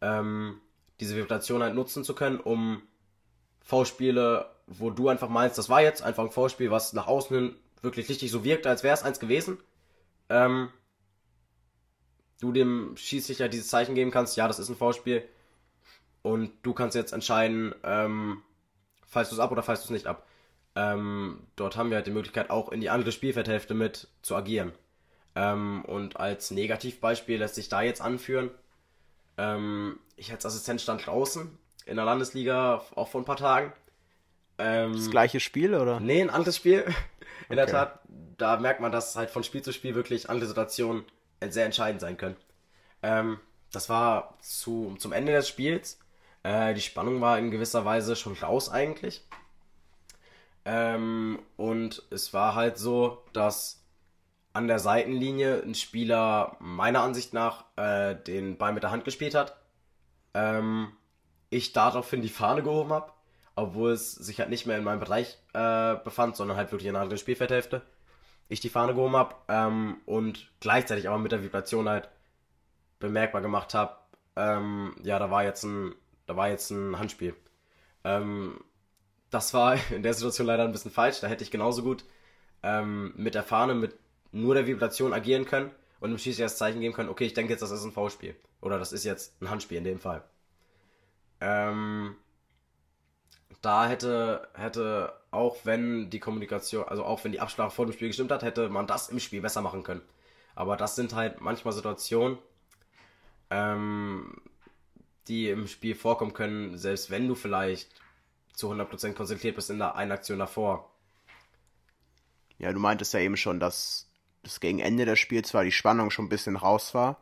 ähm, 0.00 0.60
diese 1.00 1.16
Vibration 1.16 1.62
halt 1.62 1.74
nutzen 1.74 2.04
zu 2.04 2.14
können, 2.14 2.40
um 2.40 2.82
V-Spiele, 3.60 4.50
wo 4.66 4.90
du 4.90 5.08
einfach 5.08 5.28
meinst, 5.28 5.58
das 5.58 5.68
war 5.68 5.82
jetzt 5.82 6.02
einfach 6.02 6.24
ein 6.24 6.30
V-Spiel, 6.30 6.70
was 6.70 6.92
nach 6.92 7.06
außen 7.06 7.36
hin 7.36 7.56
wirklich 7.82 8.08
richtig 8.08 8.30
so 8.30 8.44
wirkt, 8.44 8.66
als 8.66 8.82
wäre 8.82 8.94
es 8.94 9.02
eins 9.02 9.20
gewesen, 9.20 9.58
ähm, 10.28 10.70
du 12.40 12.52
dem 12.52 12.96
Schiedsrichter 12.96 13.48
dieses 13.48 13.68
Zeichen 13.68 13.94
geben 13.94 14.10
kannst, 14.10 14.36
ja, 14.36 14.48
das 14.48 14.58
ist 14.58 14.68
ein 14.68 14.76
V-Spiel, 14.76 15.22
und 16.22 16.52
du 16.62 16.72
kannst 16.72 16.96
jetzt 16.96 17.12
entscheiden, 17.12 17.74
ähm, 17.84 18.42
falls 19.06 19.28
du 19.28 19.34
es 19.34 19.40
ab 19.40 19.52
oder 19.52 19.62
falls 19.62 19.80
du 19.80 19.86
es 19.86 19.90
nicht 19.90 20.06
ab. 20.06 20.26
Ähm, 20.74 21.40
dort 21.56 21.76
haben 21.76 21.90
wir 21.90 21.96
halt 21.96 22.06
die 22.06 22.12
Möglichkeit, 22.12 22.48
auch 22.48 22.70
in 22.70 22.80
die 22.80 22.90
andere 22.90 23.12
Spielfeldhälfte 23.12 23.74
mit 23.74 24.08
zu 24.22 24.34
agieren. 24.34 24.72
Ähm, 25.34 25.84
und 25.84 26.18
als 26.18 26.50
Negativbeispiel 26.50 27.38
lässt 27.38 27.56
sich 27.56 27.68
da 27.68 27.82
jetzt 27.82 28.00
anführen, 28.00 28.50
ähm, 29.38 29.98
ich 30.16 30.30
als 30.30 30.46
Assistent 30.46 30.80
stand 30.80 31.06
draußen 31.06 31.58
in 31.86 31.96
der 31.96 32.04
Landesliga 32.04 32.82
auch 32.94 33.08
vor 33.08 33.20
ein 33.20 33.24
paar 33.24 33.36
Tagen. 33.36 33.72
Ähm, 34.58 34.92
das 34.92 35.10
gleiche 35.10 35.40
Spiel, 35.40 35.74
oder? 35.74 36.00
Nee, 36.00 36.20
ein 36.22 36.30
anderes 36.30 36.56
Spiel. 36.56 36.84
in 36.84 36.94
okay. 37.46 37.56
der 37.56 37.66
Tat, 37.66 38.00
da 38.38 38.58
merkt 38.58 38.80
man, 38.80 38.92
dass 38.92 39.16
halt 39.16 39.30
von 39.30 39.42
Spiel 39.42 39.62
zu 39.62 39.72
Spiel 39.72 39.94
wirklich 39.94 40.30
andere 40.30 40.46
Situationen 40.46 41.04
sehr 41.48 41.64
entscheidend 41.64 42.00
sein 42.00 42.16
können. 42.16 42.36
Ähm, 43.02 43.40
das 43.72 43.88
war 43.88 44.38
zu, 44.40 44.94
zum 44.98 45.12
Ende 45.12 45.32
des 45.32 45.48
Spiels. 45.48 45.98
Äh, 46.42 46.74
die 46.74 46.80
Spannung 46.80 47.20
war 47.20 47.38
in 47.38 47.50
gewisser 47.50 47.84
Weise 47.84 48.16
schon 48.16 48.34
raus 48.34 48.68
eigentlich. 48.68 49.26
Ähm, 50.64 51.40
und 51.56 52.02
es 52.10 52.32
war 52.32 52.54
halt 52.54 52.78
so, 52.78 53.24
dass 53.32 53.82
an 54.52 54.68
der 54.68 54.78
Seitenlinie 54.78 55.62
ein 55.62 55.74
Spieler 55.74 56.56
meiner 56.60 57.02
Ansicht 57.02 57.32
nach 57.32 57.64
äh, 57.76 58.14
den 58.14 58.58
Ball 58.58 58.72
mit 58.72 58.82
der 58.82 58.90
Hand 58.90 59.04
gespielt 59.04 59.34
hat. 59.34 59.56
Ähm, 60.34 60.92
ich 61.50 61.72
daraufhin 61.72 62.22
die 62.22 62.28
Fahne 62.28 62.62
gehoben 62.62 62.92
habe, 62.92 63.12
obwohl 63.56 63.92
es 63.92 64.12
sich 64.12 64.40
halt 64.40 64.50
nicht 64.50 64.66
mehr 64.66 64.78
in 64.78 64.84
meinem 64.84 65.00
Bereich 65.00 65.38
äh, 65.52 65.96
befand, 65.96 66.36
sondern 66.36 66.56
halt 66.56 66.72
wirklich 66.72 66.88
in 66.88 66.94
einer 66.94 67.02
anderen 67.02 67.18
Spielfeldhälfte. 67.18 67.82
Ich 68.48 68.60
die 68.60 68.68
Fahne 68.68 68.94
gehoben 68.94 69.16
habe 69.16 69.34
ähm, 69.48 70.00
und 70.06 70.50
gleichzeitig 70.60 71.08
aber 71.08 71.18
mit 71.18 71.32
der 71.32 71.42
Vibration 71.42 71.88
halt 71.88 72.08
bemerkbar 72.98 73.40
gemacht 73.40 73.74
habe, 73.74 73.96
ähm, 74.36 74.94
ja, 75.02 75.18
da 75.18 75.30
war 75.30 75.44
jetzt 75.44 75.64
ein, 75.64 75.94
da 76.32 76.36
war 76.36 76.48
jetzt 76.48 76.70
ein 76.70 76.98
Handspiel. 76.98 77.36
Ähm, 78.04 78.64
das 79.30 79.52
war 79.52 79.76
in 79.90 80.02
der 80.02 80.14
Situation 80.14 80.46
leider 80.46 80.64
ein 80.64 80.72
bisschen 80.72 80.90
falsch. 80.90 81.20
Da 81.20 81.26
hätte 81.26 81.44
ich 81.44 81.50
genauso 81.50 81.82
gut 81.82 82.04
ähm, 82.62 83.12
mit 83.16 83.34
der 83.34 83.42
Fahne, 83.42 83.74
mit 83.74 83.96
nur 84.32 84.54
der 84.54 84.66
Vibration 84.66 85.12
agieren 85.12 85.44
können 85.44 85.70
und 86.00 86.10
dem 86.10 86.18
Schiedsrichter 86.18 86.44
das 86.44 86.56
Zeichen 86.56 86.80
geben 86.80 86.94
können, 86.94 87.10
okay, 87.10 87.26
ich 87.26 87.34
denke 87.34 87.52
jetzt, 87.52 87.60
das 87.60 87.70
ist 87.70 87.84
ein 87.84 87.92
V-Spiel. 87.92 88.34
Oder 88.62 88.78
das 88.78 88.92
ist 88.92 89.04
jetzt 89.04 89.40
ein 89.42 89.50
Handspiel 89.50 89.78
in 89.78 89.84
dem 89.84 90.00
Fall. 90.00 90.24
Ähm, 91.40 92.16
da 93.60 93.86
hätte, 93.86 94.48
hätte 94.54 95.12
auch 95.30 95.56
wenn 95.64 96.08
die 96.08 96.20
Kommunikation, 96.20 96.84
also 96.88 97.04
auch 97.04 97.22
wenn 97.24 97.32
die 97.32 97.40
Absprache 97.40 97.70
vor 97.72 97.84
dem 97.84 97.92
Spiel 97.92 98.08
gestimmt 98.08 98.30
hat, 98.30 98.42
hätte 98.42 98.70
man 98.70 98.86
das 98.86 99.10
im 99.10 99.20
Spiel 99.20 99.42
besser 99.42 99.60
machen 99.60 99.82
können. 99.82 100.02
Aber 100.54 100.76
das 100.76 100.96
sind 100.96 101.14
halt 101.14 101.40
manchmal 101.40 101.74
Situationen, 101.74 102.38
ähm, 103.50 104.40
die 105.32 105.48
im 105.48 105.66
Spiel 105.66 105.94
vorkommen 105.94 106.34
können, 106.34 106.76
selbst 106.76 107.10
wenn 107.10 107.26
du 107.26 107.34
vielleicht 107.34 107.88
zu 108.52 108.70
100% 108.70 109.14
konzentriert 109.14 109.56
bist 109.56 109.70
in 109.70 109.78
der 109.78 109.94
einen 109.94 110.12
Aktion 110.12 110.38
davor. 110.38 110.92
Ja, 112.58 112.70
du 112.72 112.78
meintest 112.78 113.14
ja 113.14 113.20
eben 113.20 113.38
schon, 113.38 113.58
dass 113.58 114.10
das 114.42 114.60
gegen 114.60 114.78
Ende 114.78 115.06
des 115.06 115.18
Spiels 115.18 115.48
zwar 115.48 115.64
die 115.64 115.72
Spannung 115.72 116.10
schon 116.10 116.26
ein 116.26 116.28
bisschen 116.28 116.56
raus 116.56 116.92
war, 116.92 117.18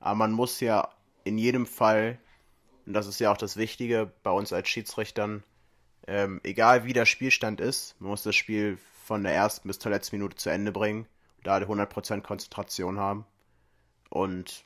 aber 0.00 0.16
man 0.16 0.32
muss 0.32 0.58
ja 0.58 0.88
in 1.22 1.38
jedem 1.38 1.66
Fall, 1.66 2.18
und 2.86 2.94
das 2.94 3.06
ist 3.06 3.20
ja 3.20 3.30
auch 3.30 3.36
das 3.36 3.56
Wichtige 3.56 4.12
bei 4.24 4.30
uns 4.30 4.52
als 4.52 4.68
Schiedsrichtern, 4.68 5.44
ähm, 6.06 6.40
egal 6.42 6.84
wie 6.84 6.92
der 6.92 7.06
Spielstand 7.06 7.60
ist, 7.60 7.94
man 8.00 8.10
muss 8.10 8.24
das 8.24 8.34
Spiel 8.34 8.78
von 9.04 9.22
der 9.22 9.32
ersten 9.32 9.68
bis 9.68 9.78
zur 9.78 9.92
letzten 9.92 10.16
Minute 10.16 10.36
zu 10.36 10.50
Ende 10.50 10.72
bringen, 10.72 11.06
da 11.44 11.56
100% 11.56 12.22
Konzentration 12.22 12.98
haben. 12.98 13.24
Und 14.10 14.64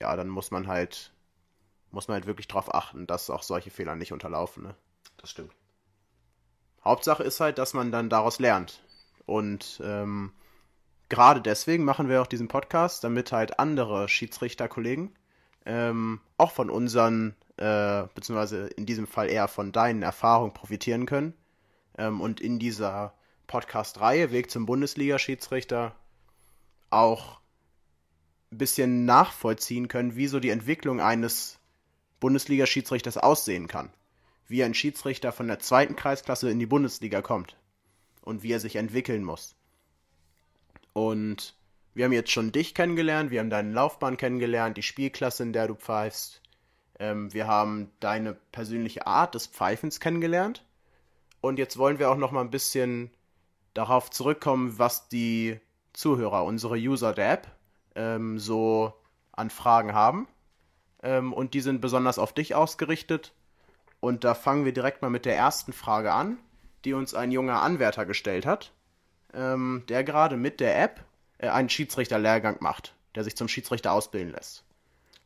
ja, 0.00 0.16
dann 0.16 0.28
muss 0.28 0.50
man 0.50 0.66
halt, 0.66 1.12
muss 1.90 2.08
man 2.08 2.16
halt 2.16 2.26
wirklich 2.26 2.48
darauf 2.48 2.74
achten, 2.74 3.06
dass 3.06 3.30
auch 3.30 3.42
solche 3.42 3.70
Fehler 3.70 3.96
nicht 3.96 4.12
unterlaufen. 4.12 4.62
Ne? 4.62 4.74
Das 5.16 5.30
stimmt. 5.30 5.52
Hauptsache 6.84 7.22
ist 7.22 7.40
halt, 7.40 7.58
dass 7.58 7.74
man 7.74 7.90
dann 7.90 8.08
daraus 8.08 8.38
lernt. 8.38 8.82
Und 9.26 9.80
ähm, 9.84 10.32
gerade 11.08 11.40
deswegen 11.40 11.84
machen 11.84 12.08
wir 12.08 12.22
auch 12.22 12.26
diesen 12.26 12.48
Podcast, 12.48 13.04
damit 13.04 13.32
halt 13.32 13.58
andere 13.58 14.08
Schiedsrichterkollegen 14.08 15.14
ähm, 15.68 16.20
auch 16.38 16.50
von 16.52 16.70
unseren, 16.70 17.36
äh, 17.58 18.04
beziehungsweise 18.14 18.68
in 18.68 18.86
diesem 18.86 19.06
Fall 19.06 19.28
eher 19.28 19.48
von 19.48 19.70
deinen 19.70 20.02
Erfahrungen 20.02 20.54
profitieren 20.54 21.04
können. 21.04 21.34
Ähm, 21.98 22.22
und 22.22 22.40
in 22.40 22.58
dieser 22.58 23.12
Podcast-Reihe 23.46 24.32
Weg 24.32 24.50
zum 24.50 24.64
Bundesliga-Schiedsrichter 24.64 25.94
auch 26.88 27.40
ein 28.50 28.58
bisschen 28.58 29.04
nachvollziehen 29.04 29.88
können, 29.88 30.16
wie 30.16 30.26
so 30.26 30.40
die 30.40 30.48
Entwicklung 30.48 31.02
eines 31.02 31.57
Bundesliga-Schiedsrichters 32.20 33.18
aussehen 33.18 33.68
kann 33.68 33.90
wie 34.48 34.64
ein 34.64 34.74
Schiedsrichter 34.74 35.30
von 35.30 35.46
der 35.46 35.60
zweiten 35.60 35.94
Kreisklasse 35.94 36.50
in 36.50 36.58
die 36.58 36.66
Bundesliga 36.66 37.22
kommt 37.22 37.56
und 38.22 38.42
wie 38.42 38.52
er 38.52 38.60
sich 38.60 38.76
entwickeln 38.76 39.22
muss. 39.22 39.54
Und 40.94 41.54
wir 41.94 42.06
haben 42.06 42.12
jetzt 42.12 42.32
schon 42.32 42.50
dich 42.50 42.74
kennengelernt, 42.74 43.30
wir 43.30 43.40
haben 43.40 43.50
deine 43.50 43.72
Laufbahn 43.72 44.16
kennengelernt, 44.16 44.76
die 44.76 44.82
Spielklasse, 44.82 45.42
in 45.42 45.52
der 45.52 45.68
du 45.68 45.74
pfeifst. 45.74 46.42
Ähm, 46.98 47.32
wir 47.32 47.46
haben 47.46 47.90
deine 48.00 48.34
persönliche 48.34 49.06
Art 49.06 49.34
des 49.34 49.46
Pfeifens 49.46 50.00
kennengelernt. 50.00 50.64
Und 51.40 51.58
jetzt 51.58 51.76
wollen 51.76 51.98
wir 51.98 52.10
auch 52.10 52.16
noch 52.16 52.32
mal 52.32 52.40
ein 52.40 52.50
bisschen 52.50 53.10
darauf 53.74 54.10
zurückkommen, 54.10 54.78
was 54.78 55.08
die 55.08 55.60
Zuhörer, 55.92 56.44
unsere 56.44 56.76
User 56.76 57.12
der 57.12 57.32
App, 57.32 57.48
ähm, 57.94 58.38
so 58.38 58.94
an 59.32 59.50
Fragen 59.50 59.92
haben. 59.92 60.26
Ähm, 61.02 61.32
und 61.32 61.54
die 61.54 61.60
sind 61.60 61.80
besonders 61.80 62.18
auf 62.18 62.32
dich 62.32 62.54
ausgerichtet. 62.54 63.32
Und 64.00 64.24
da 64.24 64.34
fangen 64.34 64.64
wir 64.64 64.72
direkt 64.72 65.02
mal 65.02 65.10
mit 65.10 65.24
der 65.24 65.36
ersten 65.36 65.72
Frage 65.72 66.12
an, 66.12 66.38
die 66.84 66.92
uns 66.92 67.14
ein 67.14 67.32
junger 67.32 67.62
Anwärter 67.62 68.06
gestellt 68.06 68.46
hat, 68.46 68.72
ähm, 69.34 69.84
der 69.88 70.04
gerade 70.04 70.36
mit 70.36 70.60
der 70.60 70.80
App 70.80 71.04
äh, 71.38 71.48
einen 71.48 71.68
Schiedsrichterlehrgang 71.68 72.58
macht, 72.60 72.94
der 73.14 73.24
sich 73.24 73.36
zum 73.36 73.48
Schiedsrichter 73.48 73.92
ausbilden 73.92 74.32
lässt. 74.32 74.64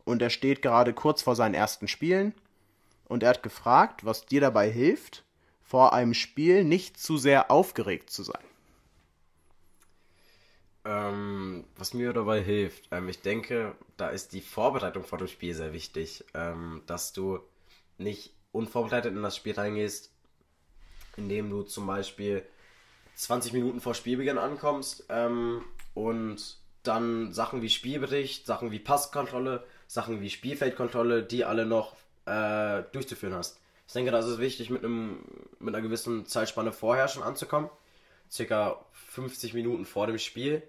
Und 0.05 0.23
er 0.23 0.31
steht 0.31 0.63
gerade 0.63 0.93
kurz 0.93 1.23
vor 1.23 1.37
seinen 1.37 1.55
ersten 1.55 1.89
Spielen 1.89 2.35
und 3.07 3.23
er 3.23 3.31
hat 3.31 3.43
gefragt, 3.43 4.05
was 4.05 4.27
dir 4.27 4.41
dabei 4.41 4.71
hilft, 4.71 5.25
vor 5.63 5.93
einem 5.93 6.15
Spiel 6.15 6.65
nicht 6.65 6.99
zu 6.99 7.17
sehr 7.17 7.51
aufgeregt 7.51 8.11
zu 8.11 8.23
sein. 8.23 8.43
Ähm, 10.85 11.65
was 11.77 11.95
mir 11.95 12.13
dabei 12.13 12.43
hilft, 12.43 12.89
ähm, 12.91 13.09
ich 13.09 13.21
denke, 13.21 13.77
da 13.97 14.09
ist 14.09 14.33
die 14.33 14.41
Vorbereitung 14.41 15.05
vor 15.05 15.19
dem 15.19 15.29
Spiel 15.29 15.55
sehr 15.55 15.73
wichtig, 15.73 16.25
ähm, 16.35 16.83
dass 16.87 17.13
du 17.13 17.39
nicht 17.99 18.33
unvorbereitet 18.51 19.15
in 19.15 19.23
das 19.23 19.37
Spiel 19.37 19.55
reingehst, 19.55 20.13
indem 21.17 21.51
du 21.51 21.63
zum 21.63 21.87
Beispiel 21.87 22.45
20 23.15 23.53
Minuten 23.53 23.81
vor 23.81 23.95
Spielbeginn 23.95 24.39
ankommst 24.39 25.05
ähm, 25.09 25.65
und 25.95 26.59
dann 26.83 27.33
Sachen 27.33 27.63
wie 27.63 27.71
Spielbericht, 27.71 28.47
Sachen 28.47 28.73
wie 28.73 28.81
Passkontrolle, 28.81 29.65
Sachen 29.87 30.21
wie 30.21 30.31
Spielfeldkontrolle, 30.31 31.23
die 31.23 31.45
alle 31.45 31.65
noch 31.65 31.95
äh, 32.27 32.83
durchzuführen 32.93 33.35
hast. 33.35 33.61
Ich 33.87 33.93
denke, 33.93 34.11
da 34.11 34.19
ist 34.19 34.27
es 34.27 34.39
wichtig, 34.39 34.71
mit, 34.71 34.85
einem, 34.85 35.19
mit 35.61 35.75
einer 35.75 35.83
gewissen 35.83 36.27
Zeitspanne 36.27 36.73
vorher 36.73 37.07
schon 37.07 37.23
anzukommen, 37.23 37.71
circa 38.31 38.85
50 38.93 39.55
Minuten 39.55 39.85
vor 39.85 40.07
dem 40.09 40.19
Spiel 40.19 40.63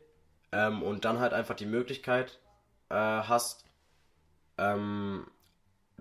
ähm, 0.53 0.83
und 0.83 1.03
dann 1.03 1.19
halt 1.19 1.33
einfach 1.33 1.55
die 1.55 1.65
Möglichkeit 1.65 2.39
äh, 2.89 2.95
hast, 2.95 3.65
ähm, 4.57 5.25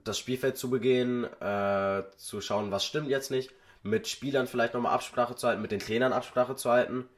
das 0.04 0.18
Spielfeld 0.18 0.58
zu 0.58 0.68
begehen, 0.68 1.24
äh, 1.40 2.02
zu 2.16 2.40
schauen, 2.40 2.70
was 2.70 2.84
stimmt 2.84 3.08
jetzt 3.08 3.30
nicht, 3.30 3.50
mit 3.82 4.06
Spielern 4.06 4.46
vielleicht 4.46 4.74
nochmal 4.74 4.92
Absprache 4.92 5.34
zu 5.34 5.48
halten, 5.48 5.62
mit 5.62 5.72
den 5.72 5.80
Trainern 5.80 6.12
Absprache 6.12 6.54
zu 6.54 6.70
halten 6.70 7.08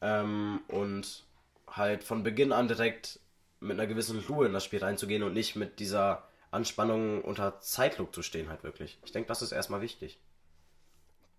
ähm, 0.00 0.60
und 0.68 1.24
halt 1.68 2.04
von 2.04 2.22
Beginn 2.22 2.52
an 2.52 2.68
direkt 2.68 3.20
mit 3.60 3.78
einer 3.78 3.86
gewissen 3.86 4.18
Ruhe 4.18 4.46
in 4.46 4.52
das 4.52 4.64
Spiel 4.64 4.80
reinzugehen 4.80 5.22
und 5.22 5.32
nicht 5.32 5.54
mit 5.54 5.78
dieser 5.78 6.28
Anspannung 6.50 7.22
unter 7.22 7.60
Zeitdruck 7.60 8.14
zu 8.14 8.22
stehen 8.22 8.48
halt 8.48 8.64
wirklich. 8.64 8.98
Ich 9.04 9.12
denke, 9.12 9.28
das 9.28 9.40
ist 9.40 9.52
erstmal 9.52 9.80
wichtig. 9.80 10.18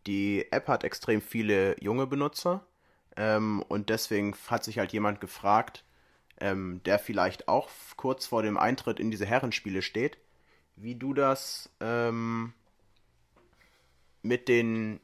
Die 0.08 0.52
App 0.52 0.68
hat 0.68 0.84
extrem 0.84 1.22
viele 1.22 1.76
junge 1.82 2.08
Benutzer 2.08 2.66
ähm, 3.16 3.64
und 3.68 3.89
deswegen 3.89 4.36
hat 4.47 4.64
sich 4.64 4.80
halt 4.80 4.93
jemand 4.93 5.22
gefragt, 5.22 5.84
ähm, 6.39 6.82
der 6.86 6.99
vielleicht 6.99 7.47
auch 7.47 7.70
kurz 7.95 8.26
vor 8.26 8.43
dem 8.43 8.57
Eintritt 8.57 8.99
in 8.99 9.11
diese 9.11 9.26
Herrenspiele 9.26 9.82
steht, 9.82 10.18
wie 10.76 10.95
du 10.95 11.14
das 11.14 11.70
ähm, 11.80 12.53
mit, 14.22 14.47
den, 14.47 14.99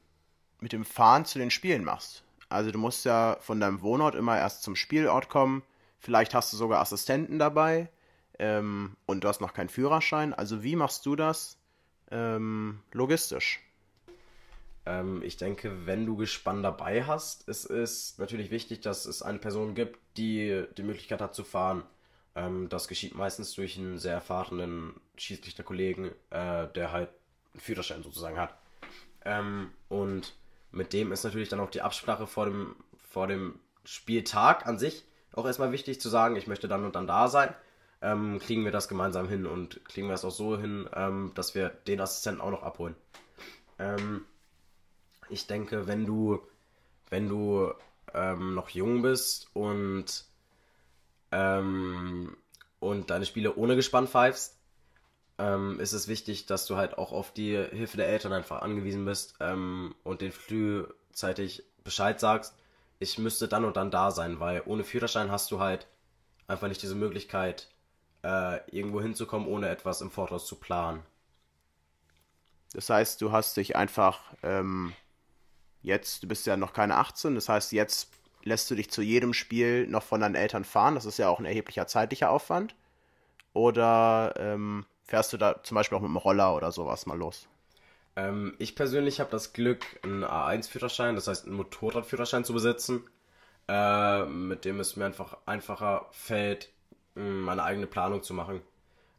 mit 0.60 0.74
dem 0.74 0.86
Fahren 0.86 1.26
zu 1.26 1.40
den 1.40 1.52
Spielen 1.52 1.84
machst. 1.84 2.24
Also 2.50 2.72
du 2.72 2.80
musst 2.80 3.06
ja 3.06 3.38
von 3.42 3.60
deinem 3.60 3.82
Wohnort 3.82 4.16
immer 4.16 4.38
erst 4.38 4.64
zum 4.64 4.76
Spielort 4.76 5.30
kommen. 5.30 5.62
Vielleicht 6.00 6.34
hast 6.34 6.52
du 6.52 6.58
sogar 6.58 6.82
Assistenten 6.82 7.38
dabei 7.38 7.90
ähm, 8.40 8.96
und 9.06 9.24
du 9.24 9.28
hast 9.28 9.42
noch 9.42 9.54
keinen 9.54 9.70
Führerschein. 9.70 10.34
Also 10.34 10.64
wie 10.64 10.76
machst 10.76 11.06
du 11.06 11.16
das 11.16 11.58
ähm, 12.10 12.82
logistisch? 12.92 13.62
Ähm, 14.90 15.22
ich 15.22 15.38
denke, 15.38 15.86
wenn 15.86 16.08
du 16.08 16.16
Gespann 16.16 16.64
dabei 16.64 17.04
hast, 17.04 17.48
ist 17.48 17.70
es 17.70 18.18
natürlich 18.18 18.50
wichtig, 18.50 18.82
dass 18.82 19.06
es 19.06 19.22
eine 19.22 19.38
Person 19.38 19.76
gibt, 19.76 20.00
die 20.18 20.66
die 20.78 20.84
Möglichkeit 20.84 21.22
hat 21.22 21.36
zu 21.36 21.44
fahren. 21.44 21.84
Ähm, 22.36 22.70
das 22.70 22.88
geschieht 22.88 23.14
meistens 23.14 23.54
durch 23.54 23.78
einen 23.78 24.00
sehr 24.00 24.14
erfahrenen 24.14 25.00
Schiedsrichterkollegen, 25.16 26.08
äh, 26.32 26.68
der 26.74 26.92
halt 26.92 27.10
einen 27.54 27.62
Führerschein 27.62 28.02
sozusagen 28.02 28.40
hat. 28.40 28.58
Ähm, 29.26 29.70
und 29.90 30.34
mit 30.72 30.92
dem 30.92 31.12
ist 31.12 31.24
natürlich 31.24 31.50
dann 31.50 31.60
auch 31.60 31.70
die 31.70 31.84
Absprache 31.84 32.26
vor 32.26 32.46
dem, 32.46 32.76
vor 33.12 33.28
dem 33.28 33.60
Spieltag 33.84 34.66
an 34.66 34.80
sich 34.80 35.06
auch 35.34 35.46
erstmal 35.46 35.72
wichtig 35.72 36.02
zu 36.02 36.10
sagen, 36.10 36.36
ich 36.36 36.48
möchte 36.48 36.68
dann 36.68 36.84
und 36.84 36.96
dann 36.96 37.06
da 37.06 37.28
sein. 37.28 37.54
Ähm, 38.02 38.40
kriegen 38.40 38.64
wir 38.64 38.72
das 38.72 38.88
gemeinsam 38.88 39.28
hin 39.30 39.46
und 39.46 39.86
kriegen 39.86 40.08
wir 40.08 40.16
es 40.16 40.26
auch 40.26 40.32
so 40.32 40.58
hin, 40.58 40.90
ähm, 40.96 41.32
dass 41.36 41.54
wir 41.54 41.70
den 41.70 42.02
Assistenten 42.02 42.42
auch 42.42 42.50
noch 42.50 42.64
abholen. 42.64 42.96
Ähm, 43.78 44.26
ich 45.30 45.48
denke, 45.48 45.88
wenn 45.88 46.06
du, 46.06 46.40
wenn 47.10 47.30
du 47.30 47.72
ähm, 48.14 48.56
noch 48.56 48.70
jung 48.70 49.02
bist 49.02 49.50
und, 49.54 50.26
ähm, 51.32 52.36
und 52.80 53.10
deine 53.10 53.26
Spiele 53.26 53.56
ohne 53.56 53.76
Gespann 53.76 54.08
pfeifst, 54.08 54.58
ähm, 55.38 55.80
ist 55.80 55.94
es 55.94 56.08
wichtig, 56.08 56.46
dass 56.46 56.66
du 56.66 56.76
halt 56.76 56.98
auch 56.98 57.12
auf 57.12 57.32
die 57.34 57.56
Hilfe 57.56 57.98
der 57.98 58.10
Eltern 58.10 58.34
einfach 58.34 58.62
angewiesen 58.62 59.06
bist 59.06 59.36
ähm, 59.40 59.96
und 60.04 60.22
den 60.22 60.32
frühzeitig 60.32 61.64
Bescheid 61.84 62.20
sagst, 62.20 62.56
ich 63.00 63.18
müsste 63.18 63.48
dann 63.48 63.64
und 63.64 63.78
dann 63.78 63.92
da 63.92 64.12
sein, 64.12 64.40
weil 64.40 64.62
ohne 64.66 64.84
Führerschein 64.84 65.32
hast 65.32 65.52
du 65.52 65.60
halt 65.60 65.88
einfach 66.48 66.68
nicht 66.68 66.82
diese 66.82 66.96
Möglichkeit, 66.96 67.70
äh, 68.24 68.60
irgendwo 68.72 69.02
hinzukommen, 69.02 69.48
ohne 69.48 69.70
etwas 69.70 70.02
im 70.02 70.12
Voraus 70.12 70.46
zu 70.46 70.58
planen. 70.58 71.02
Das 72.74 72.90
heißt, 72.90 73.22
du 73.22 73.32
hast 73.32 73.56
dich 73.58 73.76
einfach 73.76 74.22
ähm, 74.44 74.94
jetzt, 75.82 76.24
du 76.24 76.28
bist 76.28 76.46
ja 76.46 76.58
noch 76.58 76.74
keine 76.74 76.98
18, 76.98 77.36
das 77.36 77.50
heißt, 77.50 77.72
jetzt 77.72 78.10
lässt 78.44 78.70
du 78.72 78.76
dich 78.76 78.90
zu 78.90 79.02
jedem 79.02 79.34
Spiel 79.34 79.88
noch 79.88 80.04
von 80.04 80.22
deinen 80.22 80.36
Eltern 80.36 80.64
fahren. 80.64 80.96
Das 80.96 81.06
ist 81.06 81.18
ja 81.18 81.30
auch 81.30 81.40
ein 81.40 81.46
erheblicher 81.46 81.88
zeitlicher 81.88 82.30
Aufwand. 82.30 82.76
Oder 83.54 84.34
ähm, 84.38 84.86
fährst 85.04 85.34
du 85.34 85.38
da 85.38 85.62
zum 85.64 85.76
Beispiel 85.76 85.98
auch 85.98 86.02
mit 86.02 86.10
dem 86.10 86.18
Roller 86.18 86.56
oder 86.56 86.72
sowas 86.72 87.06
mal 87.06 87.18
los? 87.18 87.48
Ähm, 88.16 88.56
ich 88.60 88.76
persönlich 88.76 89.20
habe 89.20 89.32
das 89.32 89.54
Glück, 89.54 89.86
einen 90.04 90.24
A1-Führerschein, 90.24 91.16
das 91.16 91.28
heißt 91.28 91.46
einen 91.46 91.56
Motorradführerschein 91.56 92.46
zu 92.46 92.54
besitzen, 92.54 93.04
äh, 93.68 94.26
mit 94.26 94.66
dem 94.66 94.80
es 94.80 94.96
mir 94.96 95.06
einfach 95.06 95.38
einfacher 95.46 96.08
fällt, 96.12 96.70
meine 97.16 97.64
eigene 97.64 97.88
Planung 97.88 98.24
zu 98.24 98.34
machen. 98.34 98.62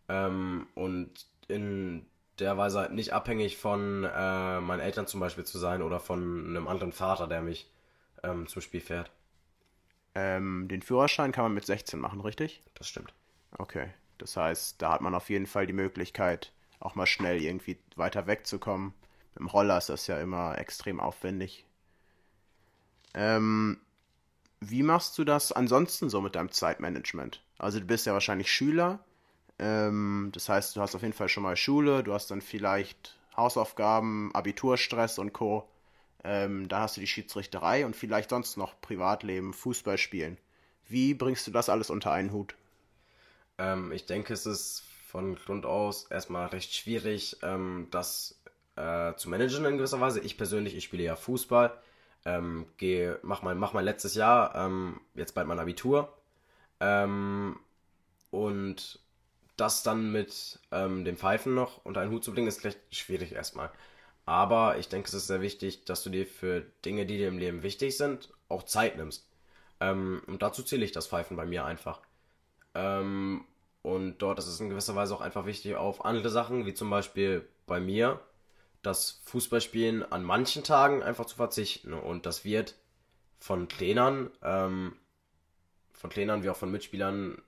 Ähm, 0.09 0.67
und 0.75 1.27
in 1.49 2.07
der 2.41 2.57
Weise 2.57 2.81
halt 2.81 2.93
nicht 2.93 3.13
abhängig 3.13 3.57
von 3.57 4.05
äh, 4.05 4.61
meinen 4.61 4.81
Eltern 4.81 5.07
zum 5.07 5.21
Beispiel 5.21 5.45
zu 5.45 5.59
sein 5.59 5.83
oder 5.83 6.01
von 6.01 6.47
einem 6.49 6.69
anderen 6.69 6.93
Vater, 6.93 7.27
der 7.27 7.43
mich 7.43 7.71
ähm, 8.23 8.47
zum 8.47 8.63
Spiel 8.63 8.81
fährt. 8.81 9.11
Ähm, 10.15 10.67
den 10.69 10.83
Führerschein 10.83 11.33
kann 11.33 11.45
man 11.45 11.55
mit 11.55 11.67
16 11.67 12.01
machen, 12.01 12.21
richtig? 12.21 12.63
Das 12.75 12.89
stimmt. 12.89 13.15
Okay. 13.59 13.91
Das 14.19 14.37
heißt, 14.37 14.83
da 14.83 14.93
hat 14.93 15.01
man 15.01 15.15
auf 15.15 15.31
jeden 15.31 15.47
Fall 15.47 15.67
die 15.67 15.73
Möglichkeit, 15.73 16.53
auch 16.79 16.95
mal 16.95 17.07
schnell 17.07 17.43
irgendwie 17.43 17.79
weiter 17.97 18.27
wegzukommen. 18.27 18.93
Mit 19.35 19.41
dem 19.41 19.47
Roller 19.47 19.79
ist 19.79 19.89
das 19.89 20.07
ja 20.07 20.21
immer 20.21 20.59
extrem 20.59 21.01
aufwendig. 21.01 21.65
Ähm, 23.15 23.81
wie 24.61 24.83
machst 24.83 25.17
du 25.17 25.25
das 25.25 25.53
ansonsten 25.53 26.11
so 26.11 26.21
mit 26.21 26.35
deinem 26.35 26.51
Zeitmanagement? 26.51 27.43
Also 27.59 27.81
du 27.81 27.87
bist 27.87 28.07
ja 28.07 28.13
wahrscheinlich 28.13 28.53
Schüler. 28.53 29.01
Ähm, 29.61 30.31
das 30.33 30.49
heißt, 30.49 30.75
du 30.75 30.81
hast 30.81 30.95
auf 30.95 31.03
jeden 31.03 31.13
Fall 31.13 31.29
schon 31.29 31.43
mal 31.43 31.57
Schule, 31.57 32.03
du 32.03 32.15
hast 32.15 32.31
dann 32.31 32.41
vielleicht 32.41 33.19
Hausaufgaben, 33.37 34.35
Abiturstress 34.35 35.19
und 35.19 35.35
Co. 35.35 35.69
Ähm, 36.25 36.69
da 36.69 36.81
hast 36.81 36.97
du 36.97 37.01
die 37.01 37.07
Schiedsrichterei 37.07 37.85
und 37.85 37.95
vielleicht 37.95 38.31
sonst 38.31 38.57
noch 38.57 38.81
Privatleben, 38.81 39.53
Fußball 39.53 39.99
spielen. 39.99 40.39
Wie 40.89 41.15
bringst 41.15 41.47
du 41.47 41.51
das 41.51 41.69
alles 41.69 41.91
unter 41.91 42.11
einen 42.11 42.33
Hut? 42.33 42.55
Ähm, 43.59 43.93
ich 43.93 44.07
denke, 44.07 44.33
es 44.33 44.47
ist 44.47 44.83
von 45.07 45.35
Grund 45.37 45.67
aus 45.67 46.07
erstmal 46.11 46.47
recht 46.47 46.75
schwierig, 46.75 47.37
ähm, 47.43 47.89
das 47.91 48.41
äh, 48.77 49.15
zu 49.15 49.29
managen 49.29 49.65
in 49.67 49.77
gewisser 49.77 50.01
Weise. 50.01 50.21
Ich 50.21 50.39
persönlich, 50.39 50.75
ich 50.75 50.85
spiele 50.85 51.03
ja 51.03 51.17
Fußball, 51.17 51.77
ähm, 52.25 52.67
gehe, 52.79 53.19
mach 53.23 53.43
mein, 53.43 53.59
mach 53.59 53.75
mein 53.75 53.85
letztes 53.85 54.15
Jahr, 54.15 54.55
ähm, 54.55 55.01
jetzt 55.15 55.35
bald 55.35 55.47
mein 55.47 55.59
Abitur. 55.59 56.13
Ähm, 56.81 57.59
und 58.31 59.01
das 59.61 59.83
dann 59.83 60.13
mit 60.13 60.59
ähm, 60.73 61.05
dem 61.05 61.17
Pfeifen 61.17 61.55
noch 61.55 61.85
unter 61.85 62.01
einen 62.01 62.11
Hut 62.13 62.25
zu 62.25 62.33
bringen, 62.33 62.49
ist 62.49 62.65
recht 62.65 62.79
schwierig 62.91 63.33
erstmal. 63.33 63.71
Aber 64.27 64.79
ich 64.79 64.89
denke, 64.89 65.09
es 65.09 65.15
ist 65.15 65.27
sehr 65.27 65.41
wichtig, 65.41 65.85
dass 65.85 66.03
du 66.03 66.11
dir 66.11 66.27
für 66.27 66.63
Dinge, 66.85 67.07
die 67.07 67.19
dir 67.19 67.29
im 67.29 67.39
Leben 67.39 67.63
wichtig 67.63 67.97
sind, 67.97 68.31
auch 68.49 68.63
Zeit 68.65 68.97
nimmst. 68.97 69.29
Ähm, 69.81 70.23
und 70.27 70.43
dazu 70.43 70.63
zähle 70.63 70.85
ich 70.85 70.93
das 70.93 71.09
Pfeifen 71.09 71.37
bei 71.37 71.47
mir 71.47 71.65
einfach. 71.65 72.01
Ähm, 72.75 73.45
und 73.83 74.19
dort 74.19 74.39
ist 74.39 74.47
es 74.47 74.61
in 74.61 74.71
gewisser 74.71 74.95
Weise 74.95 75.15
auch 75.15 75.21
einfach 75.21 75.47
wichtig 75.47 75.77
auf 75.77 76.05
andere 76.05 76.31
Sachen, 76.31 76.67
wie 76.67 76.75
zum 76.75 76.91
Beispiel 76.91 77.47
bei 77.67 77.81
mir, 77.81 78.21
das 78.83 79.21
Fußballspielen 79.25 80.11
an 80.11 80.25
manchen 80.25 80.65
Tagen 80.65 81.03
einfach 81.03 81.27
zu 81.27 81.37
verzichten. 81.37 81.93
Und 81.93 82.27
das 82.27 82.45
wird 82.45 82.77
von 83.39 83.69
Trainern, 83.69 84.31
ähm, 84.43 84.97
von 85.93 86.11
Trainern 86.11 86.43
wie 86.43 86.51
auch 86.51 86.57
von 86.57 86.71
Mitspielern 86.71 87.43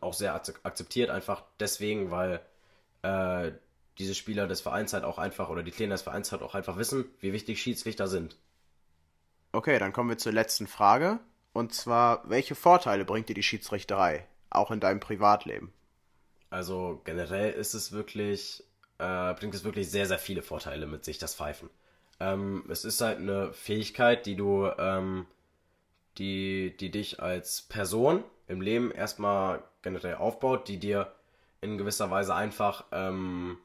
auch 0.00 0.14
sehr 0.14 0.34
akzeptiert, 0.34 1.10
einfach 1.10 1.44
deswegen, 1.60 2.10
weil 2.10 2.40
äh, 3.02 3.52
diese 3.98 4.14
Spieler 4.14 4.46
des 4.46 4.60
Vereins 4.60 4.92
halt 4.92 5.04
auch 5.04 5.18
einfach, 5.18 5.48
oder 5.48 5.62
die 5.62 5.70
Trainer 5.70 5.94
des 5.94 6.02
Vereins 6.02 6.32
halt 6.32 6.42
auch 6.42 6.54
einfach 6.54 6.76
wissen, 6.76 7.06
wie 7.20 7.32
wichtig 7.32 7.60
Schiedsrichter 7.60 8.08
sind. 8.08 8.36
Okay, 9.52 9.78
dann 9.78 9.92
kommen 9.92 10.10
wir 10.10 10.18
zur 10.18 10.32
letzten 10.32 10.66
Frage. 10.66 11.18
Und 11.52 11.74
zwar, 11.74 12.28
welche 12.28 12.54
Vorteile 12.54 13.04
bringt 13.04 13.28
dir 13.30 13.34
die 13.34 13.42
Schiedsrichterei? 13.42 14.26
auch 14.50 14.70
in 14.70 14.80
deinem 14.80 15.00
Privatleben? 15.00 15.72
Also 16.50 17.00
generell 17.04 17.52
ist 17.52 17.74
es 17.74 17.92
wirklich, 17.92 18.64
äh, 18.98 19.34
bringt 19.34 19.54
es 19.54 19.64
wirklich 19.64 19.90
sehr, 19.90 20.06
sehr 20.06 20.18
viele 20.18 20.42
Vorteile 20.42 20.86
mit 20.86 21.04
sich, 21.04 21.18
das 21.18 21.34
Pfeifen. 21.34 21.70
Ähm, 22.18 22.64
es 22.68 22.84
ist 22.84 23.00
halt 23.00 23.18
eine 23.18 23.52
Fähigkeit, 23.52 24.26
die 24.26 24.36
du, 24.36 24.70
ähm, 24.78 25.26
die, 26.18 26.74
die 26.78 26.90
dich 26.90 27.20
als 27.20 27.62
Person 27.62 28.24
im 28.48 28.60
Leben 28.60 28.90
erstmal 28.90 29.62
generell 29.82 30.16
aufbaut, 30.16 30.68
die 30.68 30.78
dir 30.78 31.12
in 31.60 31.78
gewisser 31.78 32.10
Weise 32.10 32.34
einfach, 32.34 32.84
ähm, 32.92 33.58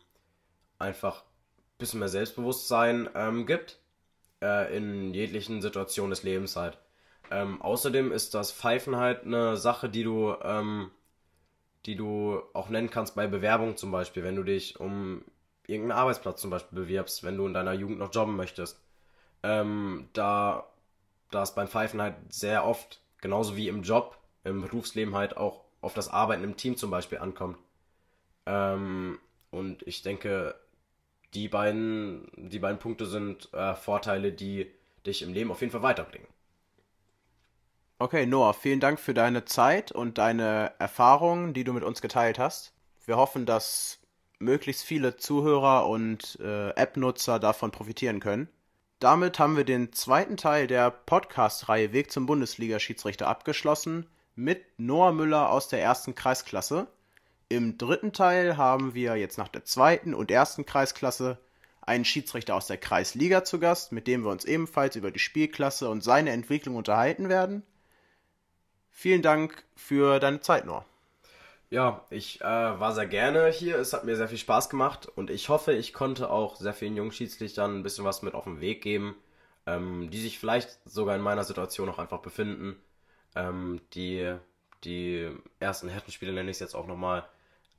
einfach 0.80 1.22
ein 1.22 1.78
bisschen 1.78 2.00
mehr 2.00 2.10
Selbstbewusstsein 2.10 3.10
ähm, 3.16 3.46
gibt 3.46 3.80
äh, 4.42 4.76
in 4.76 5.14
jeglichen 5.14 5.62
Situationen 5.62 6.10
des 6.10 6.24
Lebens 6.24 6.56
halt. 6.56 6.78
Ähm, 7.30 7.62
außerdem 7.62 8.12
ist 8.12 8.34
das 8.34 8.52
Pfeifen 8.52 8.98
halt 8.98 9.24
eine 9.24 9.56
Sache, 9.58 9.90
die 9.90 10.04
du, 10.04 10.36
ähm, 10.44 10.92
die 11.86 11.96
du 11.96 12.42
auch 12.54 12.70
nennen 12.70 12.90
kannst 12.90 13.16
bei 13.16 13.28
Bewerbungen 13.28 13.78
zum 13.78 13.92
Beispiel, 13.92 14.24
wenn 14.24 14.36
du 14.36 14.44
dich 14.44 14.80
um 14.80 15.24
irgendeinen 15.68 16.00
Arbeitsplatz 16.00 16.42
zum 16.42 16.50
Beispiel 16.50 16.80
bewirbst, 16.80 17.24
wenn 17.24 17.38
du 17.38 17.46
in 17.48 17.54
deiner 17.54 17.74
Jugend 17.74 18.00
noch 18.00 18.14
jobben 18.14 18.36
möchtest. 18.36 18.82
Ähm, 19.44 20.10
da, 20.14 20.68
da 21.32 21.44
es 21.44 21.56
beim 21.56 21.68
Pfeifen 21.68 22.02
halt 22.02 22.16
sehr 22.30 22.66
oft, 22.66 23.02
genauso 23.22 23.56
wie 23.56 23.70
im 23.70 23.84
Job, 23.84 24.18
im 24.44 24.62
Berufsleben 24.62 25.16
halt 25.16 25.38
auch 25.38 25.64
auf 25.82 25.94
das 25.94 26.10
Arbeiten 26.10 26.44
im 26.44 26.58
Team 26.58 26.78
zum 26.78 26.92
Beispiel 26.92 27.20
ankommt. 27.20 27.58
Ähm, 28.46 29.20
und 29.50 29.86
ich 29.88 30.02
denke, 30.02 30.56
die 31.34 31.48
beiden, 31.48 32.30
die 32.36 32.60
beiden 32.60 32.80
Punkte 32.80 33.06
sind 33.06 33.54
äh, 33.54 33.76
Vorteile, 33.76 34.32
die 34.32 34.72
dich 35.06 35.22
im 35.22 35.34
Leben 35.34 35.52
auf 35.52 35.62
jeden 35.62 35.72
Fall 35.72 35.84
weiterbringen. 35.84 36.28
Okay, 38.00 38.26
Noah, 38.26 38.54
vielen 38.54 38.80
Dank 38.80 39.00
für 39.00 39.14
deine 39.14 39.46
Zeit 39.46 39.92
und 39.92 40.18
deine 40.18 40.74
Erfahrungen, 40.80 41.54
die 41.54 41.64
du 41.64 41.74
mit 41.74 41.84
uns 41.84 42.02
geteilt 42.02 42.40
hast. 42.40 42.74
Wir 43.06 43.18
hoffen, 43.18 43.46
dass 43.46 44.00
möglichst 44.40 44.84
viele 44.84 45.18
Zuhörer 45.18 45.88
und 45.88 46.40
äh, 46.42 46.70
App-Nutzer 46.72 47.40
davon 47.40 47.70
profitieren 47.72 48.20
können. 48.20 48.50
Damit 49.00 49.40
haben 49.40 49.56
wir 49.56 49.64
den 49.64 49.94
zweiten 49.94 50.38
Teil 50.38 50.68
der 50.68 50.92
Podcast-Reihe 50.92 51.94
Weg 51.94 52.12
zum 52.12 52.26
Bundesliga-Schiedsrichter 52.26 53.28
abgeschlossen 53.28 54.08
mit 54.42 54.66
Noah 54.78 55.12
Müller 55.12 55.52
aus 55.52 55.68
der 55.68 55.82
ersten 55.82 56.16
Kreisklasse. 56.16 56.88
Im 57.48 57.78
dritten 57.78 58.12
Teil 58.12 58.58
haben 58.58 58.94
wir 58.96 59.16
jetzt 59.16 59.38
nach 59.38 59.50
der 59.50 59.66
zweiten 59.66 60.14
und 60.16 60.32
ersten 60.32 60.66
Kreisklasse 60.66 61.38
einen 61.82 62.06
Schiedsrichter 62.06 62.56
aus 62.56 62.68
der 62.68 62.78
Kreisliga 62.78 63.44
zu 63.44 63.60
Gast, 63.60 63.92
mit 63.92 64.08
dem 64.08 64.24
wir 64.24 64.32
uns 64.32 64.46
ebenfalls 64.46 64.96
über 64.96 65.12
die 65.12 65.20
Spielklasse 65.20 65.90
und 65.90 66.04
seine 66.04 66.32
Entwicklung 66.32 66.76
unterhalten 66.76 67.30
werden. 67.30 67.64
Vielen 68.90 69.22
Dank 69.22 69.64
für 69.76 70.20
deine 70.20 70.42
Zeit, 70.42 70.66
Noah. 70.66 70.86
Ja, 71.70 72.04
ich 72.10 72.42
äh, 72.42 72.44
war 72.44 72.94
sehr 72.94 73.08
gerne 73.08 73.48
hier. 73.50 73.78
Es 73.78 73.94
hat 73.94 74.06
mir 74.06 74.16
sehr 74.16 74.28
viel 74.28 74.38
Spaß 74.38 74.70
gemacht 74.70 75.08
und 75.16 75.30
ich 75.30 75.50
hoffe, 75.50 75.74
ich 75.74 75.94
konnte 75.94 76.30
auch 76.30 76.56
sehr 76.56 76.74
vielen 76.74 76.98
jungen 76.98 77.12
Schiedsrichtern 77.12 77.78
ein 77.78 77.84
bisschen 77.84 78.06
was 78.06 78.24
mit 78.24 78.34
auf 78.34 78.44
den 78.46 78.60
Weg 78.60 78.82
geben, 78.82 79.16
ähm, 79.68 80.10
die 80.10 80.20
sich 80.20 80.40
vielleicht 80.40 80.80
sogar 80.86 81.16
in 81.16 81.22
meiner 81.22 81.44
Situation 81.44 81.90
auch 81.90 82.00
einfach 82.00 82.20
befinden. 82.20 82.76
Ähm, 83.36 83.82
die, 83.94 84.36
die 84.84 85.30
ersten 85.60 85.90
Härtenspiele 85.90 86.34
nenne 86.34 86.52
ich 86.52 86.56
es 86.56 86.62
jetzt 86.62 86.76
auch 86.76 86.88
nochmal 86.88 87.28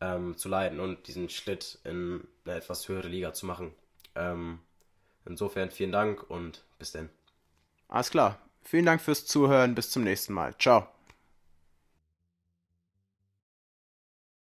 ähm, 0.00 0.36
zu 0.36 0.48
leiten 0.48 0.80
und 0.80 1.06
diesen 1.06 1.28
Schritt 1.28 1.78
in 1.84 2.26
eine 2.44 2.56
etwas 2.56 2.88
höhere 2.88 3.08
Liga 3.08 3.32
zu 3.32 3.46
machen. 3.46 3.72
Ähm, 4.14 4.58
insofern 5.24 5.70
vielen 5.70 5.92
Dank 5.92 6.28
und 6.28 6.64
bis 6.78 6.92
denn. 6.92 7.08
Alles 7.88 8.10
klar. 8.10 8.38
Vielen 8.62 8.86
Dank 8.86 9.00
fürs 9.00 9.26
Zuhören. 9.26 9.74
Bis 9.74 9.90
zum 9.90 10.04
nächsten 10.04 10.32
Mal. 10.32 10.56
Ciao. 10.58 10.88